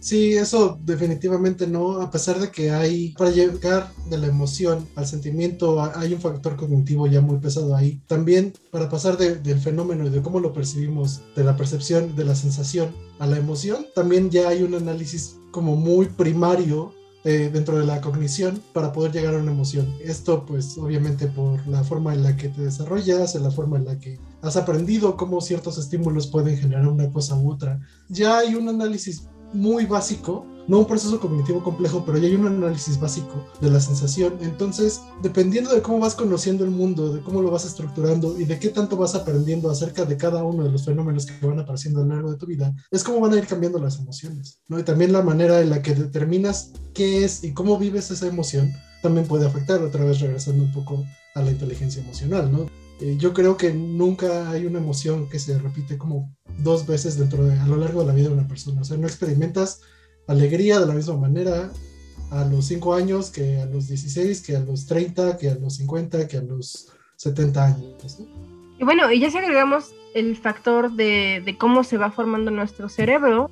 Sí, 0.00 0.32
eso 0.32 0.78
definitivamente 0.82 1.66
no, 1.66 2.00
a 2.00 2.10
pesar 2.10 2.40
de 2.40 2.50
que 2.50 2.70
hay, 2.70 3.12
para 3.18 3.30
llegar 3.30 3.92
de 4.08 4.16
la 4.16 4.28
emoción 4.28 4.88
al 4.96 5.06
sentimiento, 5.06 5.82
hay 5.94 6.14
un 6.14 6.20
factor 6.22 6.56
cognitivo 6.56 7.06
ya 7.06 7.20
muy 7.20 7.36
pesado 7.36 7.76
ahí. 7.76 8.00
También 8.06 8.54
para 8.70 8.88
pasar 8.88 9.18
del 9.18 9.60
fenómeno 9.60 10.06
y 10.06 10.10
de 10.10 10.22
cómo 10.22 10.40
lo 10.40 10.54
percibimos, 10.54 11.20
de 11.36 11.44
la 11.44 11.54
percepción, 11.54 12.16
de 12.16 12.24
la 12.24 12.34
sensación 12.34 12.94
a 13.18 13.26
la 13.26 13.36
emoción, 13.36 13.86
también 13.94 14.30
ya 14.30 14.48
hay 14.48 14.62
un 14.62 14.74
análisis 14.74 15.36
como 15.50 15.76
muy 15.76 16.06
primario 16.06 16.94
eh, 17.22 17.50
dentro 17.52 17.78
de 17.78 17.84
la 17.84 18.00
cognición 18.00 18.62
para 18.72 18.94
poder 18.94 19.12
llegar 19.12 19.34
a 19.34 19.38
una 19.38 19.52
emoción. 19.52 19.94
Esto 20.02 20.46
pues 20.46 20.78
obviamente 20.78 21.26
por 21.26 21.66
la 21.66 21.84
forma 21.84 22.14
en 22.14 22.22
la 22.22 22.34
que 22.34 22.48
te 22.48 22.62
desarrollas, 22.62 23.34
en 23.34 23.42
la 23.42 23.50
forma 23.50 23.76
en 23.76 23.84
la 23.84 23.98
que 23.98 24.18
has 24.40 24.56
aprendido 24.56 25.18
cómo 25.18 25.42
ciertos 25.42 25.76
estímulos 25.76 26.28
pueden 26.28 26.56
generar 26.56 26.88
una 26.88 27.12
cosa 27.12 27.36
u 27.36 27.52
otra. 27.52 27.78
Ya 28.08 28.38
hay 28.38 28.54
un 28.54 28.70
análisis 28.70 29.28
muy 29.52 29.86
básico, 29.86 30.46
no 30.68 30.78
un 30.78 30.86
proceso 30.86 31.18
cognitivo 31.18 31.62
complejo, 31.64 32.04
pero 32.04 32.18
ya 32.18 32.28
hay 32.28 32.34
un 32.34 32.46
análisis 32.46 33.00
básico 33.00 33.44
de 33.60 33.70
la 33.70 33.80
sensación. 33.80 34.38
Entonces, 34.40 35.00
dependiendo 35.22 35.74
de 35.74 35.82
cómo 35.82 35.98
vas 35.98 36.14
conociendo 36.14 36.64
el 36.64 36.70
mundo, 36.70 37.12
de 37.12 37.20
cómo 37.22 37.42
lo 37.42 37.50
vas 37.50 37.64
estructurando 37.64 38.38
y 38.38 38.44
de 38.44 38.58
qué 38.58 38.68
tanto 38.68 38.96
vas 38.96 39.14
aprendiendo 39.14 39.70
acerca 39.70 40.04
de 40.04 40.16
cada 40.16 40.44
uno 40.44 40.62
de 40.62 40.70
los 40.70 40.84
fenómenos 40.84 41.26
que 41.26 41.44
van 41.44 41.58
apareciendo 41.58 42.00
a 42.00 42.04
lo 42.04 42.14
largo 42.14 42.30
de 42.30 42.38
tu 42.38 42.46
vida, 42.46 42.72
es 42.90 43.02
cómo 43.02 43.20
van 43.20 43.32
a 43.32 43.38
ir 43.38 43.46
cambiando 43.46 43.78
las 43.78 43.98
emociones, 43.98 44.60
¿no? 44.68 44.78
Y 44.78 44.84
también 44.84 45.12
la 45.12 45.22
manera 45.22 45.60
en 45.60 45.70
la 45.70 45.82
que 45.82 45.94
determinas 45.94 46.72
qué 46.94 47.24
es 47.24 47.42
y 47.42 47.52
cómo 47.52 47.78
vives 47.78 48.10
esa 48.10 48.28
emoción 48.28 48.72
también 49.02 49.26
puede 49.26 49.46
afectar, 49.46 49.82
otra 49.82 50.04
vez 50.04 50.20
regresando 50.20 50.62
un 50.62 50.72
poco 50.72 51.04
a 51.34 51.42
la 51.42 51.50
inteligencia 51.50 52.02
emocional, 52.02 52.52
¿no? 52.52 52.66
Eh, 53.00 53.16
yo 53.16 53.32
creo 53.32 53.56
que 53.56 53.72
nunca 53.72 54.50
hay 54.50 54.66
una 54.66 54.78
emoción 54.78 55.28
que 55.28 55.38
se 55.38 55.58
repite 55.58 55.96
como 55.96 56.34
dos 56.58 56.86
veces 56.86 57.18
dentro 57.18 57.44
de, 57.44 57.58
a 57.58 57.66
lo 57.66 57.76
largo 57.76 58.00
de 58.00 58.06
la 58.06 58.12
vida 58.12 58.28
de 58.28 58.34
una 58.34 58.48
persona. 58.48 58.82
O 58.82 58.84
sea, 58.84 58.96
no 58.96 59.06
experimentas 59.06 59.80
alegría 60.26 60.78
de 60.78 60.86
la 60.86 60.94
misma 60.94 61.16
manera 61.16 61.72
a 62.30 62.44
los 62.44 62.66
5 62.66 62.94
años 62.94 63.30
que 63.30 63.60
a 63.60 63.66
los 63.66 63.88
16, 63.88 64.42
que 64.42 64.56
a 64.56 64.60
los 64.60 64.86
30, 64.86 65.36
que 65.36 65.50
a 65.50 65.54
los 65.54 65.76
50, 65.76 66.28
que 66.28 66.36
a 66.36 66.42
los 66.42 66.92
70 67.16 67.64
años. 67.64 68.18
Y 68.78 68.84
bueno, 68.84 69.10
y 69.10 69.18
ya 69.18 69.30
si 69.30 69.38
agregamos 69.38 69.92
el 70.14 70.36
factor 70.36 70.92
de, 70.92 71.42
de, 71.44 71.58
cómo 71.58 71.84
se 71.84 71.96
va 71.96 72.10
formando 72.10 72.50
nuestro 72.50 72.88
cerebro 72.88 73.50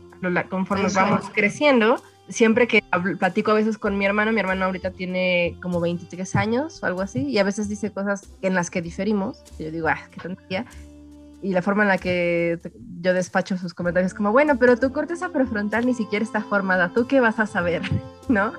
conforme 0.49 0.89
vamos 0.95 1.27
creciendo, 1.33 2.03
siempre 2.29 2.68
que 2.68 2.83
platico 3.18 3.51
a 3.51 3.55
veces 3.55 3.79
con 3.79 3.99
mi 3.99 4.05
hermano, 4.05 4.33
mi 4.33 4.41
hermano 4.41 4.66
ahorita 4.66 4.91
tiene 4.91 5.57
como 5.62 5.81
23 5.81 6.37
años 6.37 6.83
o 6.83 6.87
algo 6.87 7.01
así, 7.01 7.20
y 7.24 7.39
a 7.39 7.45
veces 7.45 7.68
dice 7.68 7.91
cosas 7.91 8.29
en 8.43 8.55
las 8.55 8.70
que 8.70 8.83
diferimos, 8.83 9.43
y 9.59 9.64
yo 9.64 9.70
digo, 9.70 9.89
ah, 9.89 9.99
qué 10.11 10.20
tontería, 10.20 10.66
y 11.43 11.53
la 11.53 11.62
forma 11.62 11.85
en 11.85 11.89
la 11.89 11.99
que 11.99 12.59
yo 13.01 13.14
despacho 13.14 13.57
sus 13.57 13.74
comentarios 13.74 14.14
como, 14.14 14.33
bueno, 14.33 14.59
pero 14.59 14.76
tu 14.76 14.93
corteza 14.93 15.31
prefrontal 15.31 15.87
ni 15.87 15.95
siquiera 15.95 16.24
está 16.24 16.43
formada, 16.43 16.93
¿tú 16.95 17.07
qué 17.07 17.20
vas 17.20 17.39
a 17.39 17.47
saber? 17.47 17.83
¿No? 18.29 18.53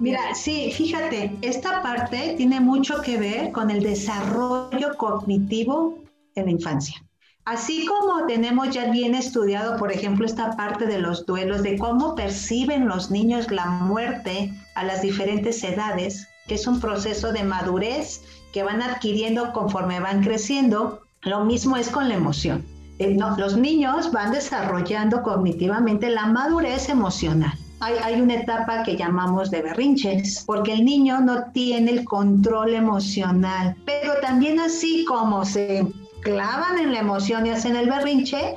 Mira, 0.00 0.20
sí, 0.34 0.72
fíjate, 0.72 1.36
esta 1.42 1.82
parte 1.82 2.34
tiene 2.36 2.60
mucho 2.60 3.02
que 3.02 3.18
ver 3.18 3.52
con 3.52 3.70
el 3.70 3.82
desarrollo 3.82 4.96
cognitivo 4.96 5.98
en 6.36 6.44
la 6.44 6.50
infancia. 6.52 7.02
Así 7.48 7.86
como 7.86 8.26
tenemos 8.26 8.68
ya 8.74 8.90
bien 8.90 9.14
estudiado, 9.14 9.78
por 9.78 9.90
ejemplo, 9.90 10.26
esta 10.26 10.54
parte 10.54 10.84
de 10.84 10.98
los 10.98 11.24
duelos, 11.24 11.62
de 11.62 11.78
cómo 11.78 12.14
perciben 12.14 12.86
los 12.86 13.10
niños 13.10 13.50
la 13.50 13.64
muerte 13.64 14.52
a 14.74 14.84
las 14.84 15.00
diferentes 15.00 15.64
edades, 15.64 16.28
que 16.46 16.56
es 16.56 16.66
un 16.66 16.78
proceso 16.78 17.32
de 17.32 17.44
madurez 17.44 18.20
que 18.52 18.64
van 18.64 18.82
adquiriendo 18.82 19.54
conforme 19.54 19.98
van 19.98 20.22
creciendo, 20.22 21.00
lo 21.22 21.46
mismo 21.46 21.78
es 21.78 21.88
con 21.88 22.10
la 22.10 22.16
emoción. 22.16 22.66
Eh, 22.98 23.16
los 23.38 23.56
niños 23.56 24.12
van 24.12 24.32
desarrollando 24.32 25.22
cognitivamente 25.22 26.10
la 26.10 26.26
madurez 26.26 26.90
emocional. 26.90 27.58
Hay, 27.80 27.94
hay, 28.04 28.20
una 28.20 28.34
etapa 28.34 28.82
que 28.82 28.94
llamamos 28.94 29.50
de 29.50 29.62
berrinches, 29.62 30.44
porque 30.44 30.74
el 30.74 30.84
niño 30.84 31.20
no 31.20 31.44
tiene 31.54 31.92
el 31.92 32.04
control 32.04 32.74
emocional, 32.74 33.74
pero 33.86 34.20
también 34.20 34.60
así 34.60 35.06
como 35.06 35.46
se 35.46 35.86
clavan 36.28 36.78
en 36.78 36.92
la 36.92 36.98
emoción 36.98 37.46
y 37.46 37.50
hacen 37.50 37.74
el 37.74 37.88
berrinche, 37.88 38.54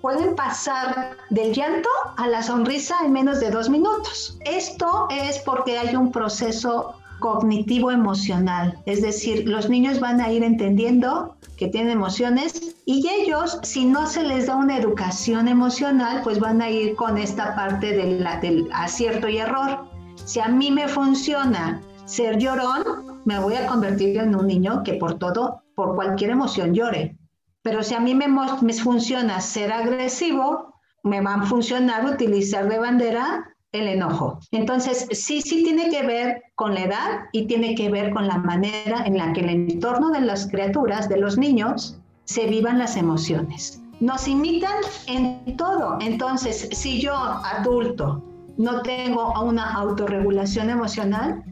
pueden 0.00 0.34
pasar 0.34 1.16
del 1.28 1.52
llanto 1.52 1.90
a 2.16 2.26
la 2.26 2.42
sonrisa 2.42 2.96
en 3.04 3.12
menos 3.12 3.40
de 3.40 3.50
dos 3.50 3.68
minutos. 3.68 4.38
Esto 4.46 5.06
es 5.10 5.38
porque 5.40 5.76
hay 5.78 5.94
un 5.94 6.10
proceso 6.10 6.94
cognitivo 7.18 7.90
emocional, 7.90 8.78
es 8.86 9.02
decir, 9.02 9.46
los 9.46 9.68
niños 9.68 10.00
van 10.00 10.22
a 10.22 10.32
ir 10.32 10.42
entendiendo 10.42 11.36
que 11.58 11.68
tienen 11.68 11.90
emociones 11.90 12.74
y 12.86 13.06
ellos, 13.06 13.58
si 13.62 13.84
no 13.84 14.06
se 14.06 14.22
les 14.22 14.46
da 14.46 14.56
una 14.56 14.78
educación 14.78 15.46
emocional, 15.46 16.22
pues 16.24 16.40
van 16.40 16.62
a 16.62 16.70
ir 16.70 16.96
con 16.96 17.18
esta 17.18 17.54
parte 17.54 17.94
del, 17.94 18.26
del 18.40 18.66
acierto 18.72 19.28
y 19.28 19.36
error. 19.36 19.84
Si 20.24 20.40
a 20.40 20.48
mí 20.48 20.70
me 20.70 20.88
funciona 20.88 21.82
ser 22.06 22.38
llorón, 22.38 23.20
me 23.26 23.38
voy 23.38 23.56
a 23.56 23.66
convertir 23.66 24.16
en 24.16 24.34
un 24.34 24.46
niño 24.46 24.82
que 24.82 24.94
por 24.94 25.18
todo 25.18 25.62
por 25.80 25.94
cualquier 25.94 26.32
emoción 26.32 26.74
llore. 26.74 27.16
Pero 27.62 27.82
si 27.82 27.94
a 27.94 28.00
mí 28.00 28.14
me, 28.14 28.28
me 28.28 28.74
funciona 28.74 29.40
ser 29.40 29.72
agresivo, 29.72 30.74
me 31.02 31.22
va 31.22 31.36
a 31.36 31.42
funcionar 31.46 32.04
utilizar 32.04 32.68
de 32.68 32.78
bandera 32.78 33.46
el 33.72 33.88
enojo. 33.88 34.38
Entonces, 34.50 35.06
sí, 35.12 35.40
sí 35.40 35.64
tiene 35.64 35.88
que 35.88 36.02
ver 36.06 36.42
con 36.54 36.74
la 36.74 36.82
edad 36.82 37.10
y 37.32 37.46
tiene 37.46 37.74
que 37.74 37.88
ver 37.88 38.12
con 38.12 38.26
la 38.26 38.36
manera 38.36 39.06
en 39.06 39.16
la 39.16 39.32
que 39.32 39.40
el 39.40 39.48
entorno 39.48 40.10
de 40.10 40.20
las 40.20 40.48
criaturas, 40.48 41.08
de 41.08 41.16
los 41.16 41.38
niños, 41.38 41.98
se 42.24 42.46
vivan 42.46 42.78
las 42.78 42.98
emociones. 42.98 43.80
Nos 44.00 44.28
imitan 44.28 44.76
en 45.06 45.56
todo. 45.56 45.96
Entonces, 46.02 46.68
si 46.72 47.00
yo, 47.00 47.14
adulto, 47.14 48.22
no 48.58 48.82
tengo 48.82 49.32
una 49.42 49.72
autorregulación 49.72 50.68
emocional, 50.68 51.42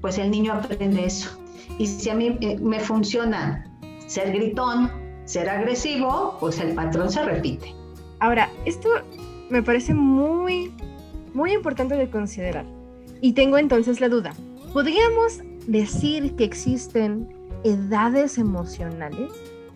pues 0.00 0.16
el 0.16 0.30
niño 0.30 0.54
aprende 0.54 1.04
eso. 1.04 1.38
Y 1.78 1.86
si 1.86 2.08
a 2.08 2.14
mí 2.14 2.38
eh, 2.40 2.58
me 2.60 2.80
funciona 2.80 3.64
ser 4.06 4.32
gritón, 4.32 4.90
ser 5.24 5.48
agresivo, 5.48 6.36
pues 6.40 6.60
el 6.60 6.74
patrón 6.74 7.10
se 7.10 7.24
repite. 7.24 7.74
Ahora, 8.20 8.50
esto 8.64 8.88
me 9.50 9.62
parece 9.62 9.94
muy, 9.94 10.72
muy 11.32 11.52
importante 11.52 11.96
de 11.96 12.08
considerar. 12.08 12.64
Y 13.20 13.32
tengo 13.32 13.58
entonces 13.58 14.00
la 14.00 14.08
duda. 14.08 14.34
¿Podríamos 14.72 15.40
decir 15.66 16.34
que 16.36 16.44
existen 16.44 17.28
edades 17.64 18.38
emocionales? 18.38 19.30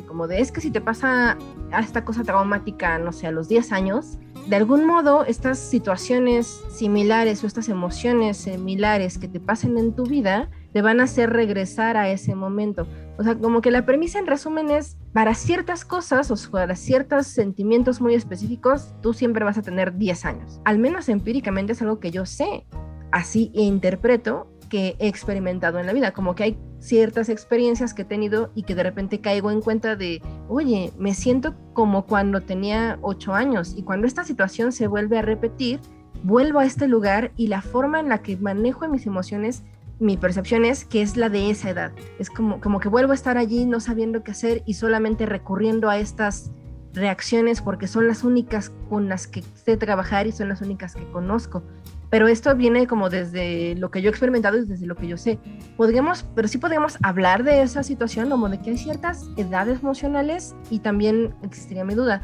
Como 0.07 0.27
de 0.27 0.41
es 0.41 0.53
que 0.53 0.61
si 0.61 0.71
te 0.71 0.81
pasa 0.81 1.37
esta 1.79 2.05
cosa 2.05 2.25
traumática, 2.25 2.99
no 2.99 3.13
sé, 3.13 3.27
a 3.27 3.31
los 3.31 3.49
10 3.49 3.73
años, 3.73 4.19
de 4.49 4.57
algún 4.57 4.87
modo 4.87 5.25
estas 5.27 5.59
situaciones 5.59 6.61
similares 6.71 7.45
o 7.45 7.47
estas 7.47 7.69
emociones 7.69 8.39
similares 8.39 9.19
que 9.19 9.29
te 9.29 9.41
pasen 9.41 9.77
en 9.77 9.95
tu 9.95 10.05
vida 10.05 10.49
te 10.73 10.83
van 10.83 11.01
a 11.01 11.05
hacer 11.05 11.31
regresar 11.31 11.97
a 11.97 12.11
ese 12.11 12.35
momento. 12.35 12.87
O 13.19 13.25
sea, 13.25 13.37
como 13.37 13.61
que 13.61 13.71
la 13.71 13.85
premisa 13.85 14.19
en 14.19 14.27
resumen 14.27 14.71
es, 14.71 14.97
para 15.13 15.35
ciertas 15.35 15.85
cosas 15.85 16.31
o 16.31 16.51
para 16.51 16.77
ciertos 16.77 17.27
sentimientos 17.27 18.01
muy 18.01 18.15
específicos, 18.15 18.95
tú 19.03 19.13
siempre 19.13 19.45
vas 19.45 19.59
a 19.59 19.63
tener 19.63 19.97
10 19.97 20.25
años. 20.25 20.61
Al 20.65 20.79
menos 20.79 21.09
empíricamente 21.09 21.73
es 21.73 21.83
algo 21.83 21.99
que 21.99 22.11
yo 22.11 22.27
sé, 22.27 22.67
así 23.11 23.51
interpreto 23.55 24.49
que 24.69 24.97
he 24.99 25.09
experimentado 25.09 25.79
en 25.79 25.87
la 25.87 25.93
vida, 25.93 26.13
como 26.13 26.35
que 26.35 26.45
hay 26.45 26.59
ciertas 26.79 27.29
experiencias 27.29 27.95
que 27.95 28.03
he 28.03 28.05
tenido 28.05 28.51
y 28.55 28.63
que 28.63 28.75
de 28.75 28.83
repente 28.83 29.21
caigo 29.21 29.51
en 29.51 29.61
cuenta 29.61 29.97
de, 29.97 30.23
oye, 30.49 30.93
me 30.99 31.15
siento 31.15 31.55
como 31.73 32.07
cuando 32.07 32.43
tenía 32.43 32.99
ocho 33.01 33.35
años 33.35 33.75
y 33.77 33.83
cuando 33.83 34.07
esta 34.07 34.25
situación 34.25 34.73
se 34.73 34.87
vuelve 34.87 35.19
a 35.19 35.23
repetir, 35.23 35.81
vuelvo 36.23 36.59
a 36.59 36.67
este 36.67 36.89
lugar 36.89 37.33
y 37.37 37.49
la 37.49 37.63
forma 37.63 38.01
en 38.01 38.09
la 38.09 38.19
que 38.19 38.37
manejo 38.37 38.89
mis 38.89 39.07
emociones, 39.07 39.65
mi 40.01 40.17
percepción 40.17 40.65
es 40.65 40.85
que 40.85 41.03
es 41.03 41.17
la 41.17 41.29
de 41.29 41.51
esa 41.51 41.71
edad. 41.71 41.93
Es 42.19 42.31
como, 42.31 42.61
como 42.61 42.81
que 42.81 42.89
vuelvo 42.89 43.13
a 43.13 43.15
estar 43.15 43.37
allí 43.39 43.65
no 43.65 43.81
sabiendo 43.81 44.23
qué 44.23 44.31
hacer 44.31 44.63
y 44.65 44.75
solamente 44.75 45.27
recurriendo 45.27 45.91
a 45.91 45.99
estas 45.99 46.51
reacciones 46.93 47.61
porque 47.61 47.87
son 47.87 48.07
las 48.07 48.25
únicas 48.25 48.71
con 48.89 49.09
las 49.09 49.27
que 49.27 49.43
sé 49.43 49.77
trabajar 49.77 50.27
y 50.27 50.33
son 50.33 50.49
las 50.49 50.61
únicas 50.61 50.95
que 50.95 51.09
conozco. 51.11 51.63
Pero 52.11 52.27
esto 52.27 52.55
viene 52.57 52.87
como 52.87 53.11
desde 53.11 53.75
lo 53.75 53.91
que 53.91 54.01
yo 54.01 54.09
he 54.09 54.11
experimentado 54.11 54.57
y 54.57 54.65
desde 54.65 54.87
lo 54.87 54.97
que 54.97 55.09
yo 55.09 55.17
sé. 55.17 55.39
Podríamos, 55.77 56.25
pero 56.35 56.49
sí 56.49 56.59
podríamos 56.59 56.97
hablar 57.03 57.45
de 57.45 57.63
esa 57.63 57.83
situación, 57.83 58.31
como 58.31 58.49
de 58.49 58.61
que 58.61 58.71
hay 58.71 58.79
ciertas 58.79 59.29
edades 59.37 59.81
emocionales 59.81 60.55
y 60.71 60.79
también 60.79 61.35
existiría 61.43 61.85
mi 61.85 61.95
duda. 61.95 62.23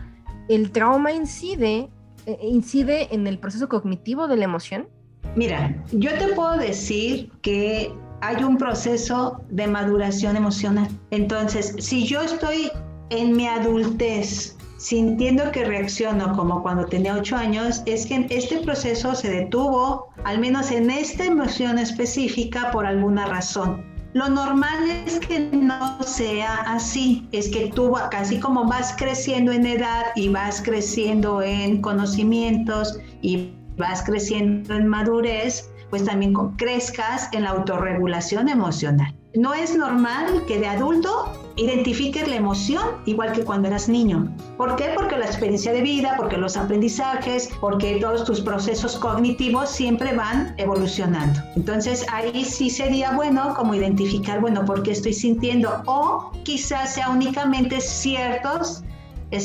¿El 0.48 0.70
trauma 0.70 1.12
incide, 1.12 1.90
eh, 2.26 2.38
incide 2.42 3.14
en 3.14 3.26
el 3.26 3.38
proceso 3.38 3.68
cognitivo 3.68 4.26
de 4.26 4.36
la 4.38 4.44
emoción? 4.44 4.88
Mira, 5.36 5.74
yo 5.92 6.16
te 6.18 6.28
puedo 6.28 6.56
decir 6.58 7.30
que 7.42 7.92
hay 8.20 8.42
un 8.42 8.56
proceso 8.56 9.40
de 9.50 9.66
maduración 9.66 10.36
emocional. 10.36 10.88
Entonces, 11.10 11.74
si 11.78 12.06
yo 12.06 12.22
estoy 12.22 12.70
en 13.10 13.36
mi 13.36 13.46
adultez 13.46 14.56
sintiendo 14.78 15.50
que 15.50 15.64
reacciono 15.64 16.36
como 16.36 16.62
cuando 16.62 16.86
tenía 16.86 17.14
ocho 17.14 17.36
años, 17.36 17.82
es 17.86 18.06
que 18.06 18.26
este 18.30 18.58
proceso 18.60 19.14
se 19.14 19.30
detuvo, 19.30 20.08
al 20.24 20.38
menos 20.38 20.70
en 20.70 20.90
esta 20.90 21.24
emoción 21.24 21.78
específica, 21.78 22.70
por 22.70 22.86
alguna 22.86 23.26
razón. 23.26 23.84
Lo 24.12 24.28
normal 24.28 24.88
es 25.06 25.18
que 25.18 25.40
no 25.40 26.00
sea 26.02 26.54
así, 26.66 27.26
es 27.32 27.48
que 27.48 27.72
tú, 27.74 27.92
casi 28.12 28.38
como 28.38 28.64
vas 28.66 28.94
creciendo 28.96 29.50
en 29.50 29.66
edad 29.66 30.04
y 30.14 30.28
vas 30.28 30.62
creciendo 30.62 31.42
en 31.42 31.80
conocimientos 31.80 32.98
y 33.22 33.50
vas 33.76 34.02
creciendo 34.02 34.74
en 34.74 34.86
madurez, 34.86 35.70
pues 35.90 36.04
también 36.04 36.34
crezcas 36.56 37.28
en 37.32 37.44
la 37.44 37.50
autorregulación 37.50 38.48
emocional. 38.48 39.14
No 39.34 39.52
es 39.52 39.76
normal 39.76 40.44
que 40.46 40.60
de 40.60 40.68
adulto 40.68 41.32
identifiques 41.56 42.28
la 42.28 42.36
emoción 42.36 42.84
igual 43.04 43.32
que 43.32 43.42
cuando 43.44 43.68
eras 43.68 43.88
niño. 43.88 44.32
¿Por 44.56 44.76
qué? 44.76 44.92
Porque 44.94 45.18
la 45.18 45.26
experiencia 45.26 45.72
de 45.72 45.82
vida, 45.82 46.14
porque 46.16 46.36
los 46.36 46.56
aprendizajes, 46.56 47.50
porque 47.60 47.98
todos 48.00 48.24
tus 48.24 48.40
procesos 48.40 48.96
cognitivos 48.96 49.70
siempre 49.70 50.14
van 50.14 50.54
evolucionando. 50.58 51.40
Entonces 51.56 52.06
ahí 52.12 52.44
sí 52.44 52.70
sería 52.70 53.12
bueno 53.12 53.54
como 53.54 53.74
identificar, 53.74 54.40
bueno, 54.40 54.64
¿por 54.64 54.82
qué 54.82 54.92
estoy 54.92 55.12
sintiendo? 55.12 55.82
O 55.86 56.30
quizás 56.44 56.94
sea 56.94 57.10
únicamente 57.10 57.80
ciertos 57.80 58.84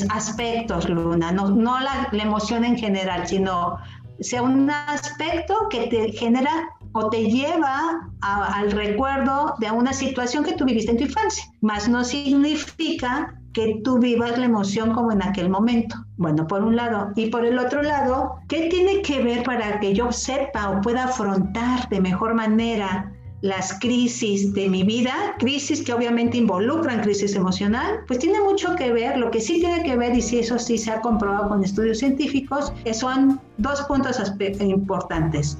aspectos, 0.09 0.87
Luna, 0.87 1.31
no, 1.31 1.49
no 1.49 1.79
la, 1.79 2.09
la 2.11 2.23
emoción 2.23 2.63
en 2.63 2.77
general, 2.77 3.27
sino 3.27 3.79
sea 4.21 4.41
un 4.41 4.69
aspecto 4.69 5.67
que 5.69 5.87
te 5.87 6.11
genera 6.11 6.69
o 6.91 7.09
te 7.09 7.29
lleva 7.29 8.09
al 8.21 8.71
recuerdo 8.71 9.53
de 9.59 9.69
una 9.71 9.93
situación 9.93 10.43
que 10.43 10.53
tú 10.53 10.65
viviste 10.65 10.91
en 10.91 10.97
tu 10.97 11.03
infancia, 11.03 11.45
más 11.61 11.87
no 11.87 12.03
significa 12.03 13.35
que 13.53 13.81
tú 13.83 13.99
vivas 13.99 14.37
la 14.37 14.45
emoción 14.45 14.93
como 14.93 15.11
en 15.11 15.23
aquel 15.23 15.49
momento. 15.49 15.95
Bueno, 16.17 16.47
por 16.47 16.63
un 16.63 16.75
lado. 16.75 17.11
Y 17.15 17.27
por 17.27 17.45
el 17.45 17.57
otro 17.57 17.81
lado, 17.81 18.35
¿qué 18.47 18.67
tiene 18.69 19.01
que 19.01 19.23
ver 19.23 19.43
para 19.43 19.79
que 19.79 19.93
yo 19.93 20.11
sepa 20.11 20.69
o 20.69 20.81
pueda 20.81 21.05
afrontar 21.05 21.89
de 21.89 21.99
mejor 21.99 22.35
manera 22.35 23.11
las 23.41 23.79
crisis 23.79 24.53
de 24.53 24.67
mi 24.67 24.83
vida, 24.83 25.13
crisis 25.39 25.81
que 25.81 25.93
obviamente 25.93 26.37
involucran 26.37 27.01
crisis 27.01 27.35
emocional, 27.35 28.01
pues 28.05 28.19
tiene 28.19 28.41
mucho 28.41 28.75
que 28.75 28.91
ver, 28.91 29.17
lo 29.17 29.31
que 29.31 29.39
sí 29.39 29.59
tiene 29.59 29.81
que 29.83 29.95
ver, 29.95 30.13
y 30.15 30.21
si 30.21 30.39
eso 30.39 30.59
sí 30.59 30.77
se 30.77 30.91
ha 30.91 30.99
comprobado 30.99 31.47
con 31.47 31.63
estudios 31.63 31.99
científicos, 31.99 32.73
son 32.91 33.39
dos 33.59 33.81
puntos 33.83 34.19
importantes 34.59 35.57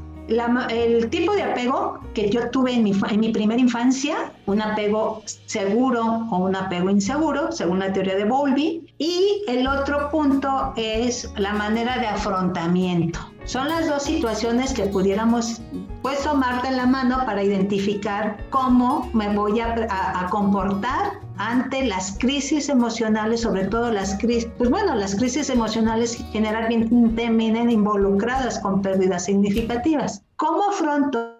el 0.69 1.09
tipo 1.09 1.33
de 1.33 1.43
apego 1.43 1.99
que 2.13 2.29
yo 2.29 2.49
tuve 2.51 2.73
en 2.73 2.83
mi, 2.83 2.93
en 3.09 3.19
mi 3.19 3.29
primera 3.29 3.59
infancia, 3.59 4.31
un 4.45 4.61
apego 4.61 5.23
seguro 5.45 6.27
o 6.31 6.37
un 6.37 6.55
apego 6.55 6.89
inseguro, 6.89 7.51
según 7.51 7.79
la 7.79 7.91
teoría 7.91 8.15
de 8.15 8.25
Bowlby, 8.25 8.93
y 8.99 9.43
el 9.47 9.67
otro 9.67 10.09
punto 10.11 10.73
es 10.75 11.31
la 11.37 11.53
manera 11.53 11.97
de 11.97 12.07
afrontamiento. 12.07 13.19
Son 13.49 13.67
las 13.67 13.87
dos 13.87 14.03
situaciones 14.03 14.73
que 14.73 14.83
pudiéramos 14.83 15.59
pues 16.03 16.21
tomarte 16.21 16.69
la 16.69 16.85
mano 16.85 17.25
para 17.25 17.43
identificar 17.43 18.37
cómo 18.51 19.09
me 19.15 19.35
voy 19.35 19.59
a, 19.59 19.87
a, 19.89 20.29
comportar 20.29 21.19
ante 21.37 21.83
las 21.83 22.15
crisis 22.19 22.69
emocionales, 22.69 23.41
sobre 23.41 23.65
todo 23.65 23.91
las 23.91 24.19
crisis, 24.19 24.47
pues 24.59 24.69
bueno, 24.69 24.93
las 24.93 25.15
crisis 25.15 25.49
emocionales 25.49 26.23
generalmente 26.31 27.27
vienen 27.31 27.71
involucradas 27.71 28.59
con 28.59 28.83
pérdidas 28.83 29.25
significativas. 29.25 30.21
¿Cómo 30.35 30.69
afronto 30.69 31.35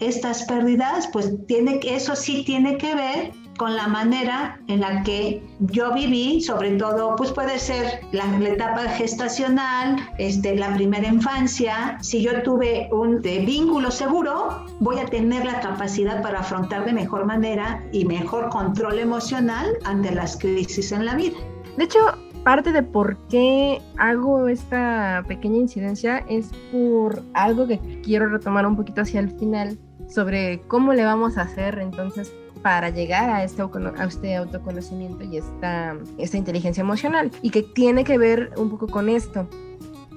estas 0.00 0.42
pérdidas? 0.46 1.08
Pues 1.12 1.34
tiene, 1.46 1.78
eso 1.84 2.16
sí 2.16 2.42
tiene 2.44 2.78
que 2.78 2.96
ver 2.96 3.32
con 3.56 3.76
la 3.76 3.86
manera 3.86 4.58
en 4.68 4.80
la 4.80 5.02
que 5.02 5.42
yo 5.60 5.92
viví, 5.92 6.40
sobre 6.40 6.72
todo, 6.72 7.16
pues 7.16 7.32
puede 7.32 7.58
ser 7.58 8.00
la, 8.12 8.24
etapa 8.46 8.82
gestacional, 8.82 9.96
este, 10.18 10.56
la 10.56 10.74
primera 10.74 11.06
infancia. 11.06 11.98
Si 12.00 12.22
yo 12.22 12.42
tuve 12.42 12.88
un 12.92 13.20
vínculo 13.20 13.90
seguro, 13.90 14.64
voy 14.80 14.98
a 14.98 15.06
tener 15.06 15.44
la 15.44 15.60
capacidad 15.60 16.22
para 16.22 16.40
afrontar 16.40 16.84
de 16.84 16.92
mejor 16.92 17.24
manera 17.24 17.82
y 17.92 18.04
mejor 18.04 18.48
control 18.50 18.98
emocional 18.98 19.66
ante 19.84 20.14
las 20.14 20.36
crisis 20.36 20.92
en 20.92 21.06
la 21.06 21.14
vida. 21.14 21.36
De 21.76 21.84
hecho, 21.84 21.98
parte 22.44 22.72
de 22.72 22.82
por 22.82 23.16
qué 23.28 23.80
hago 23.96 24.48
esta 24.48 25.24
pequeña 25.26 25.58
incidencia 25.58 26.18
es 26.28 26.50
por 26.70 27.22
algo 27.32 27.66
que 27.66 27.78
quiero 28.02 28.28
retomar 28.28 28.66
un 28.66 28.76
poquito 28.76 29.00
hacia 29.00 29.20
el 29.20 29.30
final 29.38 29.78
sobre 30.08 30.60
cómo 30.68 30.92
le 30.92 31.04
vamos 31.04 31.38
a 31.38 31.42
hacer 31.42 31.78
entonces 31.78 32.32
para 32.64 32.88
llegar 32.88 33.28
a 33.28 33.44
este, 33.44 33.60
a 33.60 34.04
este 34.04 34.36
autoconocimiento 34.36 35.22
y 35.22 35.36
esta, 35.36 35.98
esta 36.16 36.38
inteligencia 36.38 36.80
emocional 36.80 37.30
y 37.42 37.50
que 37.50 37.62
tiene 37.62 38.04
que 38.04 38.16
ver 38.16 38.52
un 38.56 38.70
poco 38.70 38.86
con 38.86 39.10
esto. 39.10 39.46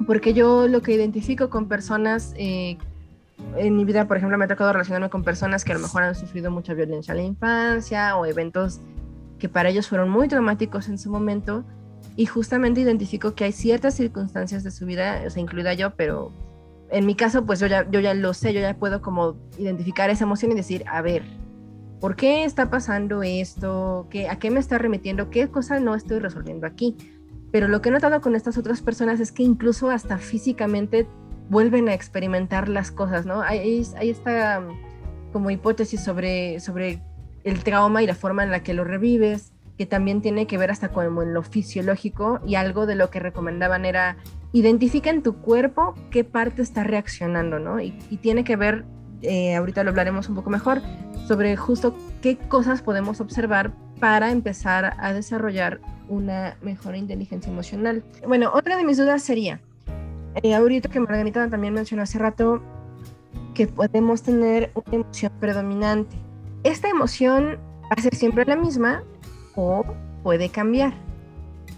Porque 0.05 0.33
yo 0.33 0.65
lo 0.69 0.81
que 0.81 0.93
identifico 0.93 1.49
con 1.49 1.67
personas 1.67 2.33
eh, 2.37 2.77
en 3.57 3.75
mi 3.75 3.83
vida, 3.83 4.07
por 4.07 4.15
ejemplo, 4.15 4.37
me 4.37 4.45
ha 4.45 4.47
tocado 4.47 4.71
relacionarme 4.71 5.09
con 5.09 5.25
personas 5.25 5.65
que 5.65 5.73
a 5.73 5.75
lo 5.75 5.81
mejor 5.81 6.03
han 6.03 6.15
sufrido 6.15 6.49
mucha 6.49 6.73
violencia 6.73 7.11
en 7.11 7.17
la 7.17 7.23
infancia 7.23 8.15
o 8.15 8.25
eventos 8.25 8.79
que 9.39 9.49
para 9.49 9.67
ellos 9.67 9.89
fueron 9.89 10.09
muy 10.09 10.29
traumáticos 10.29 10.87
en 10.87 10.97
su 10.97 11.11
momento 11.11 11.65
y 12.15 12.27
justamente 12.27 12.79
identifico 12.79 13.35
que 13.35 13.43
hay 13.43 13.51
ciertas 13.51 13.95
circunstancias 13.95 14.63
de 14.63 14.71
su 14.71 14.85
vida, 14.85 15.21
o 15.27 15.29
sea, 15.29 15.41
incluida 15.41 15.73
yo, 15.73 15.95
pero 15.97 16.31
en 16.91 17.05
mi 17.05 17.15
caso, 17.15 17.45
pues 17.45 17.59
yo 17.59 17.67
ya, 17.67 17.85
yo 17.91 17.99
ya 17.99 18.13
lo 18.13 18.33
sé, 18.33 18.53
yo 18.53 18.61
ya 18.61 18.73
puedo 18.73 19.01
como 19.01 19.35
identificar 19.57 20.09
esa 20.09 20.23
emoción 20.23 20.53
y 20.53 20.55
decir, 20.55 20.85
a 20.87 21.01
ver, 21.01 21.23
¿Por 21.99 22.15
qué 22.15 22.43
está 22.43 22.69
pasando 22.69 23.23
esto? 23.23 24.07
¿Qué, 24.09 24.29
¿A 24.29 24.37
qué 24.37 24.51
me 24.51 24.59
está 24.59 24.77
remitiendo? 24.77 25.29
¿Qué 25.29 25.47
cosa 25.49 25.79
no 25.79 25.95
estoy 25.95 26.19
resolviendo 26.19 26.67
aquí? 26.67 26.95
Pero 27.51 27.67
lo 27.67 27.81
que 27.81 27.89
he 27.89 27.91
notado 27.91 28.21
con 28.21 28.35
estas 28.35 28.57
otras 28.57 28.81
personas 28.81 29.19
es 29.19 29.31
que 29.31 29.43
incluso 29.43 29.89
hasta 29.89 30.17
físicamente 30.17 31.07
vuelven 31.49 31.89
a 31.89 31.93
experimentar 31.93 32.69
las 32.69 32.91
cosas, 32.91 33.25
¿no? 33.25 33.41
Hay, 33.41 33.83
hay 33.97 34.09
esta 34.09 34.59
um, 34.59 34.77
como 35.31 35.49
hipótesis 35.49 36.03
sobre, 36.03 36.59
sobre 36.59 37.01
el 37.43 37.63
trauma 37.63 38.03
y 38.03 38.07
la 38.07 38.15
forma 38.15 38.43
en 38.43 38.51
la 38.51 38.63
que 38.63 38.73
lo 38.73 38.83
revives, 38.83 39.53
que 39.77 39.85
también 39.85 40.21
tiene 40.21 40.47
que 40.47 40.57
ver 40.57 40.71
hasta 40.71 40.89
como 40.89 41.23
en 41.23 41.33
lo 41.33 41.43
fisiológico 41.43 42.41
y 42.45 42.55
algo 42.55 42.85
de 42.85 42.95
lo 42.95 43.09
que 43.09 43.19
recomendaban 43.19 43.85
era 43.85 44.17
identifica 44.51 45.09
en 45.09 45.21
tu 45.21 45.37
cuerpo 45.37 45.93
qué 46.09 46.23
parte 46.23 46.61
está 46.61 46.83
reaccionando, 46.83 47.59
¿no? 47.59 47.79
Y 47.79 47.91
tiene 48.21 48.43
que 48.43 48.55
ver, 48.55 48.85
eh, 49.21 49.55
ahorita 49.55 49.83
lo 49.83 49.89
hablaremos 49.89 50.29
un 50.29 50.35
poco 50.35 50.49
mejor, 50.49 50.81
sobre 51.27 51.55
justo 51.55 51.95
qué 52.21 52.37
cosas 52.37 52.81
podemos 52.81 53.19
observar 53.21 53.73
para 53.99 54.31
empezar 54.31 54.93
a 54.99 55.13
desarrollar 55.13 55.81
una 56.07 56.55
mejor 56.61 56.95
inteligencia 56.95 57.51
emocional. 57.51 58.03
Bueno, 58.25 58.51
otra 58.53 58.77
de 58.77 58.85
mis 58.85 58.97
dudas 58.97 59.21
sería, 59.23 59.59
eh, 60.43 60.53
ahorita 60.53 60.89
que 60.89 60.99
Margarita 60.99 61.49
también 61.49 61.73
mencionó 61.73 62.03
hace 62.03 62.19
rato 62.19 62.61
que 63.53 63.67
podemos 63.67 64.21
tener 64.21 64.71
una 64.75 64.95
emoción 64.97 65.31
predominante. 65.39 66.15
¿Esta 66.63 66.89
emoción 66.89 67.57
va 67.83 67.95
a 67.97 68.01
ser 68.01 68.13
siempre 68.15 68.45
la 68.45 68.55
misma 68.55 69.03
o 69.55 69.83
puede 70.23 70.49
cambiar? 70.49 70.93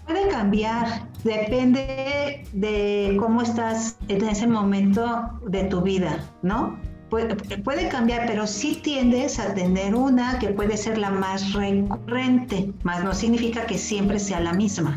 Puede 0.06 0.28
cambiar, 0.28 1.06
depende 1.24 2.44
de 2.52 3.16
cómo 3.18 3.42
estás 3.42 3.96
en 4.08 4.24
ese 4.26 4.46
momento 4.46 5.30
de 5.46 5.64
tu 5.64 5.80
vida, 5.80 6.18
¿no? 6.42 6.78
Puede, 7.10 7.88
cambiar, 7.88 8.26
pero 8.28 8.46
sí 8.46 8.80
tiendes 8.82 9.40
a 9.40 9.52
tener 9.52 9.96
una 9.96 10.38
que 10.38 10.48
puede 10.48 10.76
ser 10.76 10.96
la 10.96 11.10
más 11.10 11.52
recurrente, 11.52 12.72
más 12.84 13.02
no 13.02 13.12
significa 13.12 13.66
que 13.66 13.78
siempre 13.78 14.20
sea 14.20 14.38
la 14.38 14.52
misma. 14.52 14.96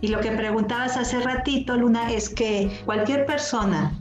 Y 0.00 0.08
lo 0.08 0.20
que 0.20 0.32
preguntabas 0.32 0.96
hace 0.96 1.20
ratito, 1.20 1.76
Luna, 1.76 2.10
es 2.10 2.30
que 2.30 2.80
cualquier 2.86 3.26
persona 3.26 3.92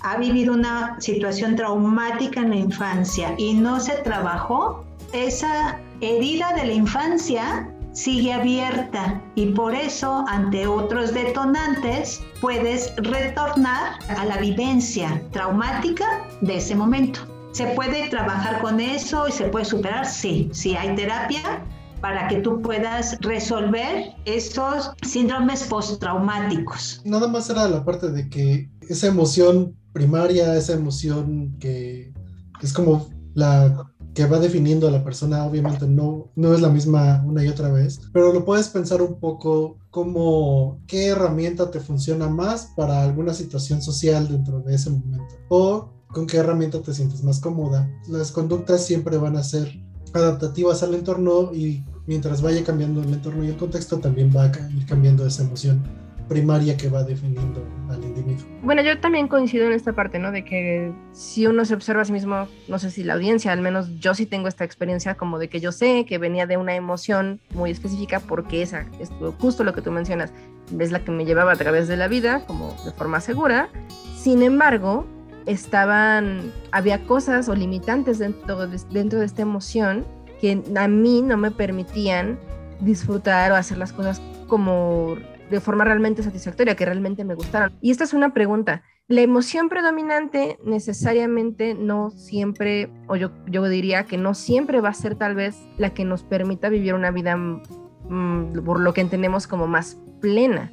ha 0.00 0.16
vivido 0.16 0.54
una 0.54 0.98
situación 0.98 1.56
traumática 1.56 2.40
en 2.40 2.50
la 2.50 2.56
infancia 2.56 3.34
y 3.36 3.52
no 3.52 3.80
se 3.80 3.92
trabajó, 3.96 4.84
esa 5.12 5.78
herida 6.00 6.52
de 6.54 6.66
la 6.66 6.72
infancia 6.72 7.68
sigue 7.94 8.32
abierta 8.32 9.22
y 9.36 9.46
por 9.52 9.74
eso 9.74 10.24
ante 10.28 10.66
otros 10.66 11.14
detonantes 11.14 12.20
puedes 12.40 12.94
retornar 12.96 13.92
a 14.08 14.24
la 14.24 14.36
vivencia 14.38 15.22
traumática 15.30 16.04
de 16.40 16.56
ese 16.56 16.74
momento. 16.74 17.20
¿Se 17.52 17.66
puede 17.68 18.08
trabajar 18.08 18.60
con 18.60 18.80
eso 18.80 19.28
y 19.28 19.32
se 19.32 19.44
puede 19.44 19.64
superar? 19.64 20.06
Sí, 20.06 20.50
sí 20.52 20.74
hay 20.74 20.96
terapia 20.96 21.64
para 22.00 22.26
que 22.26 22.40
tú 22.40 22.60
puedas 22.60 23.16
resolver 23.20 24.12
esos 24.24 24.90
síndromes 25.02 25.62
postraumáticos. 25.64 27.00
Nada 27.04 27.28
más 27.28 27.48
era 27.48 27.68
la 27.68 27.84
parte 27.84 28.10
de 28.10 28.28
que 28.28 28.68
esa 28.88 29.06
emoción 29.06 29.76
primaria, 29.92 30.56
esa 30.56 30.72
emoción 30.72 31.56
que 31.60 32.12
es 32.60 32.72
como 32.72 33.08
la 33.34 33.86
que 34.14 34.26
va 34.26 34.38
definiendo 34.38 34.86
a 34.86 34.90
la 34.90 35.02
persona, 35.02 35.44
obviamente 35.44 35.86
no, 35.86 36.30
no 36.36 36.54
es 36.54 36.60
la 36.60 36.68
misma 36.68 37.22
una 37.26 37.44
y 37.44 37.48
otra 37.48 37.70
vez, 37.70 38.00
pero 38.12 38.32
lo 38.32 38.44
puedes 38.44 38.68
pensar 38.68 39.02
un 39.02 39.18
poco 39.18 39.78
como 39.90 40.80
qué 40.86 41.08
herramienta 41.08 41.70
te 41.70 41.80
funciona 41.80 42.28
más 42.28 42.72
para 42.76 43.02
alguna 43.02 43.34
situación 43.34 43.82
social 43.82 44.28
dentro 44.28 44.60
de 44.60 44.74
ese 44.74 44.90
momento 44.90 45.34
o 45.48 45.90
con 46.08 46.26
qué 46.26 46.36
herramienta 46.36 46.80
te 46.80 46.94
sientes 46.94 47.24
más 47.24 47.40
cómoda. 47.40 47.90
Las 48.08 48.30
conductas 48.30 48.86
siempre 48.86 49.16
van 49.18 49.36
a 49.36 49.42
ser 49.42 49.68
adaptativas 50.12 50.82
al 50.84 50.94
entorno 50.94 51.52
y 51.52 51.84
mientras 52.06 52.40
vaya 52.40 52.62
cambiando 52.62 53.02
el 53.02 53.12
entorno 53.12 53.44
y 53.44 53.48
el 53.48 53.56
contexto 53.56 53.98
también 53.98 54.32
va 54.34 54.44
a 54.44 54.70
ir 54.70 54.86
cambiando 54.86 55.26
esa 55.26 55.42
emoción 55.42 55.82
primaria 56.28 56.76
que 56.76 56.88
va 56.88 57.02
definiendo 57.02 57.66
al 57.90 58.02
individuo. 58.02 58.46
Bueno, 58.62 58.82
yo 58.82 58.98
también 58.98 59.28
coincido 59.28 59.66
en 59.66 59.72
esta 59.72 59.92
parte, 59.92 60.18
¿no? 60.18 60.32
De 60.32 60.44
que 60.44 60.92
si 61.12 61.46
uno 61.46 61.64
se 61.64 61.74
observa 61.74 62.02
a 62.02 62.04
sí 62.04 62.12
mismo, 62.12 62.48
no 62.68 62.78
sé 62.78 62.90
si 62.90 63.04
la 63.04 63.14
audiencia, 63.14 63.52
al 63.52 63.60
menos 63.60 63.98
yo 63.98 64.14
sí 64.14 64.26
tengo 64.26 64.48
esta 64.48 64.64
experiencia 64.64 65.16
como 65.16 65.38
de 65.38 65.48
que 65.48 65.60
yo 65.60 65.72
sé 65.72 66.06
que 66.06 66.18
venía 66.18 66.46
de 66.46 66.56
una 66.56 66.74
emoción 66.74 67.40
muy 67.54 67.70
específica 67.70 68.20
porque 68.20 68.62
esa 68.62 68.86
es 68.98 69.10
justo 69.38 69.64
lo 69.64 69.74
que 69.74 69.82
tú 69.82 69.90
mencionas, 69.90 70.32
es 70.78 70.92
la 70.92 71.04
que 71.04 71.10
me 71.10 71.24
llevaba 71.24 71.52
a 71.52 71.56
través 71.56 71.88
de 71.88 71.96
la 71.96 72.08
vida 72.08 72.44
como 72.46 72.74
de 72.84 72.92
forma 72.92 73.20
segura. 73.20 73.68
Sin 74.16 74.42
embargo, 74.42 75.06
estaban, 75.46 76.52
había 76.72 77.04
cosas 77.04 77.48
o 77.48 77.54
limitantes 77.54 78.18
dentro 78.18 78.66
de, 78.66 78.80
dentro 78.90 79.18
de 79.18 79.26
esta 79.26 79.42
emoción 79.42 80.06
que 80.40 80.62
a 80.76 80.88
mí 80.88 81.22
no 81.22 81.36
me 81.36 81.50
permitían 81.50 82.38
disfrutar 82.80 83.52
o 83.52 83.56
hacer 83.56 83.78
las 83.78 83.92
cosas 83.92 84.20
como 84.46 85.16
de 85.50 85.60
forma 85.60 85.84
realmente 85.84 86.22
satisfactoria, 86.22 86.74
que 86.74 86.84
realmente 86.84 87.24
me 87.24 87.34
gustaron. 87.34 87.72
Y 87.80 87.90
esta 87.90 88.04
es 88.04 88.14
una 88.14 88.32
pregunta. 88.32 88.82
La 89.06 89.20
emoción 89.20 89.68
predominante 89.68 90.58
necesariamente 90.64 91.74
no 91.74 92.10
siempre, 92.10 92.90
o 93.06 93.16
yo, 93.16 93.32
yo 93.46 93.64
diría 93.68 94.04
que 94.04 94.16
no 94.16 94.34
siempre 94.34 94.80
va 94.80 94.88
a 94.88 94.94
ser 94.94 95.16
tal 95.16 95.34
vez 95.34 95.56
la 95.76 95.90
que 95.90 96.04
nos 96.04 96.22
permita 96.22 96.70
vivir 96.70 96.94
una 96.94 97.10
vida, 97.10 97.36
mm, 97.36 98.64
por 98.64 98.80
lo 98.80 98.94
que 98.94 99.02
entendemos 99.02 99.46
como 99.46 99.66
más 99.66 100.00
plena. 100.20 100.72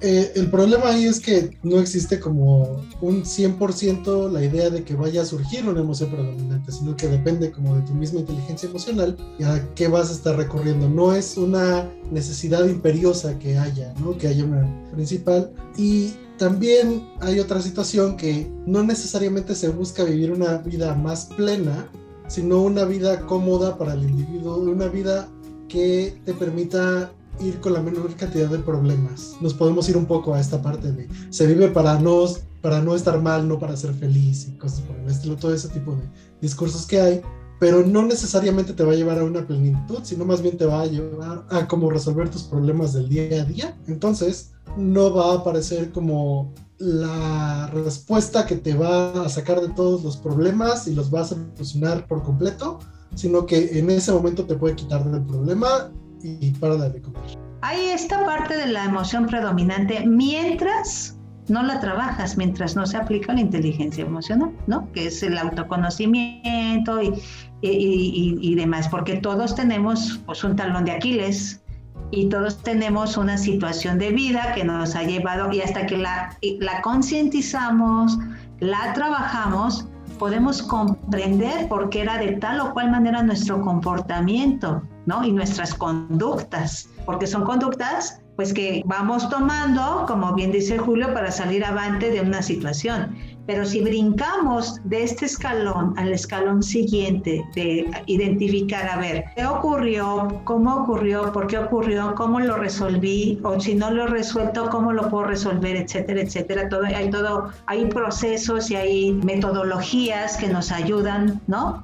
Eh, 0.00 0.32
el 0.36 0.48
problema 0.48 0.90
ahí 0.90 1.06
es 1.06 1.18
que 1.18 1.58
no 1.64 1.80
existe 1.80 2.20
como 2.20 2.84
un 3.00 3.24
100% 3.24 4.30
la 4.30 4.44
idea 4.44 4.70
de 4.70 4.84
que 4.84 4.94
vaya 4.94 5.22
a 5.22 5.24
surgir 5.24 5.68
una 5.68 5.80
emoción 5.80 6.10
predominante, 6.10 6.70
sino 6.70 6.96
que 6.96 7.08
depende 7.08 7.50
como 7.50 7.74
de 7.74 7.82
tu 7.82 7.94
misma 7.94 8.20
inteligencia 8.20 8.68
emocional 8.68 9.16
y 9.38 9.42
a 9.42 9.68
qué 9.74 9.88
vas 9.88 10.10
a 10.10 10.12
estar 10.12 10.36
recurriendo. 10.36 10.88
No 10.88 11.14
es 11.14 11.36
una 11.36 11.90
necesidad 12.12 12.64
imperiosa 12.66 13.38
que 13.40 13.58
haya, 13.58 13.92
¿no? 14.00 14.16
Que 14.16 14.28
haya 14.28 14.44
una 14.44 14.68
principal. 14.92 15.52
Y 15.76 16.12
también 16.38 17.08
hay 17.20 17.40
otra 17.40 17.60
situación 17.60 18.16
que 18.16 18.48
no 18.66 18.84
necesariamente 18.84 19.56
se 19.56 19.68
busca 19.68 20.04
vivir 20.04 20.30
una 20.30 20.58
vida 20.58 20.94
más 20.94 21.26
plena, 21.36 21.90
sino 22.28 22.62
una 22.62 22.84
vida 22.84 23.26
cómoda 23.26 23.76
para 23.76 23.94
el 23.94 24.04
individuo, 24.04 24.58
una 24.58 24.86
vida 24.86 25.28
que 25.68 26.16
te 26.24 26.34
permita 26.34 27.12
ir 27.40 27.60
con 27.60 27.72
la 27.72 27.82
menor 27.82 28.14
cantidad 28.16 28.48
de 28.48 28.58
problemas. 28.58 29.36
Nos 29.40 29.54
podemos 29.54 29.88
ir 29.88 29.96
un 29.96 30.06
poco 30.06 30.34
a 30.34 30.40
esta 30.40 30.60
parte 30.60 30.92
de 30.92 31.08
se 31.30 31.46
vive 31.46 31.68
para 31.68 31.98
no, 31.98 32.24
para 32.60 32.80
no 32.80 32.94
estar 32.94 33.20
mal, 33.20 33.46
no 33.48 33.58
para 33.58 33.76
ser 33.76 33.94
feliz 33.94 34.48
y 34.48 34.58
cosas 34.58 34.80
por 34.80 34.96
el 34.96 35.08
estilo, 35.08 35.36
todo 35.36 35.54
ese 35.54 35.68
tipo 35.68 35.92
de 35.92 36.02
discursos 36.40 36.86
que 36.86 37.00
hay, 37.00 37.22
pero 37.58 37.84
no 37.84 38.04
necesariamente 38.04 38.72
te 38.72 38.84
va 38.84 38.92
a 38.92 38.96
llevar 38.96 39.18
a 39.18 39.24
una 39.24 39.46
plenitud, 39.46 39.98
sino 40.02 40.24
más 40.24 40.42
bien 40.42 40.56
te 40.56 40.66
va 40.66 40.82
a 40.82 40.86
llevar 40.86 41.44
a 41.50 41.66
cómo 41.66 41.90
resolver 41.90 42.28
tus 42.30 42.44
problemas 42.44 42.92
del 42.92 43.08
día 43.08 43.42
a 43.42 43.44
día. 43.44 43.76
Entonces, 43.86 44.52
no 44.76 45.12
va 45.12 45.32
a 45.32 45.36
aparecer 45.38 45.90
como 45.90 46.52
la 46.78 47.68
respuesta 47.72 48.46
que 48.46 48.56
te 48.56 48.74
va 48.74 49.24
a 49.24 49.28
sacar 49.28 49.60
de 49.60 49.68
todos 49.70 50.04
los 50.04 50.16
problemas 50.16 50.86
y 50.86 50.94
los 50.94 51.12
va 51.12 51.22
a 51.22 51.24
solucionar 51.24 52.06
por 52.06 52.22
completo, 52.22 52.78
sino 53.16 53.46
que 53.46 53.78
en 53.78 53.90
ese 53.90 54.12
momento 54.12 54.44
te 54.44 54.54
puede 54.54 54.76
quitar 54.76 55.10
del 55.10 55.24
problema 55.24 55.90
y 56.22 56.50
para 56.52 56.76
de 56.76 57.00
comer. 57.00 57.22
Hay 57.62 57.86
esta 57.86 58.24
parte 58.24 58.56
de 58.56 58.66
la 58.66 58.84
emoción 58.84 59.26
predominante 59.26 60.06
mientras 60.06 61.18
no 61.48 61.62
la 61.62 61.80
trabajas, 61.80 62.36
mientras 62.36 62.76
no 62.76 62.86
se 62.86 62.96
aplica 62.96 63.32
la 63.32 63.40
inteligencia 63.40 64.04
emocional, 64.04 64.52
¿no? 64.66 64.90
Que 64.92 65.06
es 65.06 65.22
el 65.22 65.38
autoconocimiento 65.38 67.00
y, 67.02 68.54
demás, 68.54 68.88
porque 68.88 69.16
todos 69.16 69.54
tenemos 69.54 70.20
pues, 70.26 70.44
un 70.44 70.56
talón 70.56 70.84
de 70.84 70.92
Aquiles 70.92 71.62
y 72.10 72.28
todos 72.28 72.62
tenemos 72.62 73.16
una 73.16 73.36
situación 73.36 73.98
de 73.98 74.10
vida 74.10 74.52
que 74.54 74.64
nos 74.64 74.94
ha 74.94 75.02
llevado 75.02 75.52
y 75.52 75.60
hasta 75.60 75.86
que 75.86 75.96
la, 75.96 76.36
la 76.60 76.80
concientizamos, 76.82 78.18
la 78.60 78.92
trabajamos, 78.94 79.88
podemos 80.18 80.62
comprender 80.62 81.68
por 81.68 81.90
qué 81.90 82.02
era 82.02 82.18
de 82.18 82.32
tal 82.32 82.60
o 82.60 82.72
cual 82.72 82.90
manera 82.90 83.22
nuestro 83.22 83.60
comportamiento, 83.60 84.82
¿no? 85.08 85.24
Y 85.24 85.32
nuestras 85.32 85.74
conductas, 85.74 86.90
porque 87.06 87.26
son 87.26 87.42
conductas 87.44 88.20
pues 88.36 88.52
que 88.54 88.82
vamos 88.84 89.28
tomando, 89.30 90.04
como 90.06 90.32
bien 90.34 90.52
dice 90.52 90.78
Julio, 90.78 91.12
para 91.12 91.32
salir 91.32 91.64
avante 91.64 92.10
de 92.10 92.20
una 92.20 92.40
situación. 92.40 93.16
Pero 93.48 93.64
si 93.64 93.80
brincamos 93.80 94.78
de 94.84 95.04
este 95.04 95.24
escalón 95.24 95.94
al 95.96 96.12
escalón 96.12 96.62
siguiente, 96.62 97.42
de 97.54 97.90
identificar, 98.04 98.86
a 98.90 98.98
ver, 98.98 99.24
¿qué 99.34 99.46
ocurrió? 99.46 100.42
¿Cómo 100.44 100.82
ocurrió? 100.82 101.32
¿Por 101.32 101.46
qué 101.46 101.56
ocurrió? 101.56 102.14
¿Cómo 102.14 102.40
lo 102.40 102.58
resolví? 102.58 103.40
O 103.42 103.58
si 103.58 103.74
no 103.74 103.90
lo 103.90 104.04
he 104.04 104.06
resuelto, 104.08 104.68
¿cómo 104.68 104.92
lo 104.92 105.08
puedo 105.08 105.24
resolver? 105.24 105.76
Etcétera, 105.76 106.20
etcétera. 106.20 106.68
Todo, 106.68 106.84
hay 106.84 107.08
todo, 107.08 107.50
hay 107.64 107.86
procesos 107.86 108.70
y 108.70 108.76
hay 108.76 109.12
metodologías 109.12 110.36
que 110.36 110.48
nos 110.48 110.70
ayudan, 110.70 111.40
¿no? 111.46 111.82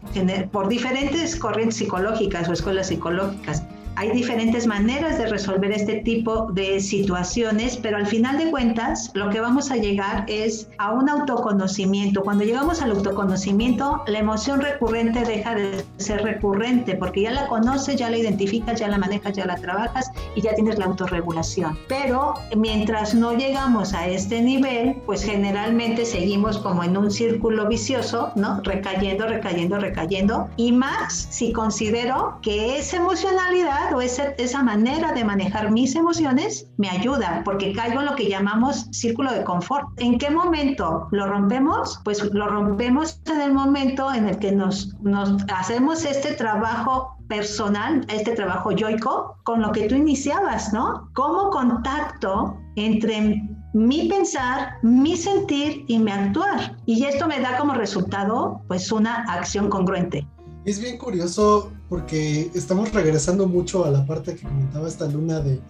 Por 0.52 0.68
diferentes 0.68 1.34
corrientes 1.34 1.76
psicológicas 1.76 2.46
o 2.46 2.52
escuelas 2.52 2.88
psicológicas 2.88 3.62
hay 3.96 4.10
diferentes 4.10 4.66
maneras 4.66 5.18
de 5.18 5.26
resolver 5.26 5.70
este 5.72 5.96
tipo 5.96 6.50
de 6.52 6.80
situaciones, 6.80 7.76
pero 7.76 7.96
al 7.96 8.06
final 8.06 8.38
de 8.38 8.50
cuentas 8.50 9.10
lo 9.14 9.30
que 9.30 9.40
vamos 9.40 9.70
a 9.70 9.76
llegar 9.76 10.24
es 10.28 10.68
a 10.78 10.92
un 10.92 11.08
autoconocimiento. 11.08 12.22
Cuando 12.22 12.44
llegamos 12.44 12.82
al 12.82 12.90
autoconocimiento, 12.90 14.02
la 14.06 14.18
emoción 14.18 14.60
recurrente 14.60 15.20
deja 15.24 15.54
de 15.54 15.84
ser 15.98 16.22
recurrente 16.22 16.96
porque 16.96 17.22
ya 17.22 17.30
la 17.30 17.46
conoces, 17.46 17.96
ya 17.96 18.10
la 18.10 18.18
identificas, 18.18 18.80
ya 18.80 18.88
la 18.88 18.98
manejas, 18.98 19.36
ya 19.36 19.46
la 19.46 19.56
trabajas 19.56 20.10
y 20.34 20.40
ya 20.40 20.54
tienes 20.54 20.78
la 20.78 20.86
autorregulación. 20.86 21.78
Pero 21.88 22.34
mientras 22.56 23.14
no 23.14 23.32
llegamos 23.32 23.94
a 23.94 24.08
este 24.08 24.42
nivel, 24.42 24.96
pues 25.06 25.24
generalmente 25.24 26.04
seguimos 26.04 26.58
como 26.58 26.82
en 26.82 26.96
un 26.96 27.10
círculo 27.10 27.68
vicioso, 27.68 28.32
¿no? 28.34 28.60
Recayendo, 28.62 29.26
recayendo, 29.26 29.78
recayendo. 29.78 30.48
Y 30.56 30.72
más 30.72 31.28
si 31.30 31.52
considero 31.52 32.38
que 32.42 32.78
esa 32.78 32.96
emocionalidad 32.96 33.83
o 33.92 34.00
esa, 34.00 34.28
esa 34.38 34.62
manera 34.62 35.12
de 35.12 35.24
manejar 35.24 35.70
mis 35.70 35.94
emociones 35.94 36.66
me 36.76 36.88
ayuda 36.88 37.42
porque 37.44 37.72
caigo 37.72 38.00
en 38.00 38.06
lo 38.06 38.14
que 38.14 38.28
llamamos 38.28 38.86
círculo 38.92 39.32
de 39.32 39.44
confort. 39.44 39.86
¿En 39.96 40.18
qué 40.18 40.30
momento 40.30 41.08
lo 41.10 41.26
rompemos? 41.26 42.00
Pues 42.04 42.22
lo 42.32 42.46
rompemos 42.46 43.20
en 43.26 43.40
el 43.40 43.52
momento 43.52 44.12
en 44.12 44.28
el 44.28 44.38
que 44.38 44.52
nos, 44.52 44.94
nos 45.00 45.42
hacemos 45.52 46.04
este 46.04 46.34
trabajo 46.34 47.16
personal, 47.28 48.04
este 48.08 48.32
trabajo 48.32 48.72
yoico, 48.72 49.36
con 49.44 49.60
lo 49.62 49.72
que 49.72 49.88
tú 49.88 49.94
iniciabas, 49.94 50.72
¿no? 50.72 51.10
Como 51.14 51.50
contacto 51.50 52.56
entre 52.76 53.42
mi 53.74 54.08
pensar, 54.08 54.78
mi 54.82 55.16
sentir 55.16 55.84
y 55.88 55.98
mi 55.98 56.10
actuar. 56.10 56.76
Y 56.86 57.04
esto 57.04 57.26
me 57.26 57.40
da 57.40 57.58
como 57.58 57.74
resultado, 57.74 58.60
pues, 58.68 58.90
una 58.92 59.24
acción 59.24 59.68
congruente. 59.68 60.26
Es 60.64 60.80
bien 60.80 60.96
curioso 60.96 61.72
porque 61.88 62.50
estamos 62.54 62.92
regresando 62.92 63.46
mucho 63.46 63.84
a 63.84 63.90
la 63.90 64.06
parte 64.06 64.34
que 64.34 64.42
comentaba 64.42 64.88
esta 64.88 65.06
luna 65.06 65.40
de 65.40 65.60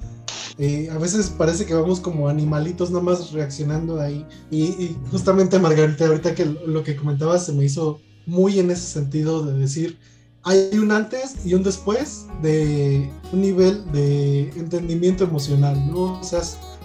eh, 0.57 0.89
a 0.89 0.99
veces 0.99 1.31
parece 1.31 1.67
que 1.67 1.75
vamos 1.75 1.99
como 1.99 2.29
animalitos 2.29 2.91
nada 2.91 3.03
más 3.03 3.33
reaccionando 3.33 4.01
ahí. 4.01 4.25
Y, 4.51 4.97
justamente 5.11 5.59
Margarita, 5.59 6.07
ahorita 6.07 6.35
que 6.35 6.45
lo 6.45 6.85
que 6.85 6.97
comentabas 6.97 7.47
se 7.47 7.53
me 7.53 7.65
hizo 7.65 8.01
muy 8.27 8.61
en 8.61 8.71
ese 8.71 8.87
sentido 8.87 9.45
de 9.45 9.59
decir, 9.59 9.99
hay 10.45 10.71
un 10.79 10.93
antes 10.93 11.45
y 11.45 11.55
un 11.55 11.63
después 11.63 12.27
de 12.43 13.11
un 13.33 13.41
nivel 13.41 13.91
de 13.93 14.51
entendimiento 14.51 15.25
emocional, 15.25 15.91
¿no? 15.91 16.21
O 16.21 16.25
sea, 16.25 16.41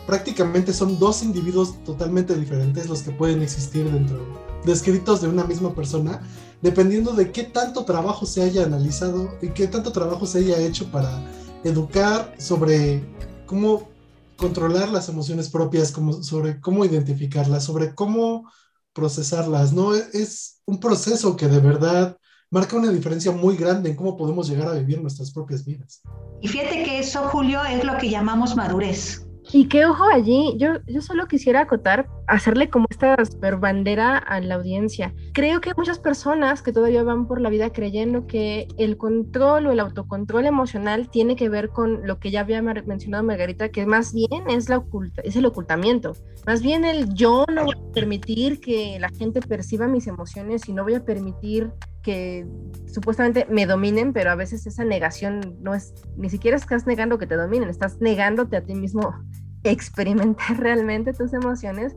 prácticamente 0.07 0.73
son 0.73 0.97
dos 0.97 1.21
individuos 1.21 1.75
totalmente 1.83 2.35
diferentes 2.35 2.89
los 2.89 3.03
que 3.03 3.11
pueden 3.11 3.43
existir 3.43 3.89
dentro, 3.91 4.25
descritos 4.65 5.21
de 5.21 5.27
una 5.27 5.43
misma 5.43 5.75
persona, 5.75 6.21
dependiendo 6.61 7.13
de 7.13 7.31
qué 7.31 7.43
tanto 7.43 7.85
trabajo 7.85 8.25
se 8.25 8.41
haya 8.41 8.63
analizado 8.63 9.37
y 9.41 9.49
qué 9.49 9.67
tanto 9.67 9.91
trabajo 9.91 10.25
se 10.25 10.39
haya 10.39 10.59
hecho 10.59 10.91
para 10.91 11.23
educar 11.63 12.33
sobre 12.37 13.03
cómo 13.45 13.89
controlar 14.35 14.89
las 14.89 15.09
emociones 15.09 15.49
propias, 15.49 15.93
sobre 16.21 16.61
cómo 16.61 16.85
identificarlas, 16.85 17.63
sobre 17.63 17.93
cómo 17.93 18.49
procesarlas, 18.93 19.73
¿no? 19.73 19.93
Es 19.93 20.61
un 20.65 20.79
proceso 20.79 21.35
que 21.35 21.47
de 21.47 21.59
verdad 21.59 22.17
marca 22.49 22.77
una 22.77 22.91
diferencia 22.91 23.31
muy 23.31 23.55
grande 23.55 23.89
en 23.89 23.95
cómo 23.95 24.17
podemos 24.17 24.49
llegar 24.49 24.69
a 24.69 24.73
vivir 24.73 25.01
nuestras 25.01 25.31
propias 25.31 25.65
vidas. 25.65 26.01
Y 26.41 26.47
fíjate 26.47 26.83
que 26.83 26.99
eso, 26.99 27.23
Julio, 27.29 27.63
es 27.65 27.83
lo 27.83 27.97
que 27.97 28.09
llamamos 28.09 28.55
madurez. 28.55 29.25
Y 29.51 29.67
qué 29.67 29.85
ojo 29.85 30.03
allí, 30.05 30.53
yo, 30.57 30.73
yo 30.85 31.01
solo 31.01 31.27
quisiera 31.27 31.61
acotar, 31.61 32.07
hacerle 32.27 32.69
como 32.69 32.85
esta 32.89 33.25
super 33.25 33.57
bandera 33.57 34.15
a 34.17 34.39
la 34.41 34.55
audiencia. 34.55 35.11
Creo 35.33 35.59
que 35.59 35.73
muchas 35.75 35.97
personas 35.97 36.61
que 36.61 36.71
todavía 36.71 37.01
van 37.01 37.27
por 37.27 37.41
la 37.41 37.49
vida 37.49 37.71
creyendo 37.71 38.27
que 38.27 38.67
el 38.77 38.97
control 38.97 39.65
o 39.65 39.71
el 39.71 39.79
autocontrol 39.79 40.45
emocional 40.45 41.09
tiene 41.09 41.35
que 41.35 41.49
ver 41.49 41.69
con 41.69 42.05
lo 42.05 42.19
que 42.19 42.29
ya 42.29 42.41
había 42.41 42.61
mencionado 42.61 43.23
Margarita, 43.23 43.69
que 43.69 43.87
más 43.87 44.13
bien 44.13 44.49
es, 44.49 44.69
la 44.69 44.77
oculta, 44.77 45.23
es 45.23 45.35
el 45.35 45.47
ocultamiento. 45.47 46.13
Más 46.45 46.61
bien 46.61 46.85
el 46.85 47.11
yo 47.15 47.45
no 47.51 47.65
voy 47.65 47.75
a 47.75 47.91
permitir 47.91 48.59
que 48.59 48.99
la 48.99 49.09
gente 49.09 49.41
perciba 49.41 49.87
mis 49.87 50.05
emociones 50.05 50.69
y 50.69 50.73
no 50.73 50.83
voy 50.83 50.93
a 50.93 51.03
permitir 51.03 51.71
que 52.03 52.47
supuestamente 52.91 53.45
me 53.49 53.65
dominen, 53.65 54.13
pero 54.13 54.31
a 54.31 54.35
veces 54.35 54.65
esa 54.65 54.83
negación 54.83 55.57
no 55.61 55.75
es, 55.75 55.93
ni 56.17 56.29
siquiera 56.29 56.57
estás 56.57 56.87
negando 56.87 57.17
que 57.17 57.27
te 57.27 57.35
dominen, 57.35 57.69
estás 57.69 57.99
negándote 57.99 58.57
a 58.57 58.61
ti 58.61 58.75
mismo 58.75 59.13
experimentar 59.63 60.57
realmente 60.59 61.13
tus 61.13 61.33
emociones. 61.33 61.95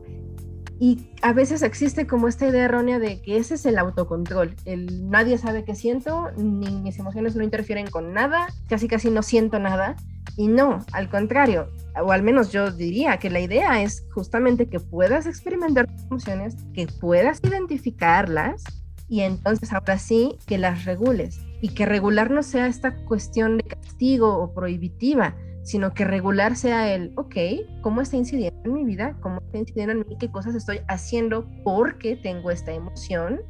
Y 0.79 1.11
a 1.21 1.31
veces 1.31 1.61
existe 1.61 2.07
como 2.07 2.27
esta 2.27 2.47
idea 2.47 2.65
errónea 2.65 2.99
de 2.99 3.21
que 3.21 3.37
ese 3.37 3.55
es 3.55 3.65
el 3.65 3.77
autocontrol. 3.77 4.55
El 4.65 5.09
nadie 5.09 5.37
sabe 5.37 5.63
qué 5.63 5.75
siento, 5.75 6.31
ni 6.35 6.81
mis 6.81 6.99
emociones 6.99 7.35
no 7.35 7.43
interfieren 7.43 7.87
con 7.87 8.11
nada, 8.11 8.47
casi 8.67 8.87
casi 8.89 9.09
no 9.09 9.23
siento 9.23 9.59
nada. 9.59 9.95
Y 10.35 10.47
no, 10.47 10.79
al 10.91 11.09
contrario, 11.09 11.69
o 12.01 12.11
al 12.11 12.23
menos 12.23 12.51
yo 12.51 12.71
diría 12.71 13.17
que 13.17 13.29
la 13.29 13.39
idea 13.39 13.81
es 13.81 14.03
justamente 14.13 14.67
que 14.67 14.79
puedas 14.79 15.25
experimentar 15.25 15.87
tus 15.87 16.03
emociones, 16.03 16.57
que 16.73 16.87
puedas 16.87 17.39
identificarlas 17.43 18.63
y 19.13 19.21
entonces 19.21 19.71
ahora 19.71 19.99
sí 19.99 20.39
que 20.47 20.57
las 20.57 20.85
regules 20.85 21.39
y 21.61 21.75
que 21.75 21.85
regular 21.85 22.31
no 22.31 22.41
sea 22.41 22.65
esta 22.65 22.95
cuestión 23.05 23.57
de 23.57 23.63
castigo 23.65 24.39
o 24.39 24.55
prohibitiva, 24.55 25.35
sino 25.61 25.93
que 25.93 26.03
regular 26.03 26.55
sea 26.55 26.91
el, 26.91 27.13
ok, 27.15 27.35
¿cómo 27.83 28.01
está 28.01 28.17
incidiendo 28.17 28.59
en 28.65 28.73
mi 28.73 28.83
vida? 28.83 29.15
¿Cómo 29.21 29.39
está 29.39 29.59
incidiendo 29.59 29.91
en 29.91 29.99
mí? 29.99 30.17
¿Qué 30.19 30.31
cosas 30.31 30.55
estoy 30.55 30.79
haciendo 30.87 31.47
porque 31.63 32.15
tengo 32.15 32.49
esta 32.49 32.71
emoción? 32.71 33.41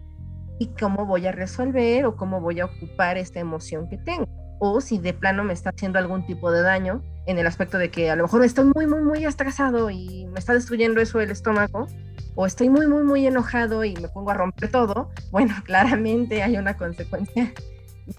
¿Y 0.60 0.68
cómo 0.78 1.06
voy 1.06 1.28
a 1.28 1.32
resolver 1.32 2.08
o 2.08 2.18
cómo 2.18 2.42
voy 2.42 2.60
a 2.60 2.66
ocupar 2.66 3.18
esta 3.18 3.40
emoción 3.40 3.88
que 3.88 3.98
tengo? 3.98 4.28
O 4.60 4.82
si 4.82 4.98
de 4.98 5.14
plano 5.14 5.46
me 5.46 5.54
está 5.54 5.70
haciendo 5.70 5.98
algún 5.98 6.26
tipo 6.26 6.52
de 6.52 6.62
daño 6.62 7.02
en 7.26 7.38
el 7.38 7.48
aspecto 7.48 7.78
de 7.78 7.90
que 7.90 8.10
a 8.10 8.18
lo 8.18 8.24
mejor 8.24 8.44
estoy 8.44 8.66
muy, 8.76 8.86
muy, 8.86 9.02
muy 9.02 9.24
estresado 9.24 9.90
y 9.90 10.26
me 10.26 10.40
está 10.40 10.54
destruyendo 10.54 11.00
eso 11.00 11.22
el 11.22 11.32
estómago, 11.32 11.88
o 12.36 12.46
estoy 12.46 12.70
muy, 12.70 12.88
muy, 12.88 13.04
muy 13.04 13.28
enojado 13.28 13.84
y 13.84 13.96
me 13.96 14.08
pongo 14.08 14.32
a 14.32 14.36
romper 14.36 14.72
todo, 14.72 15.12
bueno, 15.32 15.54
claramente 15.66 16.44
hay 16.44 16.58
una 16.58 16.78
consecuencia 16.78 17.54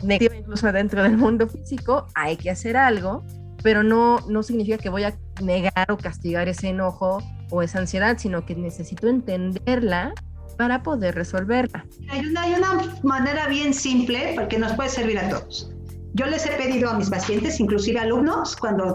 negativa 0.02 0.36
incluso 0.36 0.70
dentro 0.72 1.02
del 1.02 1.16
mundo 1.16 1.48
físico, 1.48 2.06
hay 2.14 2.36
que 2.36 2.50
hacer 2.50 2.76
algo, 2.76 3.24
pero 3.62 3.82
no, 3.82 4.20
no 4.28 4.42
significa 4.42 4.78
que 4.78 4.88
voy 4.88 5.04
a 5.04 5.16
negar 5.42 5.90
o 5.90 5.96
castigar 5.96 6.48
ese 6.48 6.68
enojo 6.68 7.22
o 7.50 7.62
esa 7.62 7.78
ansiedad, 7.78 8.18
sino 8.18 8.44
que 8.46 8.54
necesito 8.54 9.08
entenderla 9.08 10.12
para 10.56 10.82
poder 10.82 11.14
resolverla. 11.14 11.84
Hay 12.08 12.26
una, 12.26 12.42
hay 12.42 12.54
una 12.54 12.94
manera 13.02 13.48
bien 13.48 13.74
simple 13.74 14.32
porque 14.36 14.58
nos 14.58 14.72
puede 14.74 14.88
servir 14.88 15.18
a 15.18 15.28
todos. 15.28 15.70
Yo 16.14 16.26
les 16.26 16.46
he 16.46 16.50
pedido 16.50 16.90
a 16.90 16.94
mis 16.94 17.10
pacientes, 17.10 17.58
inclusive 17.58 17.98
alumnos, 17.98 18.54
cuando, 18.56 18.94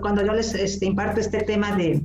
cuando 0.00 0.24
yo 0.24 0.32
les 0.32 0.54
este, 0.54 0.86
imparto 0.86 1.20
este 1.20 1.42
tema 1.42 1.76
de, 1.76 2.02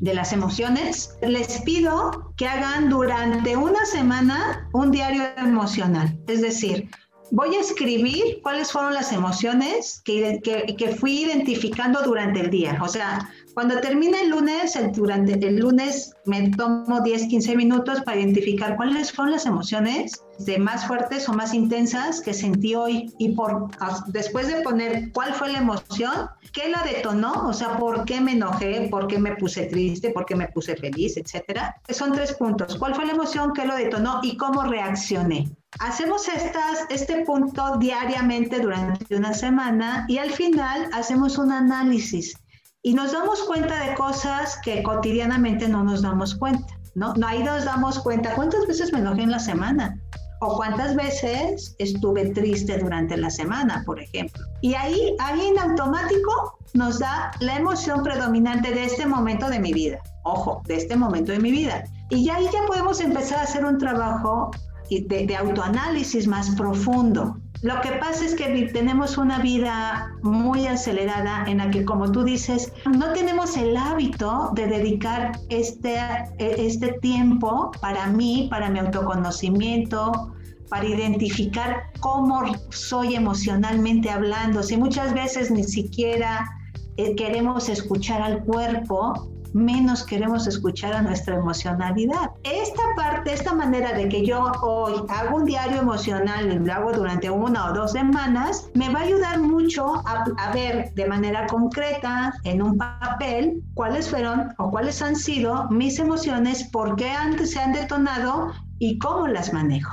de 0.00 0.14
las 0.14 0.32
emociones, 0.32 1.16
les 1.22 1.60
pido 1.62 2.32
que 2.36 2.48
hagan 2.48 2.88
durante 2.88 3.56
una 3.56 3.84
semana 3.86 4.68
un 4.72 4.90
diario 4.90 5.22
emocional. 5.36 6.18
Es 6.26 6.40
decir, 6.40 6.88
voy 7.30 7.54
a 7.54 7.60
escribir 7.60 8.40
cuáles 8.42 8.72
fueron 8.72 8.94
las 8.94 9.12
emociones 9.12 10.02
que, 10.04 10.40
que, 10.42 10.88
fui 10.96 11.22
identificando 11.22 12.02
durante 12.02 12.40
el 12.40 12.50
día. 12.50 12.78
O 12.82 12.88
sea, 12.88 13.28
cuando 13.54 13.80
termine 13.80 14.22
el 14.22 14.30
lunes, 14.30 14.76
el, 14.76 14.92
durante 14.92 15.32
el 15.34 15.56
lunes 15.56 16.14
me 16.24 16.50
tomo 16.50 17.00
10, 17.00 17.26
15 17.26 17.56
minutos 17.56 18.00
para 18.02 18.20
identificar 18.20 18.76
cuáles 18.76 19.12
fueron 19.12 19.32
las 19.32 19.46
emociones 19.46 20.22
de 20.38 20.58
más 20.58 20.86
fuertes 20.86 21.28
o 21.28 21.32
más 21.32 21.52
intensas 21.52 22.20
que 22.20 22.32
sentí 22.32 22.74
hoy. 22.74 23.12
Y 23.18 23.30
por 23.30 23.68
después 24.08 24.48
de 24.48 24.62
poner 24.62 25.10
cuál 25.12 25.34
fue 25.34 25.52
la 25.52 25.58
emoción, 25.58 26.28
qué 26.52 26.68
la 26.68 26.82
detonó, 26.82 27.48
o 27.48 27.52
sea, 27.52 27.76
por 27.76 28.04
qué 28.04 28.20
me 28.20 28.32
enojé, 28.32 28.88
por 28.90 29.06
qué 29.06 29.18
me 29.18 29.36
puse 29.36 29.66
triste, 29.66 30.10
por 30.10 30.26
qué 30.26 30.36
me 30.36 30.48
puse 30.48 30.76
feliz, 30.76 31.16
etcétera. 31.16 31.76
Son 31.88 32.12
tres 32.12 32.34
puntos. 32.34 32.76
¿Cuál 32.76 32.94
fue 32.94 33.06
la 33.06 33.12
emoción, 33.12 33.52
qué 33.52 33.64
lo 33.64 33.74
detonó 33.74 34.20
y 34.22 34.36
cómo 34.36 34.62
reaccioné? 34.62 35.50
Hacemos 35.78 36.28
estas, 36.28 36.86
este 36.88 37.24
punto 37.24 37.76
diariamente 37.78 38.58
durante 38.60 39.16
una 39.16 39.34
semana 39.34 40.04
y 40.08 40.18
al 40.18 40.30
final 40.30 40.88
hacemos 40.92 41.38
un 41.38 41.52
análisis 41.52 42.36
y 42.82 42.94
nos 42.94 43.12
damos 43.12 43.42
cuenta 43.42 43.84
de 43.84 43.94
cosas 43.94 44.58
que 44.64 44.82
cotidianamente 44.82 45.68
no 45.68 45.84
nos 45.84 46.02
damos 46.02 46.34
cuenta, 46.34 46.78
¿no? 46.94 47.14
no 47.14 47.26
ahí 47.26 47.42
nos 47.42 47.64
damos 47.64 47.98
cuenta 47.98 48.34
cuántas 48.34 48.66
veces 48.66 48.92
me 48.92 49.00
enojé 49.00 49.22
en 49.22 49.30
la 49.30 49.38
semana 49.38 50.00
o 50.40 50.56
cuántas 50.56 50.96
veces 50.96 51.76
estuve 51.78 52.30
triste 52.30 52.78
durante 52.78 53.16
la 53.18 53.28
semana, 53.28 53.82
por 53.84 54.00
ejemplo. 54.00 54.42
Y 54.62 54.74
ahí, 54.74 55.14
ahí 55.18 55.52
automático 55.60 56.58
nos 56.72 56.98
da 56.98 57.30
la 57.40 57.58
emoción 57.58 58.02
predominante 58.02 58.70
de 58.70 58.84
este 58.84 59.04
momento 59.04 59.50
de 59.50 59.60
mi 59.60 59.74
vida. 59.74 60.00
Ojo, 60.24 60.62
de 60.66 60.76
este 60.76 60.96
momento 60.96 61.32
de 61.32 61.40
mi 61.40 61.50
vida. 61.50 61.84
Y 62.08 62.24
ya 62.24 62.36
ahí 62.36 62.48
ya 62.50 62.64
podemos 62.66 63.00
empezar 63.00 63.40
a 63.40 63.42
hacer 63.42 63.66
un 63.66 63.76
trabajo 63.76 64.50
de, 64.88 65.26
de 65.26 65.36
autoanálisis 65.36 66.26
más 66.26 66.48
profundo. 66.56 67.36
Lo 67.62 67.78
que 67.82 67.92
pasa 67.92 68.24
es 68.24 68.34
que 68.34 68.70
tenemos 68.72 69.18
una 69.18 69.38
vida 69.40 70.14
muy 70.22 70.66
acelerada 70.66 71.44
en 71.46 71.58
la 71.58 71.70
que, 71.70 71.84
como 71.84 72.10
tú 72.10 72.24
dices, 72.24 72.72
no 72.86 73.12
tenemos 73.12 73.54
el 73.58 73.76
hábito 73.76 74.50
de 74.54 74.66
dedicar 74.66 75.32
este, 75.50 75.98
este 76.38 76.92
tiempo 77.02 77.70
para 77.82 78.06
mí, 78.06 78.48
para 78.50 78.70
mi 78.70 78.78
autoconocimiento, 78.78 80.32
para 80.70 80.86
identificar 80.86 81.90
cómo 82.00 82.40
soy 82.70 83.14
emocionalmente 83.14 84.08
hablando. 84.08 84.62
Si 84.62 84.78
muchas 84.78 85.12
veces 85.12 85.50
ni 85.50 85.64
siquiera 85.64 86.48
eh, 86.96 87.14
queremos 87.14 87.68
escuchar 87.68 88.22
al 88.22 88.42
cuerpo, 88.44 89.29
menos 89.52 90.04
queremos 90.04 90.46
escuchar 90.46 90.92
a 90.92 91.02
nuestra 91.02 91.36
emocionalidad. 91.36 92.30
Esta 92.44 92.82
parte, 92.96 93.32
esta 93.32 93.54
manera 93.54 93.92
de 93.92 94.08
que 94.08 94.24
yo 94.24 94.52
hoy 94.62 94.94
hago 95.08 95.36
un 95.36 95.44
diario 95.44 95.80
emocional 95.80 96.52
y 96.52 96.58
lo 96.58 96.72
hago 96.72 96.92
durante 96.92 97.30
una 97.30 97.70
o 97.70 97.74
dos 97.74 97.92
semanas, 97.92 98.70
me 98.74 98.88
va 98.88 99.00
a 99.00 99.02
ayudar 99.02 99.40
mucho 99.40 99.96
a, 100.06 100.24
a 100.38 100.52
ver 100.52 100.92
de 100.94 101.06
manera 101.06 101.46
concreta 101.46 102.32
en 102.44 102.62
un 102.62 102.76
papel 102.76 103.62
cuáles 103.74 104.08
fueron 104.08 104.54
o 104.58 104.70
cuáles 104.70 105.02
han 105.02 105.16
sido 105.16 105.68
mis 105.70 105.98
emociones, 105.98 106.64
por 106.64 106.96
qué 106.96 107.10
antes 107.10 107.52
se 107.52 107.60
han 107.60 107.72
detonado 107.72 108.52
y 108.78 108.98
cómo 108.98 109.26
las 109.28 109.52
manejo. 109.52 109.92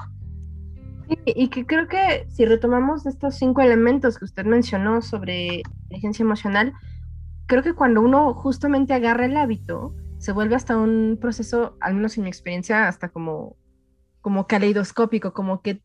y 1.26 1.48
que 1.50 1.66
creo 1.66 1.88
que 1.88 2.28
si 2.30 2.46
retomamos 2.46 3.06
estos 3.06 3.36
cinco 3.36 3.62
elementos 3.62 4.18
que 4.18 4.26
usted 4.26 4.46
mencionó 4.46 5.02
sobre 5.02 5.62
inteligencia 5.84 6.24
emocional, 6.24 6.74
creo 7.48 7.64
que 7.64 7.74
cuando 7.74 8.02
uno 8.02 8.34
justamente 8.34 8.94
agarra 8.94 9.26
el 9.26 9.38
hábito, 9.38 9.96
se 10.20 10.32
vuelve 10.32 10.56
hasta 10.56 10.78
un 10.78 11.18
proceso, 11.20 11.78
al 11.80 11.96
menos 11.96 12.18
en 12.18 12.24
mi 12.24 12.30
experiencia, 12.30 12.88
hasta 12.88 13.10
como, 13.10 13.56
como 14.22 14.48
caleidoscópico, 14.48 15.34
como 15.34 15.62
que 15.62 15.82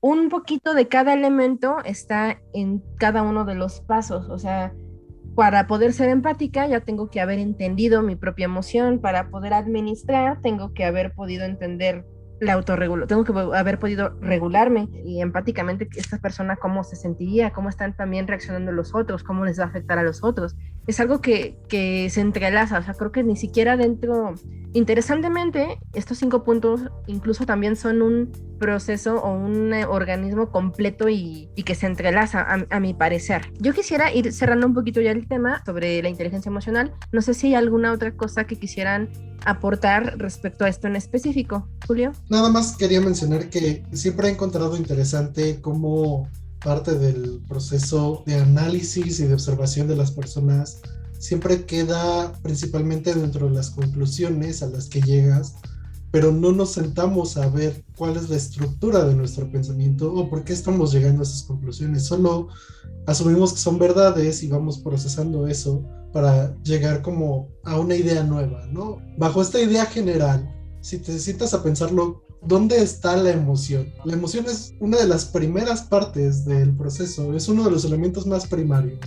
un 0.00 0.28
poquito 0.28 0.74
de 0.74 0.88
cada 0.88 1.12
elemento 1.12 1.78
está 1.84 2.40
en 2.52 2.82
cada 2.96 3.22
uno 3.22 3.44
de 3.44 3.54
los 3.54 3.80
pasos, 3.80 4.28
o 4.28 4.38
sea, 4.38 4.72
para 5.34 5.66
poder 5.66 5.92
ser 5.92 6.08
empática 6.08 6.66
ya 6.66 6.80
tengo 6.80 7.08
que 7.08 7.20
haber 7.20 7.38
entendido 7.38 8.02
mi 8.02 8.16
propia 8.16 8.46
emoción, 8.46 9.00
para 9.00 9.30
poder 9.30 9.54
administrar 9.54 10.40
tengo 10.42 10.72
que 10.74 10.84
haber 10.84 11.12
podido 11.12 11.44
entender 11.44 12.04
la 12.40 12.54
autorregulación, 12.54 13.08
tengo 13.08 13.24
que 13.24 13.56
haber 13.56 13.78
podido 13.78 14.16
regularme 14.20 14.88
y 15.04 15.20
empáticamente 15.20 15.88
esta 15.96 16.18
persona 16.18 16.56
cómo 16.56 16.84
se 16.84 16.96
sentiría, 16.96 17.50
cómo 17.50 17.68
están 17.68 17.96
también 17.96 18.26
reaccionando 18.26 18.72
los 18.72 18.94
otros, 18.94 19.22
cómo 19.22 19.44
les 19.44 19.58
va 19.58 19.64
a 19.64 19.66
afectar 19.68 19.98
a 19.98 20.02
los 20.02 20.24
otros. 20.24 20.56
Es 20.86 21.00
algo 21.00 21.20
que, 21.20 21.58
que 21.68 22.08
se 22.10 22.20
entrelaza, 22.20 22.78
o 22.78 22.82
sea, 22.82 22.94
creo 22.94 23.12
que 23.12 23.22
ni 23.22 23.36
siquiera 23.36 23.76
dentro, 23.76 24.34
interesantemente, 24.72 25.78
estos 25.92 26.18
cinco 26.18 26.42
puntos 26.42 26.82
incluso 27.06 27.46
también 27.46 27.76
son 27.76 28.02
un 28.02 28.32
proceso 28.60 29.16
o 29.16 29.32
un 29.32 29.72
eh, 29.72 29.86
organismo 29.86 30.50
completo 30.50 31.08
y, 31.08 31.48
que 31.64 31.74
se 31.74 31.86
entrelaza, 31.86 32.46
a, 32.70 32.80
mi 32.80 32.94
parecer. 32.94 33.42
Yo 33.58 33.72
quisiera 33.72 34.12
ir 34.12 34.32
cerrando 34.32 34.66
un 34.66 34.74
poquito 34.74 35.00
ya 35.00 35.10
el 35.10 35.28
tema 35.28 35.62
sobre 35.64 36.02
la 36.02 36.08
inteligencia 36.08 36.48
emocional. 36.48 36.92
No 37.12 37.20
sé 37.20 37.34
si 37.34 37.48
hay 37.48 37.54
alguna 37.54 37.92
otra 37.92 38.12
cosa 38.12 38.44
que 38.44 38.56
quisieran 38.56 39.10
aportar 39.44 40.18
respecto 40.18 40.64
a 40.64 40.68
esto 40.68 40.86
en 40.86 40.96
específico. 40.96 41.68
Julio. 41.86 42.12
Nada 42.30 42.48
más 42.48 42.76
quería 42.76 43.00
mencionar 43.00 43.50
que 43.50 43.84
siempre 43.92 44.28
he 44.28 44.30
encontrado 44.30 44.76
interesante 44.76 45.60
cómo 45.60 46.28
parte 46.64 46.98
del 46.98 47.42
proceso 47.48 48.22
de 48.24 48.36
análisis 48.36 49.20
y 49.20 49.24
de 49.24 49.34
observación 49.34 49.88
de 49.88 49.96
las 49.96 50.12
personas 50.12 50.80
siempre 51.18 51.66
queda 51.66 52.32
principalmente 52.42 53.14
dentro 53.14 53.48
de 53.48 53.54
las 53.54 53.70
conclusiones 53.70 54.62
a 54.62 54.68
las 54.68 54.88
que 54.88 55.02
llegas 55.02 55.56
pero 56.10 56.32
no 56.32 56.52
nos 56.52 56.72
sentamos 56.72 57.36
a 57.36 57.48
ver 57.48 57.84
cuál 57.96 58.16
es 58.16 58.28
la 58.28 58.36
estructura 58.36 59.04
de 59.04 59.14
nuestro 59.14 59.50
pensamiento 59.50 60.12
o 60.12 60.28
por 60.28 60.44
qué 60.44 60.52
estamos 60.52 60.92
llegando 60.92 61.20
a 61.20 61.24
esas 61.24 61.44
conclusiones. 61.44 62.04
Solo 62.04 62.48
asumimos 63.06 63.52
que 63.52 63.60
son 63.60 63.78
verdades 63.78 64.42
y 64.42 64.48
vamos 64.48 64.78
procesando 64.78 65.46
eso 65.46 65.84
para 66.12 66.56
llegar 66.64 67.02
como 67.02 67.48
a 67.64 67.78
una 67.78 67.94
idea 67.94 68.24
nueva, 68.24 68.66
¿no? 68.72 68.98
Bajo 69.18 69.40
esta 69.40 69.60
idea 69.60 69.86
general, 69.86 70.52
si 70.80 70.98
te 70.98 71.18
sientas 71.18 71.54
a 71.54 71.62
pensarlo, 71.62 72.22
¿dónde 72.42 72.82
está 72.82 73.16
la 73.16 73.30
emoción? 73.30 73.92
La 74.04 74.14
emoción 74.14 74.46
es 74.46 74.74
una 74.80 74.98
de 74.98 75.06
las 75.06 75.26
primeras 75.26 75.82
partes 75.82 76.44
del 76.44 76.74
proceso, 76.76 77.34
es 77.34 77.48
uno 77.48 77.64
de 77.64 77.70
los 77.70 77.84
elementos 77.84 78.26
más 78.26 78.46
primarios. 78.46 78.98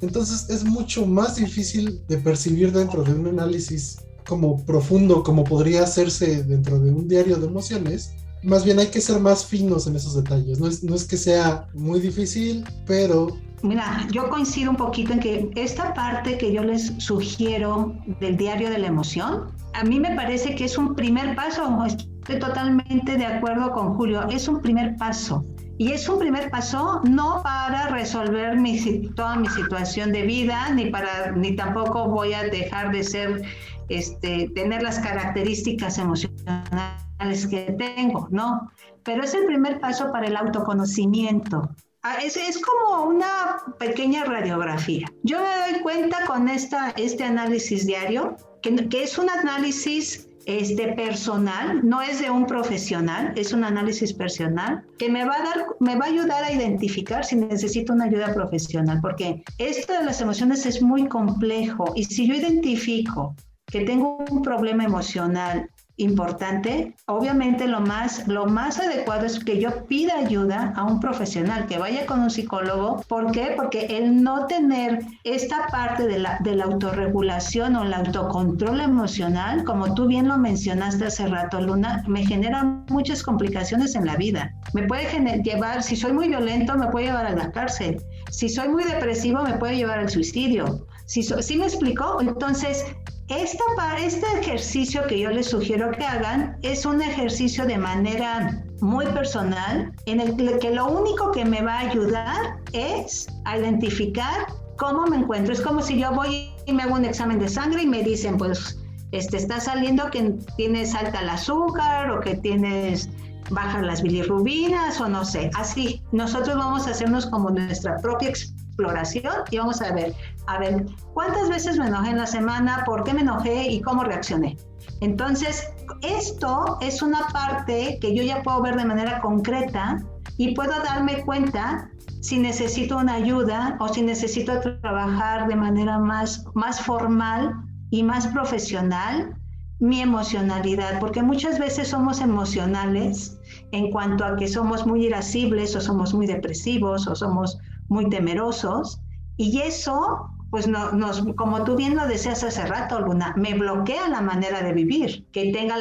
Entonces 0.00 0.50
es 0.50 0.64
mucho 0.64 1.06
más 1.06 1.36
difícil 1.36 2.02
de 2.08 2.18
percibir 2.18 2.72
dentro 2.72 3.02
de 3.02 3.14
un 3.14 3.26
análisis 3.28 3.98
como 4.26 4.64
profundo 4.64 5.22
como 5.22 5.44
podría 5.44 5.82
hacerse 5.82 6.44
dentro 6.44 6.78
de 6.78 6.90
un 6.90 7.08
diario 7.08 7.36
de 7.36 7.46
emociones, 7.46 8.12
más 8.42 8.64
bien 8.64 8.78
hay 8.78 8.88
que 8.88 9.00
ser 9.00 9.20
más 9.20 9.46
finos 9.46 9.86
en 9.86 9.96
esos 9.96 10.14
detalles. 10.14 10.58
No 10.58 10.66
es, 10.66 10.82
no 10.82 10.94
es 10.94 11.04
que 11.04 11.16
sea 11.16 11.68
muy 11.74 12.00
difícil, 12.00 12.64
pero... 12.86 13.28
Mira, 13.64 14.06
yo 14.12 14.28
coincido 14.28 14.70
un 14.70 14.76
poquito 14.76 15.14
en 15.14 15.20
que 15.20 15.50
esta 15.54 15.94
parte 15.94 16.36
que 16.36 16.52
yo 16.52 16.62
les 16.62 16.92
sugiero 16.98 17.94
del 18.20 18.36
diario 18.36 18.68
de 18.68 18.76
la 18.76 18.88
emoción, 18.88 19.54
a 19.72 19.82
mí 19.84 19.98
me 19.98 20.14
parece 20.14 20.54
que 20.54 20.66
es 20.66 20.76
un 20.76 20.94
primer 20.94 21.34
paso, 21.34 21.82
estoy 21.86 22.38
totalmente 22.38 23.16
de 23.16 23.24
acuerdo 23.24 23.72
con 23.72 23.94
Julio, 23.94 24.28
es 24.28 24.48
un 24.48 24.60
primer 24.60 24.96
paso. 24.96 25.46
Y 25.78 25.92
es 25.92 26.06
un 26.10 26.18
primer 26.18 26.50
paso 26.50 27.00
no 27.04 27.42
para 27.42 27.88
resolver 27.88 28.60
mi, 28.60 29.08
toda 29.16 29.36
mi 29.36 29.48
situación 29.48 30.12
de 30.12 30.22
vida, 30.22 30.68
ni, 30.74 30.90
para, 30.90 31.32
ni 31.32 31.56
tampoco 31.56 32.06
voy 32.10 32.34
a 32.34 32.42
dejar 32.42 32.92
de 32.92 33.02
ser 33.02 33.42
este, 33.88 34.50
tener 34.54 34.82
las 34.82 34.98
características 34.98 35.96
emocionales 35.96 37.46
que 37.48 37.74
tengo, 37.78 38.28
¿no? 38.30 38.70
Pero 39.04 39.24
es 39.24 39.32
el 39.32 39.46
primer 39.46 39.80
paso 39.80 40.12
para 40.12 40.26
el 40.26 40.36
autoconocimiento. 40.36 41.70
Ah, 42.06 42.18
es, 42.22 42.36
es 42.36 42.58
como 42.58 43.04
una 43.04 43.62
pequeña 43.78 44.24
radiografía. 44.24 45.06
Yo 45.22 45.38
me 45.38 45.72
doy 45.72 45.80
cuenta 45.80 46.18
con 46.26 46.50
esta, 46.50 46.90
este 46.98 47.24
análisis 47.24 47.86
diario, 47.86 48.36
que, 48.60 48.74
que 48.90 49.04
es 49.04 49.16
un 49.16 49.30
análisis 49.30 50.28
este 50.44 50.92
personal, 50.92 51.80
no 51.82 52.02
es 52.02 52.20
de 52.20 52.30
un 52.30 52.44
profesional, 52.44 53.32
es 53.36 53.54
un 53.54 53.64
análisis 53.64 54.12
personal 54.12 54.84
que 54.98 55.08
me 55.08 55.24
va 55.24 55.36
a 55.36 55.42
dar, 55.44 55.66
me 55.80 55.96
va 55.96 56.04
a 56.04 56.08
ayudar 56.08 56.44
a 56.44 56.52
identificar 56.52 57.24
si 57.24 57.36
necesito 57.36 57.94
una 57.94 58.04
ayuda 58.04 58.34
profesional, 58.34 59.00
porque 59.00 59.42
esto 59.56 59.94
de 59.94 60.04
las 60.04 60.20
emociones 60.20 60.66
es 60.66 60.82
muy 60.82 61.08
complejo 61.08 61.94
y 61.96 62.04
si 62.04 62.26
yo 62.26 62.34
identifico 62.34 63.34
que 63.66 63.86
tengo 63.86 64.18
un 64.30 64.42
problema 64.42 64.84
emocional 64.84 65.70
importante, 65.96 66.94
obviamente 67.06 67.68
lo 67.68 67.80
más, 67.80 68.26
lo 68.26 68.46
más 68.46 68.78
adecuado 68.80 69.26
es 69.26 69.38
que 69.44 69.60
yo 69.60 69.84
pida 69.86 70.18
ayuda 70.18 70.72
a 70.76 70.84
un 70.84 71.00
profesional, 71.00 71.66
que 71.66 71.78
vaya 71.78 72.06
con 72.06 72.20
un 72.20 72.30
psicólogo. 72.30 73.02
¿Por 73.08 73.30
qué? 73.32 73.54
Porque 73.56 73.86
el 73.98 74.22
no 74.22 74.46
tener 74.46 75.00
esta 75.22 75.66
parte 75.68 76.06
de 76.06 76.18
la, 76.18 76.38
de 76.40 76.56
la 76.56 76.64
autorregulación 76.64 77.76
o 77.76 77.84
el 77.84 77.94
autocontrol 77.94 78.80
emocional, 78.80 79.64
como 79.64 79.94
tú 79.94 80.06
bien 80.06 80.28
lo 80.28 80.38
mencionaste 80.38 81.06
hace 81.06 81.26
rato, 81.28 81.60
Luna, 81.60 82.02
me 82.08 82.26
genera 82.26 82.64
muchas 82.88 83.22
complicaciones 83.22 83.94
en 83.94 84.06
la 84.06 84.16
vida. 84.16 84.52
Me 84.72 84.84
puede 84.84 85.04
llevar, 85.42 85.82
si 85.82 85.96
soy 85.96 86.12
muy 86.12 86.28
violento, 86.28 86.76
me 86.76 86.88
puede 86.88 87.06
llevar 87.06 87.26
a 87.26 87.36
la 87.36 87.52
cárcel. 87.52 88.02
Si 88.30 88.48
soy 88.48 88.68
muy 88.68 88.84
depresivo, 88.84 89.42
me 89.42 89.54
puede 89.54 89.76
llevar 89.76 90.00
al 90.00 90.10
suicidio. 90.10 90.86
Si, 91.06 91.22
¿Sí 91.22 91.56
me 91.56 91.66
explicó? 91.66 92.20
Entonces, 92.20 92.84
esta, 93.28 93.64
este 93.98 94.26
ejercicio 94.40 95.06
que 95.06 95.18
yo 95.18 95.30
les 95.30 95.48
sugiero 95.48 95.90
que 95.92 96.04
hagan 96.04 96.58
es 96.62 96.84
un 96.84 97.00
ejercicio 97.00 97.64
de 97.64 97.78
manera 97.78 98.62
muy 98.80 99.06
personal 99.06 99.92
en 100.06 100.20
el 100.20 100.58
que 100.58 100.70
lo 100.70 100.86
único 100.86 101.30
que 101.32 101.44
me 101.44 101.62
va 101.62 101.76
a 101.76 101.80
ayudar 101.90 102.60
es 102.72 103.26
a 103.44 103.58
identificar 103.58 104.46
cómo 104.76 105.06
me 105.06 105.16
encuentro. 105.16 105.52
Es 105.52 105.60
como 105.60 105.80
si 105.80 105.98
yo 105.98 106.12
voy 106.12 106.50
y 106.66 106.72
me 106.72 106.82
hago 106.82 106.94
un 106.94 107.04
examen 107.04 107.38
de 107.38 107.48
sangre 107.48 107.82
y 107.82 107.86
me 107.86 108.02
dicen, 108.02 108.36
pues, 108.36 108.78
este, 109.12 109.36
está 109.36 109.60
saliendo 109.60 110.10
que 110.10 110.34
tienes 110.56 110.94
alta 110.94 111.20
el 111.20 111.28
azúcar 111.28 112.10
o 112.10 112.20
que 112.20 112.36
tienes 112.36 113.08
bajas 113.50 113.82
las 113.82 114.02
bilirrubinas 114.02 115.00
o 115.00 115.08
no 115.08 115.24
sé. 115.24 115.50
Así, 115.54 116.02
nosotros 116.12 116.56
vamos 116.56 116.86
a 116.86 116.90
hacernos 116.90 117.26
como 117.26 117.50
nuestra 117.50 117.96
propia 117.98 118.30
exploración 118.74 119.32
y 119.50 119.58
vamos 119.58 119.80
a 119.80 119.92
ver, 119.92 120.14
a 120.46 120.58
ver, 120.58 120.86
¿cuántas 121.12 121.48
veces 121.48 121.78
me 121.78 121.86
enojé 121.86 122.10
en 122.10 122.18
la 122.18 122.26
semana? 122.26 122.82
¿Por 122.84 123.04
qué 123.04 123.14
me 123.14 123.20
enojé 123.20 123.70
y 123.70 123.80
cómo 123.80 124.02
reaccioné? 124.02 124.56
Entonces, 125.00 125.72
esto 126.02 126.78
es 126.80 127.00
una 127.00 127.28
parte 127.28 127.98
que 128.00 128.14
yo 128.14 128.22
ya 128.22 128.42
puedo 128.42 128.60
ver 128.62 128.76
de 128.76 128.84
manera 128.84 129.20
concreta 129.20 130.02
y 130.36 130.54
puedo 130.54 130.72
darme 130.82 131.24
cuenta 131.24 131.90
si 132.20 132.38
necesito 132.38 132.98
una 132.98 133.14
ayuda 133.14 133.76
o 133.80 133.88
si 133.88 134.02
necesito 134.02 134.60
trabajar 134.80 135.46
de 135.46 135.56
manera 135.56 135.98
más, 135.98 136.44
más 136.54 136.80
formal 136.80 137.54
y 137.90 138.02
más 138.02 138.26
profesional 138.28 139.36
mi 139.80 140.00
emocionalidad, 140.00 140.98
porque 141.00 141.22
muchas 141.22 141.58
veces 141.58 141.88
somos 141.88 142.20
emocionales 142.20 143.38
en 143.72 143.90
cuanto 143.90 144.24
a 144.24 144.36
que 144.36 144.48
somos 144.48 144.86
muy 144.86 145.06
irascibles 145.06 145.74
o 145.76 145.80
somos 145.80 146.14
muy 146.14 146.26
depresivos 146.26 147.06
o 147.06 147.14
somos 147.14 147.58
muy 147.94 148.10
temerosos 148.10 149.00
y 149.36 149.60
eso, 149.60 150.28
pues 150.50 150.68
no, 150.68 150.92
nos, 150.92 151.24
como 151.36 151.64
tú 151.64 151.76
bien 151.76 151.96
lo 151.96 152.06
deseas 152.06 152.44
hace 152.44 152.66
rato, 152.66 153.00
Luna, 153.00 153.32
me 153.36 153.54
bloquea 153.54 154.08
la 154.08 154.20
manera 154.20 154.62
de 154.62 154.72
vivir, 154.72 155.26
que 155.32 155.52
tenga 155.52 155.76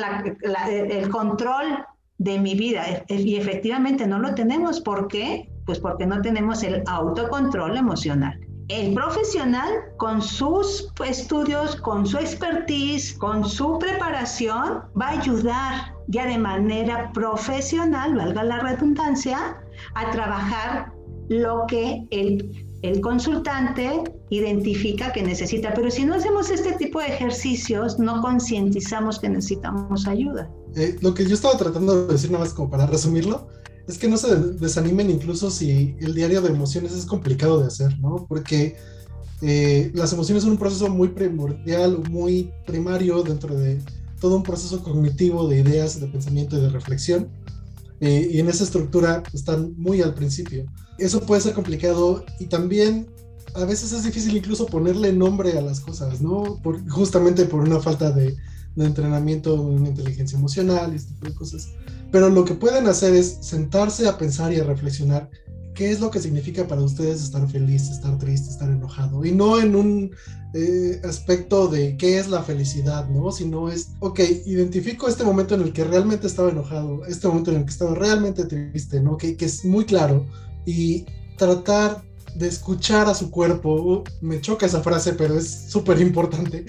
el 0.67 1.09
control 1.09 1.85
de 2.17 2.39
mi 2.39 2.55
vida. 2.55 2.83
Y 3.09 3.35
efectivamente 3.35 4.07
no 4.07 4.19
lo 4.19 4.33
tenemos. 4.33 4.79
¿Por 4.79 5.07
qué? 5.07 5.49
Pues 5.65 5.79
porque 5.79 6.05
no 6.05 6.21
tenemos 6.21 6.63
el 6.63 6.83
autocontrol 6.87 7.77
emocional. 7.77 8.39
El 8.69 8.93
profesional, 8.93 9.69
con 9.97 10.21
sus 10.21 10.91
estudios, 11.05 11.75
con 11.75 12.07
su 12.07 12.17
expertise, 12.17 13.13
con 13.17 13.43
su 13.43 13.77
preparación, 13.77 14.83
va 14.99 15.07
a 15.07 15.19
ayudar 15.19 15.93
ya 16.07 16.25
de 16.25 16.37
manera 16.37 17.11
profesional, 17.11 18.15
valga 18.15 18.43
la 18.43 18.59
redundancia, 18.59 19.57
a 19.95 20.11
trabajar 20.11 20.92
lo 21.29 21.65
que 21.67 22.05
el, 22.11 22.65
el 22.81 23.01
consultante 23.01 24.03
identifica 24.29 25.11
que 25.13 25.23
necesita. 25.23 25.73
Pero 25.73 25.89
si 25.89 26.05
no 26.05 26.15
hacemos 26.15 26.49
este 26.49 26.73
tipo 26.73 26.99
de 26.99 27.07
ejercicios, 27.07 27.99
no 27.99 28.21
concientizamos 28.21 29.19
que 29.19 29.29
necesitamos 29.29 30.07
ayuda. 30.07 30.49
Eh, 30.75 30.97
lo 31.01 31.13
que 31.13 31.25
yo 31.25 31.35
estaba 31.35 31.57
tratando 31.57 32.07
de 32.07 32.13
decir, 32.13 32.31
nada 32.31 32.43
más 32.43 32.53
como 32.53 32.69
para 32.69 32.85
resumirlo, 32.85 33.47
es 33.87 33.97
que 33.97 34.07
no 34.07 34.17
se 34.17 34.35
desanimen 34.35 35.09
incluso 35.09 35.49
si 35.49 35.95
el 35.99 36.13
diario 36.13 36.41
de 36.41 36.49
emociones 36.49 36.93
es 36.93 37.05
complicado 37.05 37.59
de 37.59 37.67
hacer, 37.67 37.97
¿no? 37.99 38.25
Porque 38.27 38.75
eh, 39.41 39.91
las 39.93 40.13
emociones 40.13 40.43
son 40.43 40.53
un 40.53 40.57
proceso 40.57 40.89
muy 40.89 41.09
primordial, 41.09 41.99
muy 42.09 42.51
primario 42.65 43.23
dentro 43.23 43.55
de 43.55 43.81
todo 44.21 44.37
un 44.37 44.43
proceso 44.43 44.81
cognitivo 44.81 45.47
de 45.49 45.59
ideas, 45.59 45.99
de 45.99 46.07
pensamiento 46.07 46.57
y 46.57 46.61
de 46.61 46.69
reflexión. 46.69 47.27
Eh, 48.03 48.31
y 48.33 48.39
en 48.41 48.49
esa 48.49 48.65
estructura 48.65 49.23
están 49.31 49.75
muy 49.77 50.01
al 50.01 50.13
principio. 50.13 50.65
Eso 50.97 51.21
puede 51.21 51.39
ser 51.39 51.53
complicado 51.53 52.25
y 52.37 52.47
también 52.47 53.07
a 53.55 53.63
veces 53.63 53.93
es 53.93 54.03
difícil 54.03 54.35
incluso 54.35 54.65
ponerle 54.65 55.13
nombre 55.13 55.57
a 55.57 55.61
las 55.61 55.79
cosas, 55.79 56.21
¿no? 56.21 56.59
Justamente 56.89 57.45
por 57.45 57.61
una 57.61 57.79
falta 57.79 58.11
de, 58.11 58.35
de 58.75 58.85
entrenamiento 58.85 59.55
en 59.71 59.87
inteligencia 59.87 60.37
emocional 60.37 60.91
y 60.91 60.97
este 60.97 61.13
tipo 61.13 61.27
de 61.27 61.33
cosas. 61.33 61.69
pero 62.11 62.29
lo 62.29 62.43
que 62.43 62.55
pueden 62.55 62.87
hacer 62.87 63.13
es 63.13 63.37
sentarse 63.39 64.05
a 64.05 64.17
pensar 64.17 64.51
y 64.51 64.59
a 64.59 64.65
reflexionar 64.65 65.29
qué 65.73 65.91
es 65.91 65.99
lo 65.99 66.11
que 66.11 66.19
significa 66.19 66.67
para 66.67 66.81
ustedes 66.81 67.21
estar 67.23 67.47
feliz, 67.49 67.89
estar 67.89 68.17
triste, 68.17 68.49
estar 68.49 68.69
enojado. 68.69 69.25
Y 69.25 69.31
no 69.31 69.59
en 69.59 69.75
un 69.75 70.11
eh, 70.53 71.01
aspecto 71.03 71.67
de 71.67 71.97
qué 71.97 72.19
es 72.19 72.29
la 72.29 72.43
felicidad, 72.43 73.07
¿no? 73.09 73.31
Sino 73.31 73.69
es, 73.69 73.89
ok, 73.99 74.19
identifico 74.45 75.07
este 75.07 75.23
momento 75.23 75.55
en 75.55 75.61
el 75.61 75.73
que 75.73 75.83
realmente 75.83 76.27
estaba 76.27 76.49
enojado, 76.49 77.05
este 77.05 77.27
momento 77.27 77.51
en 77.51 77.57
el 77.57 77.65
que 77.65 77.71
estaba 77.71 77.95
realmente 77.95 78.45
triste, 78.45 79.01
¿no? 79.01 79.17
Que, 79.17 79.35
que 79.35 79.45
es 79.45 79.65
muy 79.65 79.85
claro. 79.85 80.25
Y 80.65 81.05
tratar 81.37 82.03
de 82.35 82.47
escuchar 82.47 83.07
a 83.07 83.13
su 83.13 83.29
cuerpo, 83.29 83.73
uh, 83.73 84.03
me 84.21 84.41
choca 84.41 84.65
esa 84.65 84.81
frase, 84.81 85.13
pero 85.13 85.37
es 85.37 85.69
súper 85.69 85.99
importante, 86.01 86.65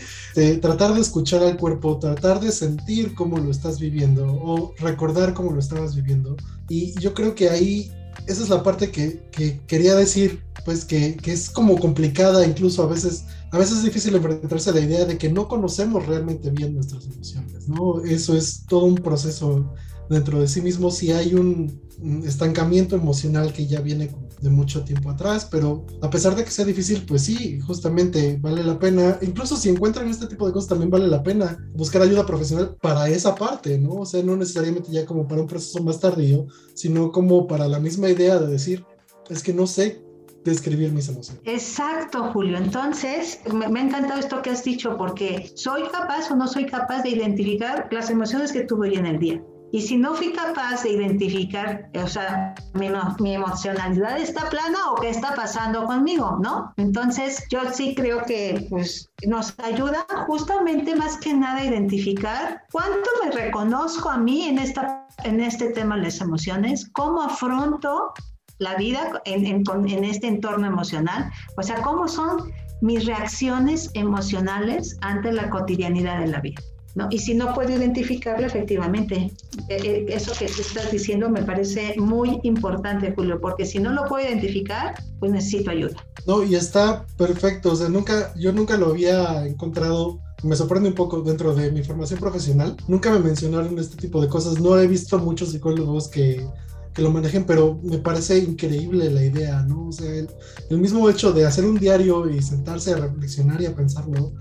tratar 0.60 0.94
de 0.94 1.00
escuchar 1.00 1.42
al 1.42 1.56
cuerpo, 1.56 1.98
tratar 1.98 2.40
de 2.40 2.52
sentir 2.52 3.14
cómo 3.14 3.38
lo 3.38 3.50
estás 3.50 3.80
viviendo 3.80 4.26
o 4.26 4.74
recordar 4.78 5.34
cómo 5.34 5.52
lo 5.52 5.60
estabas 5.60 5.94
viviendo. 5.94 6.36
Y 6.68 6.98
yo 7.00 7.14
creo 7.14 7.34
que 7.34 7.48
ahí, 7.48 7.90
esa 8.26 8.42
es 8.42 8.48
la 8.48 8.62
parte 8.62 8.90
que, 8.90 9.28
que 9.30 9.60
quería 9.66 9.94
decir, 9.94 10.42
pues 10.64 10.84
que, 10.84 11.16
que, 11.16 11.32
es 11.32 11.50
como 11.50 11.78
complicada, 11.78 12.46
incluso 12.46 12.82
a 12.82 12.86
veces, 12.86 13.24
a 13.50 13.58
veces 13.58 13.78
es 13.78 13.84
difícil 13.84 14.14
enfrentarse 14.14 14.70
a 14.70 14.74
la 14.74 14.80
idea 14.80 15.04
de 15.04 15.18
que 15.18 15.30
no 15.30 15.48
conocemos 15.48 16.06
realmente 16.06 16.50
bien 16.50 16.74
nuestras 16.74 17.04
emociones, 17.06 17.68
¿no? 17.68 18.02
Eso 18.02 18.36
es 18.36 18.64
todo 18.66 18.84
un 18.86 18.96
proceso 18.96 19.72
dentro 20.08 20.40
de 20.40 20.48
sí 20.48 20.60
mismo, 20.60 20.90
si 20.90 21.12
hay 21.12 21.34
un 21.34 21.80
estancamiento 22.24 22.96
emocional 22.96 23.52
que 23.52 23.66
ya 23.66 23.80
viene 23.80 24.10
de 24.40 24.50
mucho 24.50 24.84
tiempo 24.84 25.10
atrás, 25.10 25.48
pero 25.50 25.86
a 26.02 26.10
pesar 26.10 26.34
de 26.34 26.44
que 26.44 26.50
sea 26.50 26.64
difícil, 26.64 27.04
pues 27.06 27.22
sí, 27.22 27.60
justamente 27.60 28.38
vale 28.40 28.62
la 28.62 28.78
pena, 28.78 29.18
incluso 29.22 29.56
si 29.56 29.68
encuentran 29.68 30.08
este 30.08 30.26
tipo 30.26 30.46
de 30.46 30.52
cosas, 30.52 30.68
también 30.68 30.90
vale 30.90 31.06
la 31.06 31.22
pena 31.22 31.58
buscar 31.74 32.02
ayuda 32.02 32.26
profesional 32.26 32.76
para 32.80 33.08
esa 33.08 33.34
parte, 33.34 33.78
¿no? 33.78 33.94
O 33.94 34.06
sea, 34.06 34.22
no 34.22 34.36
necesariamente 34.36 34.90
ya 34.92 35.06
como 35.06 35.26
para 35.26 35.40
un 35.40 35.46
proceso 35.46 35.82
más 35.82 36.00
tardío, 36.00 36.46
sino 36.74 37.10
como 37.10 37.46
para 37.46 37.68
la 37.68 37.78
misma 37.78 38.08
idea 38.08 38.38
de 38.38 38.46
decir, 38.46 38.84
es 39.30 39.42
que 39.42 39.54
no 39.54 39.66
sé 39.66 40.02
describir 40.44 40.92
mis 40.92 41.08
emociones. 41.08 41.40
Exacto, 41.46 42.30
Julio. 42.32 42.58
Entonces, 42.58 43.40
me, 43.52 43.68
me, 43.68 43.80
ha 43.80 43.84
encantado 43.84 44.20
esto 44.20 44.42
que 44.42 44.50
has 44.50 44.62
dicho, 44.62 44.96
porque 44.98 45.50
soy 45.54 45.84
capaz 45.90 46.30
o 46.30 46.36
no 46.36 46.46
soy 46.46 46.66
capaz 46.66 47.02
de 47.02 47.10
identificar 47.10 47.88
las 47.90 48.10
emociones 48.10 48.52
que 48.52 48.64
tuve 48.64 48.90
hoy 48.90 48.96
en 48.96 49.06
el 49.06 49.18
día. 49.18 49.42
Y 49.74 49.80
si 49.82 49.96
no 49.96 50.14
fui 50.14 50.32
capaz 50.32 50.84
de 50.84 50.90
identificar, 50.90 51.90
o 52.00 52.06
sea, 52.06 52.54
mi, 52.74 52.88
mi, 53.18 53.34
emocionalidad 53.34 54.16
está 54.20 54.48
plana 54.48 54.92
o 54.92 54.94
qué 54.94 55.08
está 55.08 55.34
pasando 55.34 55.84
conmigo, 55.86 56.38
¿no? 56.40 56.72
Entonces, 56.76 57.44
yo 57.50 57.58
sí 57.72 57.92
creo 57.96 58.22
que 58.22 58.68
pues, 58.70 59.10
nos 59.26 59.58
ayuda 59.58 60.06
justamente 60.28 60.94
más 60.94 61.16
que 61.16 61.34
nada 61.34 61.56
a 61.56 61.64
identificar 61.64 62.62
cuánto 62.70 63.10
me 63.24 63.32
reconozco 63.32 64.10
a 64.10 64.16
mí 64.16 64.44
en, 64.44 64.58
esta, 64.58 65.08
en 65.24 65.40
este 65.40 65.70
tema 65.70 65.96
de 65.96 66.02
las 66.02 66.20
emociones, 66.20 66.88
cómo 66.92 67.22
afronto 67.22 68.12
la 68.58 68.76
vida 68.76 69.20
en, 69.24 69.44
en, 69.44 69.64
en 69.88 70.04
este 70.04 70.28
entorno 70.28 70.68
emocional, 70.68 71.32
o 71.56 71.64
sea, 71.64 71.82
cómo 71.82 72.06
son 72.06 72.52
mis 72.80 73.06
reacciones 73.06 73.90
emocionales 73.94 74.96
ante 75.00 75.32
la 75.32 75.50
cotidianidad 75.50 76.20
de 76.20 76.28
la 76.28 76.40
vida. 76.40 76.62
¿No? 76.94 77.08
Y 77.10 77.18
si 77.18 77.34
no 77.34 77.54
puedo 77.54 77.70
identificarlo, 77.70 78.46
efectivamente, 78.46 79.32
eh, 79.68 79.78
eh, 79.84 80.06
eso 80.08 80.32
que 80.38 80.46
estás 80.46 80.90
diciendo 80.90 81.28
me 81.28 81.42
parece 81.42 81.94
muy 81.98 82.38
importante, 82.42 83.12
Julio, 83.14 83.40
porque 83.40 83.66
si 83.66 83.78
no 83.78 83.92
lo 83.92 84.06
puedo 84.06 84.26
identificar, 84.26 84.94
pues 85.18 85.32
necesito 85.32 85.70
ayuda. 85.70 85.96
No, 86.26 86.42
y 86.42 86.54
está 86.54 87.04
perfecto, 87.16 87.72
o 87.72 87.76
sea, 87.76 87.88
nunca, 87.88 88.32
yo 88.36 88.52
nunca 88.52 88.76
lo 88.76 88.86
había 88.88 89.46
encontrado 89.46 90.20
me 90.44 90.56
sorprende 90.56 90.90
un 90.90 90.94
poco 90.94 91.22
dentro 91.22 91.54
de 91.54 91.72
mi 91.72 91.82
formación 91.82 92.20
profesional. 92.20 92.76
Nunca 92.86 93.10
me 93.10 93.18
mencionaron 93.18 93.78
este 93.78 93.96
tipo 93.96 94.20
de 94.20 94.28
cosas. 94.28 94.60
No 94.60 94.78
he 94.78 94.86
visto 94.86 95.18
muchos 95.18 95.50
psicólogos 95.52 96.08
que, 96.08 96.46
que 96.92 97.02
lo 97.02 97.10
manejen, 97.10 97.44
pero 97.44 97.80
me 97.82 97.98
parece 97.98 98.38
increíble 98.38 99.10
la 99.10 99.24
idea, 99.24 99.62
¿no? 99.62 99.88
O 99.88 99.92
sea, 99.92 100.14
el, 100.14 100.28
el, 100.70 100.78
mismo 100.78 101.08
hecho 101.08 101.32
de 101.32 101.46
hacer 101.46 101.64
un 101.64 101.78
diario 101.78 102.28
y 102.28 102.42
sentarse 102.42 102.92
a 102.92 102.96
reflexionar 102.96 103.60
y 103.62 103.66
a 103.66 103.74
pensarlo, 103.74 104.32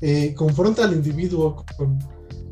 eh, 0.00 0.34
confronta 0.34 0.84
al 0.84 0.92
individuo 0.94 1.64
con, 1.76 1.98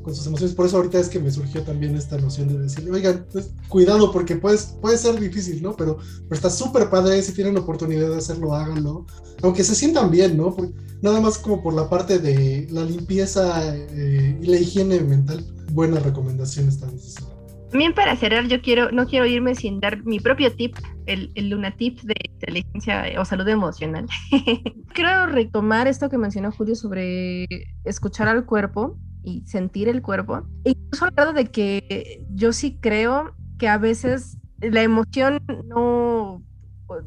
sus 0.06 0.26
emociones. 0.26 0.54
Por 0.54 0.66
eso 0.66 0.76
ahorita 0.76 0.98
es 0.98 1.08
que 1.08 1.18
me 1.18 1.30
surgió 1.30 1.62
también 1.62 1.96
esta 1.96 2.18
noción 2.18 2.48
de 2.48 2.58
decir, 2.58 2.90
oigan, 2.90 3.26
pues, 3.32 3.52
cuidado 3.68 4.12
porque 4.12 4.36
puedes, 4.36 4.76
puede 4.82 4.98
ser 4.98 5.18
difícil, 5.18 5.62
¿no? 5.62 5.74
Pero, 5.76 5.98
está 6.30 6.50
súper 6.50 6.90
padre, 6.90 7.22
si 7.22 7.32
tienen 7.32 7.56
oportunidad 7.56 8.10
de 8.10 8.16
hacerlo, 8.16 8.54
háganlo. 8.54 9.06
Aunque 9.42 9.64
se 9.64 9.74
sientan 9.74 10.10
bien, 10.10 10.36
¿no? 10.36 10.54
nada 11.00 11.20
más 11.20 11.36
como 11.36 11.62
por 11.62 11.74
la 11.74 11.90
parte 11.90 12.18
de 12.18 12.66
la 12.70 12.82
limpieza 12.82 13.76
eh, 13.76 14.38
y 14.40 14.46
la 14.46 14.56
higiene 14.56 15.00
mental, 15.00 15.44
buenas 15.72 16.02
recomendaciones 16.02 16.80
necesarias. 16.80 17.33
También 17.74 17.92
para 17.92 18.14
cerrar, 18.14 18.46
yo 18.46 18.62
quiero, 18.62 18.92
no 18.92 19.04
quiero 19.04 19.26
irme 19.26 19.56
sin 19.56 19.80
dar 19.80 20.04
mi 20.04 20.20
propio 20.20 20.54
tip, 20.54 20.76
el, 21.06 21.32
el 21.34 21.50
Luna 21.50 21.76
Tip 21.76 22.02
de 22.02 22.14
inteligencia 22.30 23.02
o 23.18 23.24
salud 23.24 23.48
emocional. 23.48 24.06
quiero 24.94 25.26
retomar 25.26 25.88
esto 25.88 26.08
que 26.08 26.16
mencionó 26.16 26.52
Julio 26.52 26.76
sobre 26.76 27.48
escuchar 27.82 28.28
al 28.28 28.46
cuerpo 28.46 28.96
y 29.24 29.44
sentir 29.44 29.88
el 29.88 30.02
cuerpo. 30.02 30.46
Incluso 30.62 31.06
hablado 31.06 31.32
de 31.32 31.46
que 31.46 32.24
yo 32.30 32.52
sí 32.52 32.78
creo 32.80 33.34
que 33.58 33.66
a 33.66 33.76
veces 33.76 34.38
la 34.60 34.82
emoción 34.82 35.42
no, 35.64 36.44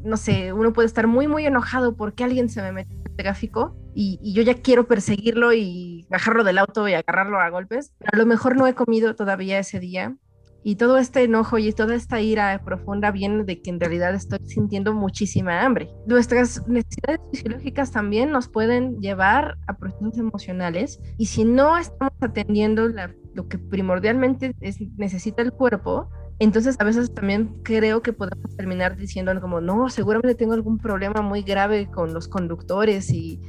no 0.04 0.16
sé, 0.18 0.52
uno 0.52 0.74
puede 0.74 0.84
estar 0.84 1.06
muy, 1.06 1.28
muy 1.28 1.46
enojado 1.46 1.96
porque 1.96 2.24
alguien 2.24 2.50
se 2.50 2.60
me 2.60 2.72
mete 2.72 2.92
en 2.92 3.04
el 3.06 3.16
gráfico 3.16 3.74
y, 3.94 4.18
y, 4.22 4.34
yo 4.34 4.42
ya 4.42 4.52
quiero 4.52 4.86
perseguirlo 4.86 5.54
y 5.54 6.06
bajarlo 6.10 6.44
del 6.44 6.58
auto 6.58 6.86
y 6.88 6.92
agarrarlo 6.92 7.40
a 7.40 7.48
golpes. 7.48 7.94
Pero 7.96 8.10
a 8.12 8.18
lo 8.18 8.26
mejor 8.26 8.54
no 8.54 8.66
he 8.66 8.74
comido 8.74 9.16
todavía 9.16 9.58
ese 9.58 9.80
día 9.80 10.14
y 10.68 10.76
todo 10.76 10.98
este 10.98 11.22
enojo 11.22 11.56
y 11.56 11.72
toda 11.72 11.94
esta 11.94 12.20
ira 12.20 12.60
profunda 12.62 13.10
viene 13.10 13.42
de 13.44 13.62
que 13.62 13.70
en 13.70 13.80
realidad 13.80 14.14
estoy 14.14 14.38
sintiendo 14.44 14.92
muchísima 14.92 15.62
hambre. 15.62 15.88
Nuestras 16.06 16.68
necesidades 16.68 17.20
fisiológicas 17.32 17.90
también 17.90 18.30
nos 18.30 18.48
pueden 18.50 19.00
llevar 19.00 19.56
a 19.66 19.78
procesos 19.78 20.18
emocionales 20.18 21.00
y 21.16 21.24
si 21.24 21.46
no 21.46 21.78
estamos 21.78 22.12
atendiendo 22.20 22.86
lo 23.32 23.48
que 23.48 23.56
primordialmente 23.56 24.54
es, 24.60 24.78
necesita 24.98 25.40
el 25.40 25.52
cuerpo, 25.52 26.10
entonces 26.38 26.76
a 26.78 26.84
veces 26.84 27.14
también 27.14 27.62
creo 27.62 28.02
que 28.02 28.12
podemos 28.12 28.54
terminar 28.54 28.94
diciendo 28.94 29.32
como, 29.40 29.62
no, 29.62 29.88
seguramente 29.88 30.34
tengo 30.34 30.52
algún 30.52 30.76
problema 30.76 31.22
muy 31.22 31.40
grave 31.40 31.90
con 31.90 32.12
los 32.12 32.28
conductores 32.28 33.10
y 33.10 33.40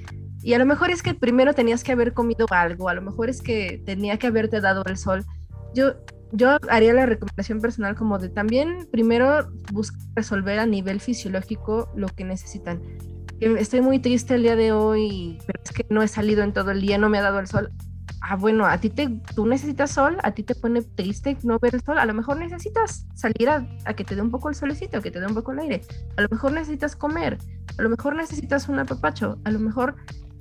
y 0.41 0.53
a 0.53 0.57
lo 0.57 0.65
mejor 0.65 0.89
es 0.89 1.03
que 1.03 1.13
primero 1.13 1.53
tenías 1.53 1.83
que 1.83 1.91
haber 1.91 2.13
comido 2.13 2.45
algo, 2.49 2.87
a 2.87 2.93
lo 2.93 3.01
mejor 3.01 3.29
es 3.29 3.41
que 3.41 3.83
tenía 3.85 4.17
que 4.17 4.27
haberte 4.27 4.61
dado 4.61 4.85
el 4.85 4.95
sol. 4.95 5.25
Yo 5.75 5.95
yo 6.31 6.57
haría 6.69 6.93
la 6.93 7.05
recomendación 7.05 7.59
personal 7.59 7.95
como 7.95 8.19
de 8.19 8.29
también 8.29 8.87
primero 8.91 9.49
buscar 9.71 9.99
resolver 10.15 10.59
a 10.59 10.65
nivel 10.65 10.99
fisiológico 10.99 11.89
lo 11.95 12.07
que 12.07 12.23
necesitan. 12.23 12.81
Estoy 13.39 13.81
muy 13.81 13.99
triste 13.99 14.35
el 14.35 14.43
día 14.43 14.55
de 14.55 14.73
hoy, 14.73 15.37
pero 15.47 15.61
es 15.63 15.71
que 15.71 15.85
no 15.89 16.03
he 16.03 16.07
salido 16.07 16.43
en 16.43 16.51
todo 16.51 16.71
el 16.71 16.81
día, 16.81 16.97
no 16.97 17.09
me 17.09 17.19
ha 17.19 17.21
dado 17.21 17.39
el 17.39 17.47
sol. 17.47 17.71
Ah, 18.21 18.35
bueno, 18.35 18.65
a 18.65 18.77
ti 18.77 18.89
te, 18.89 19.21
tú 19.33 19.45
necesitas 19.45 19.91
sol, 19.91 20.17
a 20.23 20.31
ti 20.31 20.43
te 20.43 20.53
pone 20.53 20.81
triste 20.81 21.37
no 21.43 21.57
ver 21.57 21.75
el 21.75 21.81
sol, 21.81 21.97
a 21.97 22.05
lo 22.05 22.13
mejor 22.13 22.37
necesitas 22.37 23.07
salir 23.15 23.47
a, 23.49 23.65
a 23.85 23.93
que 23.93 24.03
te 24.03 24.13
dé 24.13 24.21
un 24.21 24.29
poco 24.29 24.49
el 24.49 24.55
solecito, 24.55 25.01
que 25.01 25.09
te 25.09 25.21
dé 25.21 25.25
un 25.25 25.35
poco 25.35 25.53
el 25.53 25.59
aire, 25.59 25.81
a 26.17 26.23
lo 26.23 26.27
mejor 26.29 26.51
necesitas 26.51 26.97
comer, 26.97 27.37
a 27.77 27.81
lo 27.81 27.89
mejor 27.89 28.15
necesitas 28.15 28.67
un 28.67 28.77
apapacho, 28.77 29.39
a 29.45 29.51
lo 29.51 29.59
mejor 29.59 29.95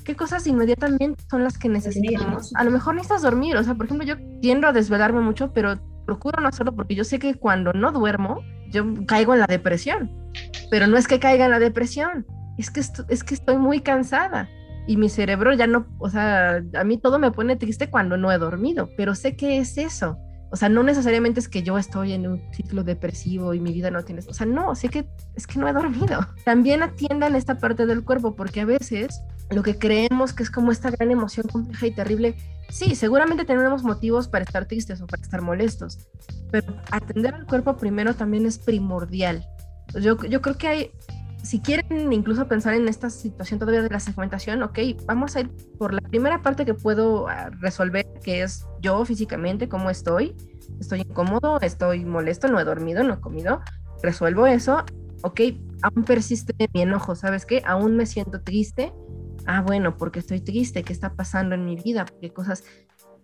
qué 0.09 0.17
cosas 0.17 0.47
inmediatamente 0.47 1.23
son 1.31 1.45
las 1.45 1.59
que 1.59 1.69
necesitamos. 1.69 2.55
A 2.55 2.65
lo 2.65 2.71
mejor 2.71 2.95
necesitas 2.95 3.21
dormir, 3.21 3.59
o 3.59 3.63
sea, 3.63 3.75
por 3.75 3.85
ejemplo, 3.85 4.07
yo 4.07 4.15
tiendo 4.41 4.67
a 4.67 4.73
desvelarme 4.73 5.21
mucho, 5.21 5.53
pero 5.53 5.75
procuro 6.07 6.41
no 6.41 6.49
hacerlo 6.49 6.75
porque 6.75 6.95
yo 6.95 7.05
sé 7.05 7.19
que 7.19 7.35
cuando 7.35 7.75
no 7.75 7.93
duermo, 7.93 8.41
yo 8.71 8.87
caigo 9.05 9.35
en 9.35 9.41
la 9.41 9.47
depresión. 9.47 10.11
Pero 10.71 10.87
no 10.87 10.97
es 10.97 11.07
que 11.07 11.21
caiga 11.21 11.45
en 11.45 11.51
la 11.51 11.59
depresión, 11.59 12.25
es 12.57 12.71
que, 12.71 12.81
es 12.81 13.23
que 13.23 13.35
estoy 13.35 13.59
muy 13.59 13.81
cansada 13.81 14.49
y 14.87 14.97
mi 14.97 15.11
cerebro 15.11 15.53
ya 15.53 15.67
no, 15.67 15.87
o 15.99 16.09
sea, 16.09 16.63
a 16.75 16.85
mí 16.85 16.97
todo 16.97 17.19
me 17.19 17.31
pone 17.31 17.57
triste 17.57 17.91
cuando 17.91 18.17
no 18.17 18.33
he 18.33 18.39
dormido, 18.39 18.89
pero 18.97 19.15
sé 19.15 19.37
que 19.37 19.59
es 19.59 19.77
eso. 19.77 20.17
O 20.51 20.57
sea, 20.57 20.71
no 20.71 20.83
necesariamente 20.83 21.39
es 21.39 21.51
que 21.51 21.63
yo 21.63 21.77
estoy 21.77 22.15
en 22.15 22.27
un 22.27 22.43
ciclo 22.55 22.83
depresivo 22.83 23.53
y 23.53 23.61
mi 23.61 23.75
vida 23.75 23.91
no 23.91 24.03
tiene... 24.05 24.23
O 24.27 24.33
sea, 24.33 24.47
no, 24.47 24.75
sé 24.75 24.89
que 24.89 25.07
es 25.37 25.47
que 25.47 25.59
no 25.59 25.69
he 25.69 25.75
dormido. 25.75 26.21
También 26.47 26.83
atiendan 26.83 27.37
esta 27.37 27.59
parte 27.59 27.85
del 27.85 28.03
cuerpo 28.05 28.35
porque 28.35 28.63
a 28.63 28.65
veces 28.65 29.21
lo 29.51 29.63
que 29.63 29.79
creemos 29.79 30.33
que 30.33 30.43
es 30.43 30.51
como 30.51 30.73
esta 30.73 30.91
gran 30.91 31.11
emoción 31.11 31.47
compleja 31.49 31.87
y 31.87 31.95
terrible, 31.95 32.37
sí, 32.69 32.95
seguramente 32.95 33.45
tenemos 33.45 33.83
motivos 33.83 34.29
para 34.29 34.45
estar 34.45 34.67
tristes 34.67 35.01
o 35.01 35.07
para 35.07 35.23
estar 35.23 35.43
molestos, 35.43 36.07
pero 36.51 36.75
atender 36.91 37.35
al 37.35 37.47
cuerpo 37.47 37.77
primero 37.77 38.15
también 38.15 38.47
es 38.47 38.59
primordial. 38.59 39.47
Yo, 39.95 40.23
yo 40.25 40.43
creo 40.43 40.59
que 40.59 40.69
hay, 40.69 40.91
si 41.43 41.61
quieren 41.61 42.13
incluso 42.13 42.47
pensar 42.47 42.75
en 42.75 42.89
esta 42.89 43.09
situación 43.09 43.59
todavía 43.59 43.83
de 43.83 43.89
la 43.89 44.01
segmentación, 44.01 44.63
ok, 44.63 44.79
vamos 45.07 45.35
a 45.37 45.41
ir 45.41 45.51
por 45.79 45.95
la 45.95 46.01
primera 46.03 46.43
parte 46.43 46.67
que 46.67 46.75
puedo 46.75 47.29
ah, 47.29 47.51
resolver, 47.61 48.07
que 48.23 48.43
es 48.43 48.67
yo 48.81 49.03
físicamente, 49.05 49.69
cómo 49.69 49.89
estoy, 49.89 50.37
estoy 50.79 51.01
incómodo, 51.01 51.59
estoy 51.61 52.05
molesto, 52.05 52.49
no 52.49 52.61
he 52.61 52.65
dormido, 52.65 53.03
no 53.03 53.15
he 53.15 53.21
comido, 53.21 53.63
resuelvo 54.03 54.47
eso, 54.47 54.85
ok, 55.23 55.41
aún 55.83 56.05
persiste 56.05 56.55
mi 56.75 56.83
enojo, 56.83 57.15
¿sabes 57.15 57.47
qué? 57.47 57.63
Aún 57.65 57.97
me 57.97 58.07
siento 58.07 58.41
triste, 58.43 58.93
ah, 59.49 59.63
bueno, 59.63 59.97
porque 59.97 60.19
estoy 60.21 60.41
triste, 60.41 60.85
¿qué 60.85 60.93
está 60.93 61.15
pasando 61.15 61.55
en 61.55 61.65
mi 61.65 61.75
vida? 61.75 62.05
¿Qué 62.21 62.31
cosas? 62.31 62.65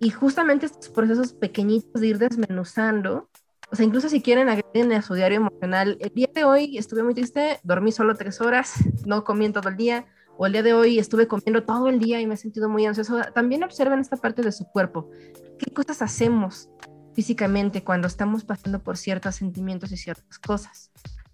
Y 0.00 0.10
justamente 0.10 0.66
estos 0.66 0.88
procesos 0.88 1.34
pequeñitos 1.34 2.00
de 2.00 2.08
ir 2.08 2.18
desmenuzando 2.18 3.28
O 3.70 3.76
sea, 3.76 3.84
incluso 3.84 4.08
si 4.08 4.22
quieren 4.22 4.48
agregar 4.48 4.92
a 4.92 5.02
su 5.02 5.14
diario 5.14 5.36
emocional, 5.36 5.96
el 6.00 6.10
día 6.14 6.28
de 6.34 6.44
hoy 6.44 6.78
estuve 6.78 7.02
muy 7.02 7.14
triste, 7.14 7.60
dormí 7.62 7.92
solo 7.92 8.14
tres 8.14 8.40
horas, 8.40 8.72
no 9.06 9.22
comí 9.22 9.50
todo 9.52 9.68
el 9.68 9.76
día, 9.76 10.06
o 10.36 10.46
el 10.46 10.52
día 10.52 10.62
de 10.62 10.72
hoy 10.72 10.98
estuve 10.98 11.28
comiendo 11.28 11.62
todo 11.64 11.88
el 11.88 11.98
día 11.98 12.20
y 12.20 12.26
me 12.26 12.34
he 12.34 12.36
sentido 12.38 12.68
muy 12.68 12.86
ansioso. 12.86 13.20
También 13.34 13.62
observen 13.62 14.00
esta 14.00 14.16
parte 14.16 14.42
de 14.42 14.50
su 14.50 14.64
cuerpo. 14.64 15.10
¿Qué 15.58 15.70
cosas 15.72 16.02
hacemos 16.02 16.70
físicamente 17.14 17.84
cuando 17.84 18.08
estamos 18.08 18.44
pasando 18.44 18.82
por 18.82 18.96
ciertos 18.96 19.36
sentimientos 19.36 19.92
y 19.92 19.96
ciertas 19.96 20.38
cosas? 20.38 20.90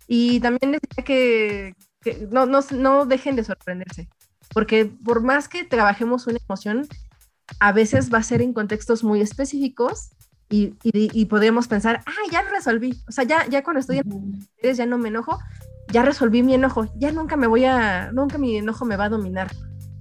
Y 0.07 0.41
también 0.41 0.72
les 0.72 0.80
diría 0.80 1.05
que, 1.05 1.74
no, 2.30 2.45
no, 2.45 2.61
no 2.72 3.07
dejen 3.07 3.36
de 3.36 3.45
sorprenderse, 3.45 4.09
porque 4.53 4.86
por 4.86 5.22
más 5.22 5.48
que 5.48 5.64
trabajemos 5.64 6.26
una 6.26 6.38
emoción, 6.48 6.86
a 7.59 7.72
veces 7.72 8.12
va 8.12 8.18
a 8.18 8.22
ser 8.22 8.42
en 8.42 8.53
contextos 8.53 9.03
muy 9.03 9.20
específicos 9.20 10.11
y, 10.48 10.74
y, 10.82 11.26
podemos 11.26 11.68
pensar, 11.68 12.03
ah, 12.07 12.30
ya 12.32 12.42
lo 12.42 12.51
resolví. 12.51 13.01
O 13.09 13.12
sea, 13.12 13.22
ya, 13.22 13.46
ya 13.48 13.62
cuando 13.62 13.78
estoy 13.78 13.98
en 13.98 14.74
ya 14.74 14.84
no 14.84 14.98
me 14.98 15.09
enojo, 15.09 15.38
ya 15.92 16.03
resolví 16.03 16.42
mi 16.42 16.55
enojo, 16.55 16.92
ya 16.96 17.12
nunca 17.12 17.36
me 17.36 17.46
voy 17.46 17.64
a, 17.66 18.11
nunca 18.12 18.36
mi 18.36 18.57
enojo 18.57 18.84
me 18.84 18.96
va 18.96 19.05
a 19.05 19.09
dominar. 19.09 19.48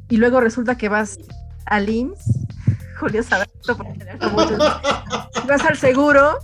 Y 0.10 0.18
luego 0.18 0.42
resulta 0.42 0.76
que 0.76 0.90
vas 0.90 1.20
al 1.68 1.88
IMSS, 1.88 2.48
Julio 3.00 3.22
sabe 3.22 3.46
vas 5.48 5.66
al 5.66 5.78
seguro 5.78 6.38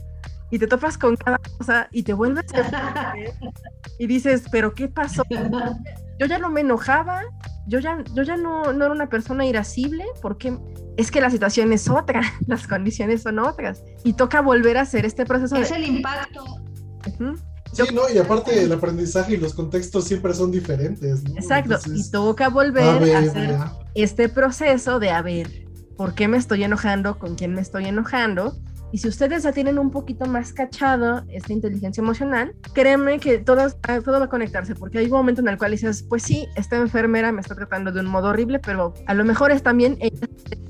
y 0.52 0.60
te 0.60 0.68
topas 0.68 0.98
con 0.98 1.16
cada 1.16 1.40
cosa 1.58 1.90
y 1.92 2.04
te 2.04 2.14
vuelves 2.14 2.46
a 2.54 3.14
y 4.00 4.08
dices, 4.08 4.44
pero 4.52 4.74
¿qué 4.76 4.88
pasó? 4.88 5.24
Yo 6.20 6.28
ya 6.28 6.40
no 6.40 6.50
me 6.50 6.62
enojaba, 6.62 7.22
yo 7.68 7.80
ya, 7.80 8.04
yo 8.14 8.24
ya 8.24 8.38
no, 8.38 8.72
no 8.74 8.86
era 8.86 8.94
una 8.94 9.10
persona 9.10 9.46
irascible, 9.46 10.06
porque 10.22 10.58
es 10.98 11.12
que 11.12 11.22
la 11.22 11.30
situación 11.30 11.74
es 11.74 11.90
otra, 11.90 12.22
las 12.48 12.68
condiciones 12.68 13.24
son 13.24 13.40
otras, 13.40 13.84
y 14.04 14.14
toca 14.14 14.42
volver 14.42 14.78
a 14.78 14.82
hacer 14.82 15.06
este 15.06 15.26
proceso. 15.26 15.58
Es 15.58 15.72
el 15.72 15.86
impacto. 15.86 16.44
Sí, 17.74 17.84
no, 17.94 18.04
y 18.14 18.18
aparte 18.18 18.64
el 18.64 18.72
aprendizaje 18.72 19.34
y 19.34 19.38
los 19.38 19.54
contextos 19.54 20.06
siempre 20.06 20.34
son 20.34 20.52
diferentes. 20.52 21.24
¿no? 21.24 21.36
Exacto, 21.36 21.78
y 21.94 22.10
toca 22.10 22.50
volver 22.50 23.14
a, 23.14 23.20
hacer 23.20 23.58
este 23.96 24.30
proceso 24.30 25.00
de 25.00 25.10
a 25.10 25.22
ver, 25.22 25.66
¿por 25.98 26.16
qué 26.16 26.28
me 26.28 26.38
estoy 26.38 26.64
enojando? 26.64 27.20
¿Con 27.20 27.36
quién 27.36 27.54
me 27.54 27.62
estoy 27.62 27.86
enojando? 27.86 28.56
Y 28.92 29.00
si 29.00 29.08
ustedes 29.08 29.44
ya 29.44 29.52
tienen 29.52 29.78
un 29.78 29.92
poquito 29.92 30.26
más 30.26 30.54
cachado 30.54 31.24
esta 31.28 31.52
inteligencia 31.52 32.02
emocional, 32.02 32.56
créanme 32.74 33.20
que 33.20 33.40
todo, 33.40 33.68
ah, 33.84 34.00
todo 34.04 34.20
va 34.20 34.26
a 34.26 34.30
conectarse, 34.30 34.76
porque 34.76 35.00
hay 35.00 35.06
un 35.06 35.12
momento 35.12 35.42
en 35.42 35.50
el 35.50 35.58
cual 35.58 35.72
dices, 35.72 36.04
pues 36.04 36.24
sí, 36.24 36.48
esta 36.56 36.78
enfermera 36.78 37.32
me 37.32 37.42
está 37.42 37.56
tratando 37.56 37.92
de 37.92 38.00
un 38.00 38.06
modo 38.06 38.30
horrible, 38.30 38.60
pero 38.60 38.94
a 39.08 39.14
lo 39.14 39.26
mejor 39.26 39.52
es 39.52 39.64
también 39.64 39.98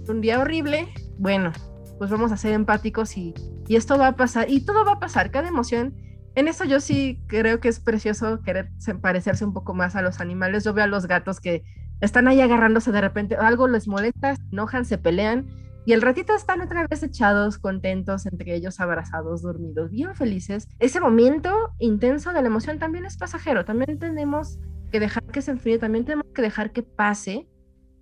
un 0.07 0.21
día 0.21 0.39
horrible. 0.39 0.87
Bueno, 1.19 1.51
pues 1.97 2.09
vamos 2.09 2.31
a 2.31 2.37
ser 2.37 2.53
empáticos 2.53 3.15
y, 3.17 3.33
y 3.67 3.75
esto 3.75 3.97
va 3.97 4.07
a 4.07 4.15
pasar, 4.15 4.49
y 4.49 4.65
todo 4.65 4.85
va 4.85 4.93
a 4.93 4.99
pasar, 4.99 5.29
cada 5.29 5.47
emoción. 5.47 5.93
En 6.35 6.47
eso 6.47 6.65
yo 6.65 6.79
sí 6.81 7.21
creo 7.27 7.59
que 7.59 7.69
es 7.69 7.79
precioso 7.79 8.41
querer 8.41 8.69
parecerse 9.01 9.45
un 9.45 9.53
poco 9.53 9.73
más 9.73 9.95
a 9.95 10.01
los 10.01 10.19
animales. 10.19 10.63
Yo 10.63 10.73
veo 10.73 10.83
a 10.83 10.87
los 10.87 11.07
gatos 11.07 11.39
que 11.39 11.63
están 12.01 12.27
ahí 12.27 12.41
agarrándose 12.41 12.91
de 12.91 13.01
repente, 13.01 13.35
algo 13.35 13.67
les 13.67 13.87
molesta, 13.87 14.35
se 14.35 14.41
enojan, 14.51 14.83
se 14.83 14.97
pelean 14.97 15.47
y 15.85 15.93
el 15.93 16.01
ratito 16.01 16.33
están 16.33 16.61
otra 16.61 16.87
vez 16.87 17.03
echados, 17.03 17.59
contentos, 17.59 18.25
entre 18.25 18.55
ellos 18.55 18.79
abrazados, 18.79 19.43
dormidos, 19.43 19.91
bien 19.91 20.15
felices. 20.15 20.67
Ese 20.79 20.99
momento 20.99 21.53
intenso 21.77 22.33
de 22.33 22.41
la 22.41 22.47
emoción 22.47 22.79
también 22.79 23.05
es 23.05 23.17
pasajero, 23.17 23.65
también 23.65 23.99
tenemos 23.99 24.59
que 24.91 24.99
dejar 24.99 25.23
que 25.25 25.43
se 25.43 25.51
enfríe, 25.51 25.77
también 25.77 26.05
tenemos 26.05 26.25
que 26.33 26.41
dejar 26.41 26.71
que 26.71 26.81
pase, 26.81 27.47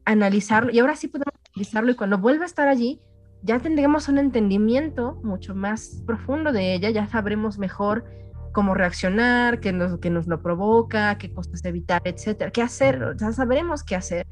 analizarlo, 0.06 0.72
y 0.72 0.80
ahora 0.80 0.96
sí 0.96 1.10
podemos 1.10 1.34
analizarlo 1.54 1.92
y 1.92 1.96
cuando 1.96 2.18
vuelva 2.18 2.44
a 2.44 2.48
estar 2.48 2.70
allí, 2.70 3.02
ya 3.42 3.60
tendremos 3.60 4.08
un 4.08 4.18
entendimiento 4.18 5.20
mucho 5.24 5.54
más 5.54 6.02
profundo 6.06 6.54
de 6.54 6.76
ella, 6.76 6.90
ya 6.90 7.08
sabremos 7.08 7.58
mejor 7.60 8.06
cómo 8.54 8.76
reaccionar, 8.76 9.60
qué 9.60 9.74
nos, 9.74 10.00
qué 10.00 10.10
nos 10.10 10.28
lo 10.28 10.42
provoca, 10.42 11.18
qué 11.18 11.34
cosas 11.34 11.66
evitar, 11.66 12.02
etcétera, 12.06 12.52
qué 12.52 12.62
hacer, 12.62 13.16
ya 13.18 13.34
sabremos 13.34 13.84
qué 13.84 13.98
hacer. 13.98 14.26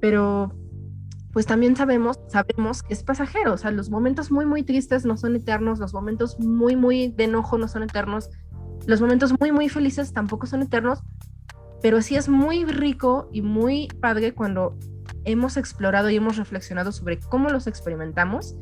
Pero 0.00 0.52
pues 1.32 1.46
también 1.46 1.76
sabemos, 1.76 2.20
sabemos 2.28 2.82
que 2.82 2.92
es 2.92 3.02
pasajero, 3.02 3.54
o 3.54 3.56
sea, 3.56 3.70
los 3.70 3.90
momentos 3.90 4.30
muy, 4.30 4.44
muy 4.44 4.62
tristes 4.62 5.06
no 5.06 5.16
son 5.16 5.34
eternos, 5.34 5.78
los 5.78 5.94
momentos 5.94 6.38
muy, 6.38 6.76
muy 6.76 7.08
de 7.08 7.24
enojo 7.24 7.56
no 7.56 7.68
son 7.68 7.82
eternos, 7.82 8.28
los 8.86 9.00
momentos 9.00 9.32
muy, 9.40 9.50
muy 9.50 9.68
felices 9.68 10.12
tampoco 10.12 10.46
son 10.46 10.62
eternos, 10.62 11.00
pero 11.80 12.02
sí 12.02 12.16
es 12.16 12.28
muy 12.28 12.64
rico 12.64 13.30
y 13.32 13.40
muy 13.40 13.88
padre 14.00 14.34
cuando 14.34 14.76
hemos 15.24 15.56
explorado 15.56 16.10
y 16.10 16.16
hemos 16.16 16.36
reflexionado 16.36 16.92
sobre 16.92 17.18
cómo 17.18 17.48
los 17.48 17.66
experimentamos. 17.66 18.54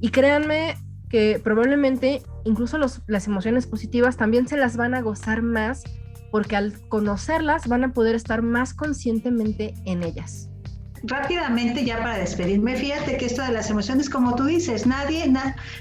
Y 0.00 0.10
créanme 0.10 0.76
que 1.08 1.40
probablemente 1.42 2.22
incluso 2.44 2.78
las 2.78 3.26
emociones 3.26 3.66
positivas 3.66 4.16
también 4.16 4.48
se 4.48 4.56
las 4.56 4.76
van 4.76 4.94
a 4.94 5.02
gozar 5.02 5.40
más 5.40 5.84
porque 6.32 6.56
al 6.56 6.74
conocerlas 6.88 7.68
van 7.68 7.84
a 7.84 7.92
poder 7.92 8.16
estar 8.16 8.42
más 8.42 8.74
conscientemente 8.74 9.74
en 9.84 10.02
ellas 10.02 10.50
rápidamente 11.06 11.84
ya 11.84 11.98
para 11.98 12.18
despedirme, 12.18 12.76
fíjate 12.76 13.16
que 13.16 13.26
esto 13.26 13.42
de 13.42 13.52
las 13.52 13.70
emociones, 13.70 14.10
como 14.10 14.34
tú 14.34 14.44
dices, 14.44 14.86
nadie, 14.86 15.32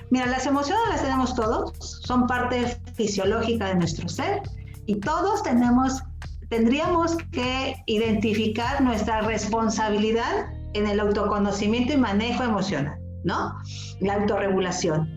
mira, 0.10 0.26
las 0.28 0.46
emociones 0.46 0.84
las 0.90 1.02
tenemos 1.02 1.36
todos, 1.36 1.74
son 1.80 2.28
parte 2.28 2.78
fisiológica 2.94 3.68
de 3.68 3.76
nuestro 3.76 4.08
ser 4.10 4.42
y 4.86 4.96
todos 4.96 5.44
tenemos, 5.44 6.04
tendríamos 6.50 7.18
que 7.32 7.76
identificar 7.88 8.82
nuestra 8.82 9.22
responsabilidad 9.22 10.48
en 10.74 10.88
el 10.88 11.00
autoconocimiento 11.00 11.94
y 11.94 11.98
manejo 11.98 12.44
emocional, 12.44 12.98
¿no? 13.24 13.56
La 14.02 14.16
autorregulación. 14.16 15.10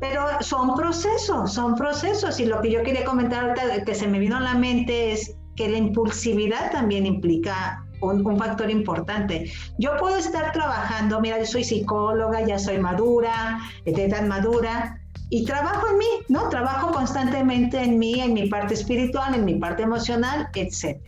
Pero 0.00 0.26
son 0.40 0.74
procesos, 0.74 1.54
son 1.54 1.74
procesos 1.74 2.38
y 2.38 2.44
lo 2.44 2.60
que 2.60 2.70
yo 2.70 2.82
quería 2.82 3.04
comentar 3.04 3.54
que 3.84 3.94
se 3.94 4.06
me 4.06 4.18
vino 4.18 4.36
a 4.36 4.40
la 4.40 4.54
mente 4.54 5.12
es 5.12 5.36
que 5.54 5.68
la 5.70 5.78
impulsividad 5.78 6.70
también 6.70 7.06
implica 7.06 7.85
un, 8.00 8.38
factor 8.38 8.70
importante. 8.70 9.50
Yo 9.78 9.96
puedo 9.98 10.16
estar 10.16 10.52
trabajando, 10.52 11.20
mira, 11.20 11.38
yo 11.38 11.46
soy 11.46 11.64
psicóloga, 11.64 12.44
ya 12.46 12.58
soy 12.58 12.78
madura, 12.78 13.60
de 13.84 14.08
tan 14.08 14.28
madura, 14.28 15.00
y 15.28 15.44
trabajo 15.44 15.88
en 15.90 15.98
mí, 15.98 16.06
¿no? 16.28 16.48
Trabajo 16.48 16.92
constantemente 16.92 17.82
en 17.82 17.98
mí, 17.98 18.20
en 18.20 18.34
mi 18.34 18.48
parte 18.48 18.74
espiritual, 18.74 19.34
en 19.34 19.44
mi 19.44 19.56
parte 19.56 19.82
emocional, 19.82 20.48
etc. 20.54 21.00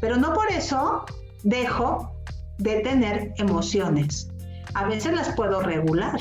Pero 0.00 0.16
no 0.16 0.34
por 0.34 0.50
eso 0.50 1.04
dejo 1.42 2.12
de 2.58 2.80
tener 2.80 3.32
emociones. 3.38 4.28
A 4.74 4.86
veces 4.86 5.14
las 5.14 5.30
puedo 5.30 5.62
regular, 5.62 6.20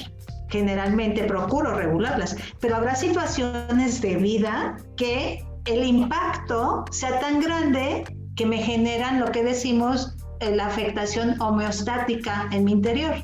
generalmente 0.50 1.26
procuro 1.26 1.76
regularlas, 1.76 2.36
pero 2.60 2.78
habrá 2.78 2.96
situaciones 2.96 4.02
de 4.02 4.16
vida 4.16 4.78
que 4.96 5.46
el 5.66 5.84
impacto 5.86 6.86
sea 6.92 7.20
tan 7.20 7.42
grande 7.42 8.04
que 8.40 8.46
me 8.46 8.60
generan 8.60 9.20
lo 9.20 9.34
que 9.34 9.44
decimos 9.44 10.16
eh, 10.40 10.56
la 10.56 10.68
afectación 10.68 11.36
homeostática 11.42 12.48
en 12.54 12.64
mi 12.64 12.72
interior. 12.72 13.16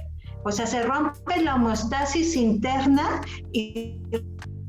O 0.43 0.51
sea, 0.51 0.67
se 0.67 0.83
rompe 0.83 1.41
la 1.41 1.55
homeostasis 1.55 2.35
interna 2.35 3.21
y 3.53 4.01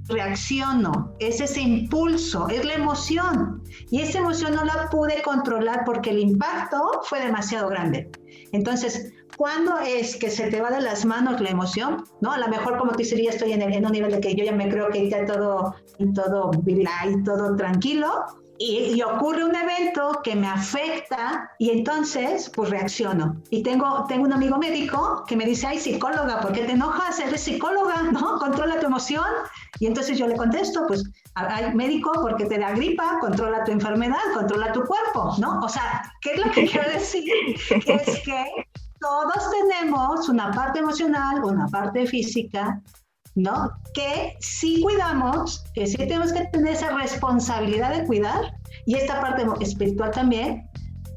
reacciono. 0.06 1.12
Es 1.18 1.40
ese 1.40 1.62
impulso, 1.62 2.48
es 2.48 2.64
la 2.64 2.74
emoción. 2.74 3.60
Y 3.90 4.02
esa 4.02 4.18
emoción 4.18 4.54
no 4.54 4.64
la 4.64 4.88
pude 4.88 5.20
controlar 5.22 5.82
porque 5.84 6.10
el 6.10 6.20
impacto 6.20 7.00
fue 7.02 7.18
demasiado 7.18 7.68
grande. 7.68 8.08
Entonces, 8.52 9.14
¿cuándo 9.36 9.80
es 9.80 10.14
que 10.14 10.30
se 10.30 10.46
te 10.46 10.60
va 10.60 10.70
de 10.70 10.80
las 10.80 11.04
manos 11.04 11.40
la 11.40 11.50
emoción? 11.50 12.04
¿No? 12.20 12.30
A 12.30 12.38
lo 12.38 12.46
mejor, 12.46 12.78
como 12.78 12.92
te 12.92 13.02
ya 13.02 13.30
estoy 13.30 13.50
en, 13.50 13.62
en 13.62 13.84
un 13.84 13.90
nivel 13.90 14.12
de 14.12 14.20
que 14.20 14.36
yo 14.36 14.44
ya 14.44 14.52
me 14.52 14.68
creo 14.68 14.90
que 14.90 15.10
ya 15.10 15.26
todo, 15.26 15.74
todo 16.14 16.52
y 16.64 17.24
todo 17.24 17.56
tranquilo 17.56 18.45
y, 18.58 19.02
ocurre 19.02 19.44
un 19.44 19.54
evento 19.54 20.20
que 20.22 20.34
me 20.34 20.48
afecta 20.48 21.50
y 21.58 21.70
entonces 21.70 22.50
pues 22.54 22.70
reacciono. 22.70 23.36
Y 23.50 23.62
tengo, 23.62 24.04
tengo 24.08 24.24
un 24.24 24.32
amigo 24.32 24.58
médico 24.58 25.24
que 25.26 25.36
me 25.36 25.44
dice, 25.44 25.66
ay 25.66 25.78
psicóloga, 25.78 26.40
¿por 26.40 26.52
qué 26.52 26.62
te 26.64 26.72
enojas? 26.72 27.18
Eres 27.20 27.42
psicóloga, 27.42 28.02
¿no? 28.12 28.38
Controla 28.38 28.80
tu 28.80 28.86
emoción. 28.86 29.26
Y 29.78 29.86
entonces 29.86 30.18
yo 30.18 30.26
le 30.26 30.36
contesto, 30.36 30.86
pues, 30.86 31.04
ay 31.34 31.74
médico, 31.74 32.12
porque 32.20 32.46
te 32.46 32.58
da 32.58 32.72
gripa, 32.72 33.18
controla 33.20 33.64
tu 33.64 33.72
enfermedad, 33.72 34.18
controla 34.34 34.72
tu 34.72 34.82
cuerpo, 34.84 35.34
¿no? 35.38 35.60
O 35.60 35.68
sea, 35.68 36.12
¿qué 36.22 36.32
es 36.32 36.46
lo 36.46 36.52
que 36.52 36.66
quiero 36.66 36.90
decir? 36.90 37.24
es 37.70 38.22
que 38.22 38.44
todos 39.00 39.50
tenemos 39.50 40.28
una 40.28 40.50
parte 40.52 40.78
emocional, 40.78 41.44
una 41.44 41.66
parte 41.66 42.06
física 42.06 42.82
¿no? 43.36 43.70
Que 43.94 44.36
si 44.40 44.82
cuidamos, 44.82 45.64
que 45.74 45.86
sí 45.86 45.96
tenemos 45.96 46.32
que 46.32 46.46
tener 46.46 46.74
esa 46.74 46.90
responsabilidad 46.96 47.94
de 47.94 48.06
cuidar 48.06 48.54
y 48.86 48.96
esta 48.96 49.20
parte 49.20 49.46
espiritual 49.60 50.10
también, 50.10 50.68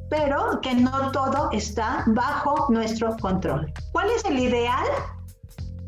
pero 0.10 0.60
que 0.62 0.76
no 0.76 1.12
todo 1.12 1.50
está 1.52 2.04
bajo 2.08 2.68
nuestro 2.70 3.16
control. 3.18 3.72
¿Cuál 3.92 4.10
es 4.12 4.24
el 4.26 4.38
ideal? 4.38 4.86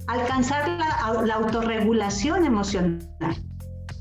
Alcanzar 0.07 0.67
la, 0.67 1.21
la 1.25 1.35
autorregulación 1.35 2.45
emocional 2.45 2.99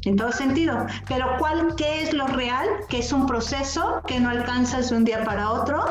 en 0.05 0.17
todo 0.17 0.33
sentido. 0.33 0.87
Pero 1.09 1.27
¿cuál, 1.39 1.75
¿qué 1.77 2.03
es 2.03 2.13
lo 2.13 2.27
real? 2.27 2.69
Que 2.89 2.99
es 3.01 3.13
un 3.13 3.27
proceso 3.27 4.01
que 4.07 4.21
no 4.21 4.31
alcanzas 4.31 4.91
de 4.91 4.97
un 4.97 5.05
día 5.05 5.25
para 5.25 5.51
otro 5.51 5.85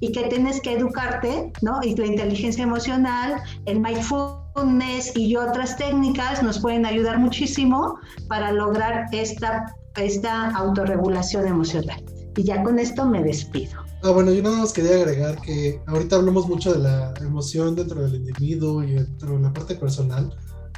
y 0.00 0.12
que 0.12 0.24
tienes 0.24 0.60
que 0.60 0.74
educarte, 0.74 1.52
¿no? 1.62 1.80
Y 1.82 1.94
la 1.96 2.06
inteligencia 2.06 2.64
emocional, 2.64 3.40
el 3.66 3.80
mindfulness 3.80 5.16
y 5.16 5.36
otras 5.36 5.76
técnicas 5.76 6.42
nos 6.42 6.58
pueden 6.58 6.86
ayudar 6.86 7.18
muchísimo 7.18 7.98
para 8.28 8.52
lograr 8.52 9.06
esta, 9.12 9.74
esta 9.96 10.50
autorregulación 10.50 11.46
emocional. 11.46 12.02
Y 12.36 12.44
ya 12.44 12.62
con 12.62 12.78
esto 12.78 13.04
me 13.04 13.22
despido. 13.22 13.88
Ah, 14.02 14.10
bueno, 14.10 14.32
yo 14.32 14.42
nada 14.42 14.58
más 14.58 14.72
quería 14.72 14.94
agregar 14.94 15.40
que 15.40 15.80
ahorita 15.86 16.16
hablamos 16.16 16.48
mucho 16.48 16.72
de 16.72 16.78
la 16.78 17.12
emoción 17.20 17.74
dentro 17.74 18.00
del 18.02 18.14
individuo 18.14 18.84
y 18.84 18.92
dentro 18.92 19.36
de 19.36 19.42
la 19.42 19.52
parte 19.52 19.74
personal, 19.74 20.32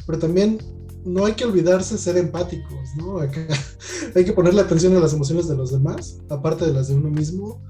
pero 0.07 0.19
también 0.19 0.59
no 1.05 1.27
hay 1.27 1.35
que 1.35 1.45
olvidarse 1.45 1.99
ser 1.99 2.17
empáticos, 2.17 2.89
¿no? 2.97 3.19
hay 4.15 4.25
que 4.25 4.33
ponerle 4.33 4.63
atención 4.63 4.97
a 4.97 5.01
las 5.01 5.13
emociones 5.13 5.49
de 5.49 5.57
los 5.57 5.73
demás, 5.73 6.19
aparte 6.31 6.67
de 6.67 6.73
las 6.73 6.89
de 6.89 6.95
uno 6.95 7.11
mismo. 7.11 7.63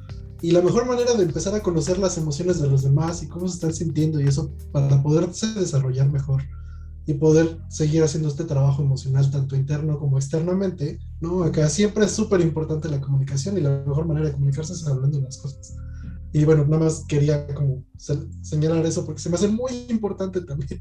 Y 0.43 0.53
la 0.53 0.63
mejor 0.63 0.87
manera 0.87 1.15
de 1.15 1.25
empezar 1.25 1.55
a 1.55 1.61
conocer 1.61 1.99
las 1.99 2.17
emociones 2.17 2.61
de 2.61 2.69
los 2.69 2.83
demás 2.83 3.23
y 3.23 3.29
cómo 3.29 3.47
se 3.49 3.55
están 3.55 3.75
sintiendo 3.75 4.21
y 4.21 4.29
eso 4.29 4.55
para 4.73 5.03
poderse 5.03 5.47
desarrollar 5.59 6.11
mejor 6.11 6.43
y 7.07 7.15
poder 7.15 7.59
seguir 7.69 8.03
haciendo 8.03 8.29
este 8.29 8.45
trabajo 8.45 8.83
emocional 8.83 9.31
tanto 9.31 9.57
interno 9.57 9.99
como 9.99 10.17
externamente, 10.17 10.99
¿no? 11.21 11.43
Acá 11.43 11.69
siempre 11.69 12.05
es 12.05 12.13
súper 12.13 12.41
importante 12.41 12.89
la 12.89 13.01
comunicación 13.01 13.59
y 13.59 13.61
la 13.61 13.83
mejor 13.87 14.07
manera 14.07 14.27
de 14.27 14.33
comunicarse 14.33 14.73
es 14.73 14.87
hablando 14.87 15.19
de 15.19 15.25
las 15.25 15.39
cosas. 15.39 15.77
Y 16.33 16.45
bueno, 16.45 16.65
nada 16.65 16.85
más 16.85 17.05
quería 17.09 17.47
como 17.55 17.85
señalar 17.97 18.87
eso 18.87 19.05
porque 19.05 19.21
se 19.21 19.29
me 19.29 19.35
hace 19.35 19.49
muy 19.49 19.87
importante 19.89 20.41
también. 20.43 20.81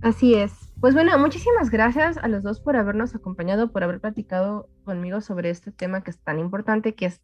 Así 0.00 0.34
es. 0.34 0.52
Pues 0.80 0.94
bueno, 0.94 1.18
muchísimas 1.18 1.70
gracias 1.70 2.18
a 2.18 2.28
los 2.28 2.42
dos 2.42 2.60
por 2.60 2.76
habernos 2.76 3.14
acompañado, 3.14 3.72
por 3.72 3.82
haber 3.82 4.00
platicado 4.00 4.68
conmigo 4.84 5.20
sobre 5.20 5.50
este 5.50 5.72
tema 5.72 6.02
que 6.02 6.12
es 6.12 6.18
tan 6.18 6.38
importante, 6.38 6.94
que, 6.94 7.06
es, 7.06 7.20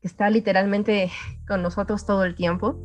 que 0.00 0.08
está 0.08 0.30
literalmente 0.30 1.10
con 1.46 1.62
nosotros 1.62 2.06
todo 2.06 2.24
el 2.24 2.34
tiempo. 2.34 2.82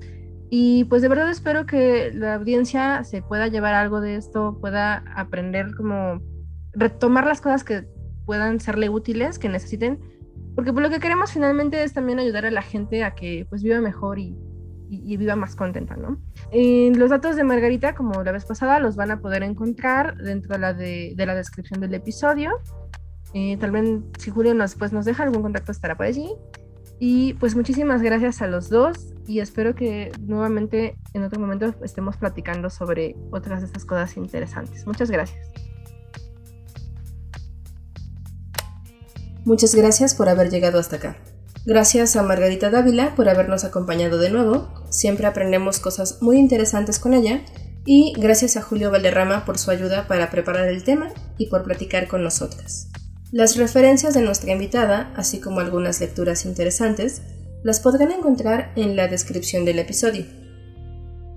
Y 0.50 0.86
pues 0.86 1.02
de 1.02 1.08
verdad 1.08 1.30
espero 1.30 1.66
que 1.66 2.12
la 2.14 2.36
audiencia 2.36 3.04
se 3.04 3.22
pueda 3.22 3.48
llevar 3.48 3.74
algo 3.74 4.00
de 4.00 4.16
esto, 4.16 4.58
pueda 4.62 5.04
aprender 5.16 5.74
como 5.76 6.22
retomar 6.74 7.26
las 7.26 7.42
cosas 7.42 7.64
que 7.64 7.88
puedan 8.26 8.60
serle 8.60 8.90
útiles, 8.90 9.40
que 9.40 9.50
necesiten, 9.50 10.00
porque 10.56 10.72
pues, 10.72 10.84
lo 10.84 10.90
que 10.90 11.00
queremos 11.00 11.32
finalmente 11.32 11.84
es 11.84 11.94
también 11.94 12.20
ayudar 12.20 12.46
a 12.46 12.52
la 12.52 12.62
gente 12.62 13.04
a 13.04 13.14
que 13.14 13.46
pues 13.50 13.62
viva 13.62 13.82
mejor 13.82 14.20
y, 14.20 14.38
y, 14.90 15.18
viva 15.18 15.36
más 15.36 15.56
contenta, 15.56 15.96
¿no? 15.96 16.20
los 16.52 17.10
datos 17.10 17.36
de 17.36 17.44
Margarita, 17.44 17.96
como 17.96 18.24
la 18.24 18.32
vez 18.32 18.46
pasada, 18.46 18.80
los 18.80 18.96
van 18.96 19.12
a 19.12 19.20
poder 19.20 19.44
encontrar 19.44 20.16
dentro 20.18 20.54
de 20.54 20.60
la, 20.60 20.74
de, 20.74 21.14
de 21.16 21.26
la 21.26 21.36
descripción 21.36 21.82
del 21.82 21.94
episodio. 21.94 22.52
Eh, 23.34 23.58
tal 23.58 23.72
vez 23.72 24.00
si 24.18 24.32
Julio 24.32 24.54
nos, 24.54 24.76
pues, 24.76 24.94
nos 24.94 25.04
deja 25.04 25.24
algún 25.24 25.42
contacto 25.42 25.72
estará 25.72 25.98
por 25.98 26.06
allí. 26.06 26.30
Y 27.00 27.34
pues 27.36 27.56
muchísimas 27.56 28.02
gracias 28.02 28.42
a 28.42 28.48
los 28.48 28.70
dos 28.70 29.14
y 29.28 29.40
espero 29.40 29.76
que 29.76 30.12
nuevamente 30.22 30.98
en 31.14 31.24
otro 31.24 31.40
momento 31.40 31.74
estemos 31.84 32.18
platicando 32.18 32.70
sobre 32.70 33.16
otras 33.32 33.62
de 33.62 33.68
estas 33.68 33.86
cosas 33.86 34.16
interesantes. 34.18 34.86
Muchas 34.88 35.12
gracias. 35.12 35.50
Muchas 39.44 39.76
gracias 39.76 40.16
por 40.16 40.30
haber 40.30 40.50
llegado 40.50 40.80
hasta 40.80 40.96
acá. 40.96 41.18
Gracias 41.66 42.16
a 42.16 42.24
Margarita 42.24 42.70
Dávila 42.70 43.16
por 43.16 43.28
habernos 43.28 43.64
acompañado 43.64 44.20
de 44.20 44.30
nuevo, 44.30 44.70
siempre 44.90 45.26
aprendemos 45.26 45.80
cosas 45.80 46.22
muy 46.22 46.38
interesantes 46.38 47.00
con 47.00 47.14
ella, 47.14 47.42
y 47.86 48.14
gracias 48.18 48.58
a 48.58 48.62
Julio 48.62 48.92
Valderrama 48.92 49.46
por 49.46 49.58
su 49.58 49.70
ayuda 49.72 50.08
para 50.08 50.30
preparar 50.32 50.68
el 50.68 50.84
tema 50.84 51.10
y 51.38 51.48
por 51.48 51.64
platicar 51.64 52.08
con 52.08 52.24
nosotras. 52.24 52.90
Las 53.36 53.58
referencias 53.58 54.14
de 54.14 54.22
nuestra 54.22 54.54
invitada, 54.54 55.12
así 55.18 55.42
como 55.42 55.60
algunas 55.60 56.00
lecturas 56.00 56.46
interesantes, 56.46 57.22
las 57.64 57.82
podrán 57.82 58.14
encontrar 58.14 58.72
en 58.78 58.96
la 58.96 59.10
descripción 59.10 59.66
del 59.66 59.80
episodio. 59.80 60.24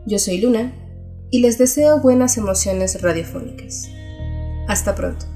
Yo 0.07 0.21
soy 0.21 0.41
Luna 0.41 0.73
y 1.33 1.41
les 1.41 1.59
deseo 1.59 1.99
buenas 1.99 2.37
emociones 2.37 3.03
radiofónicas. 3.03 3.91
Hasta 4.69 4.95
pronto. 4.95 5.27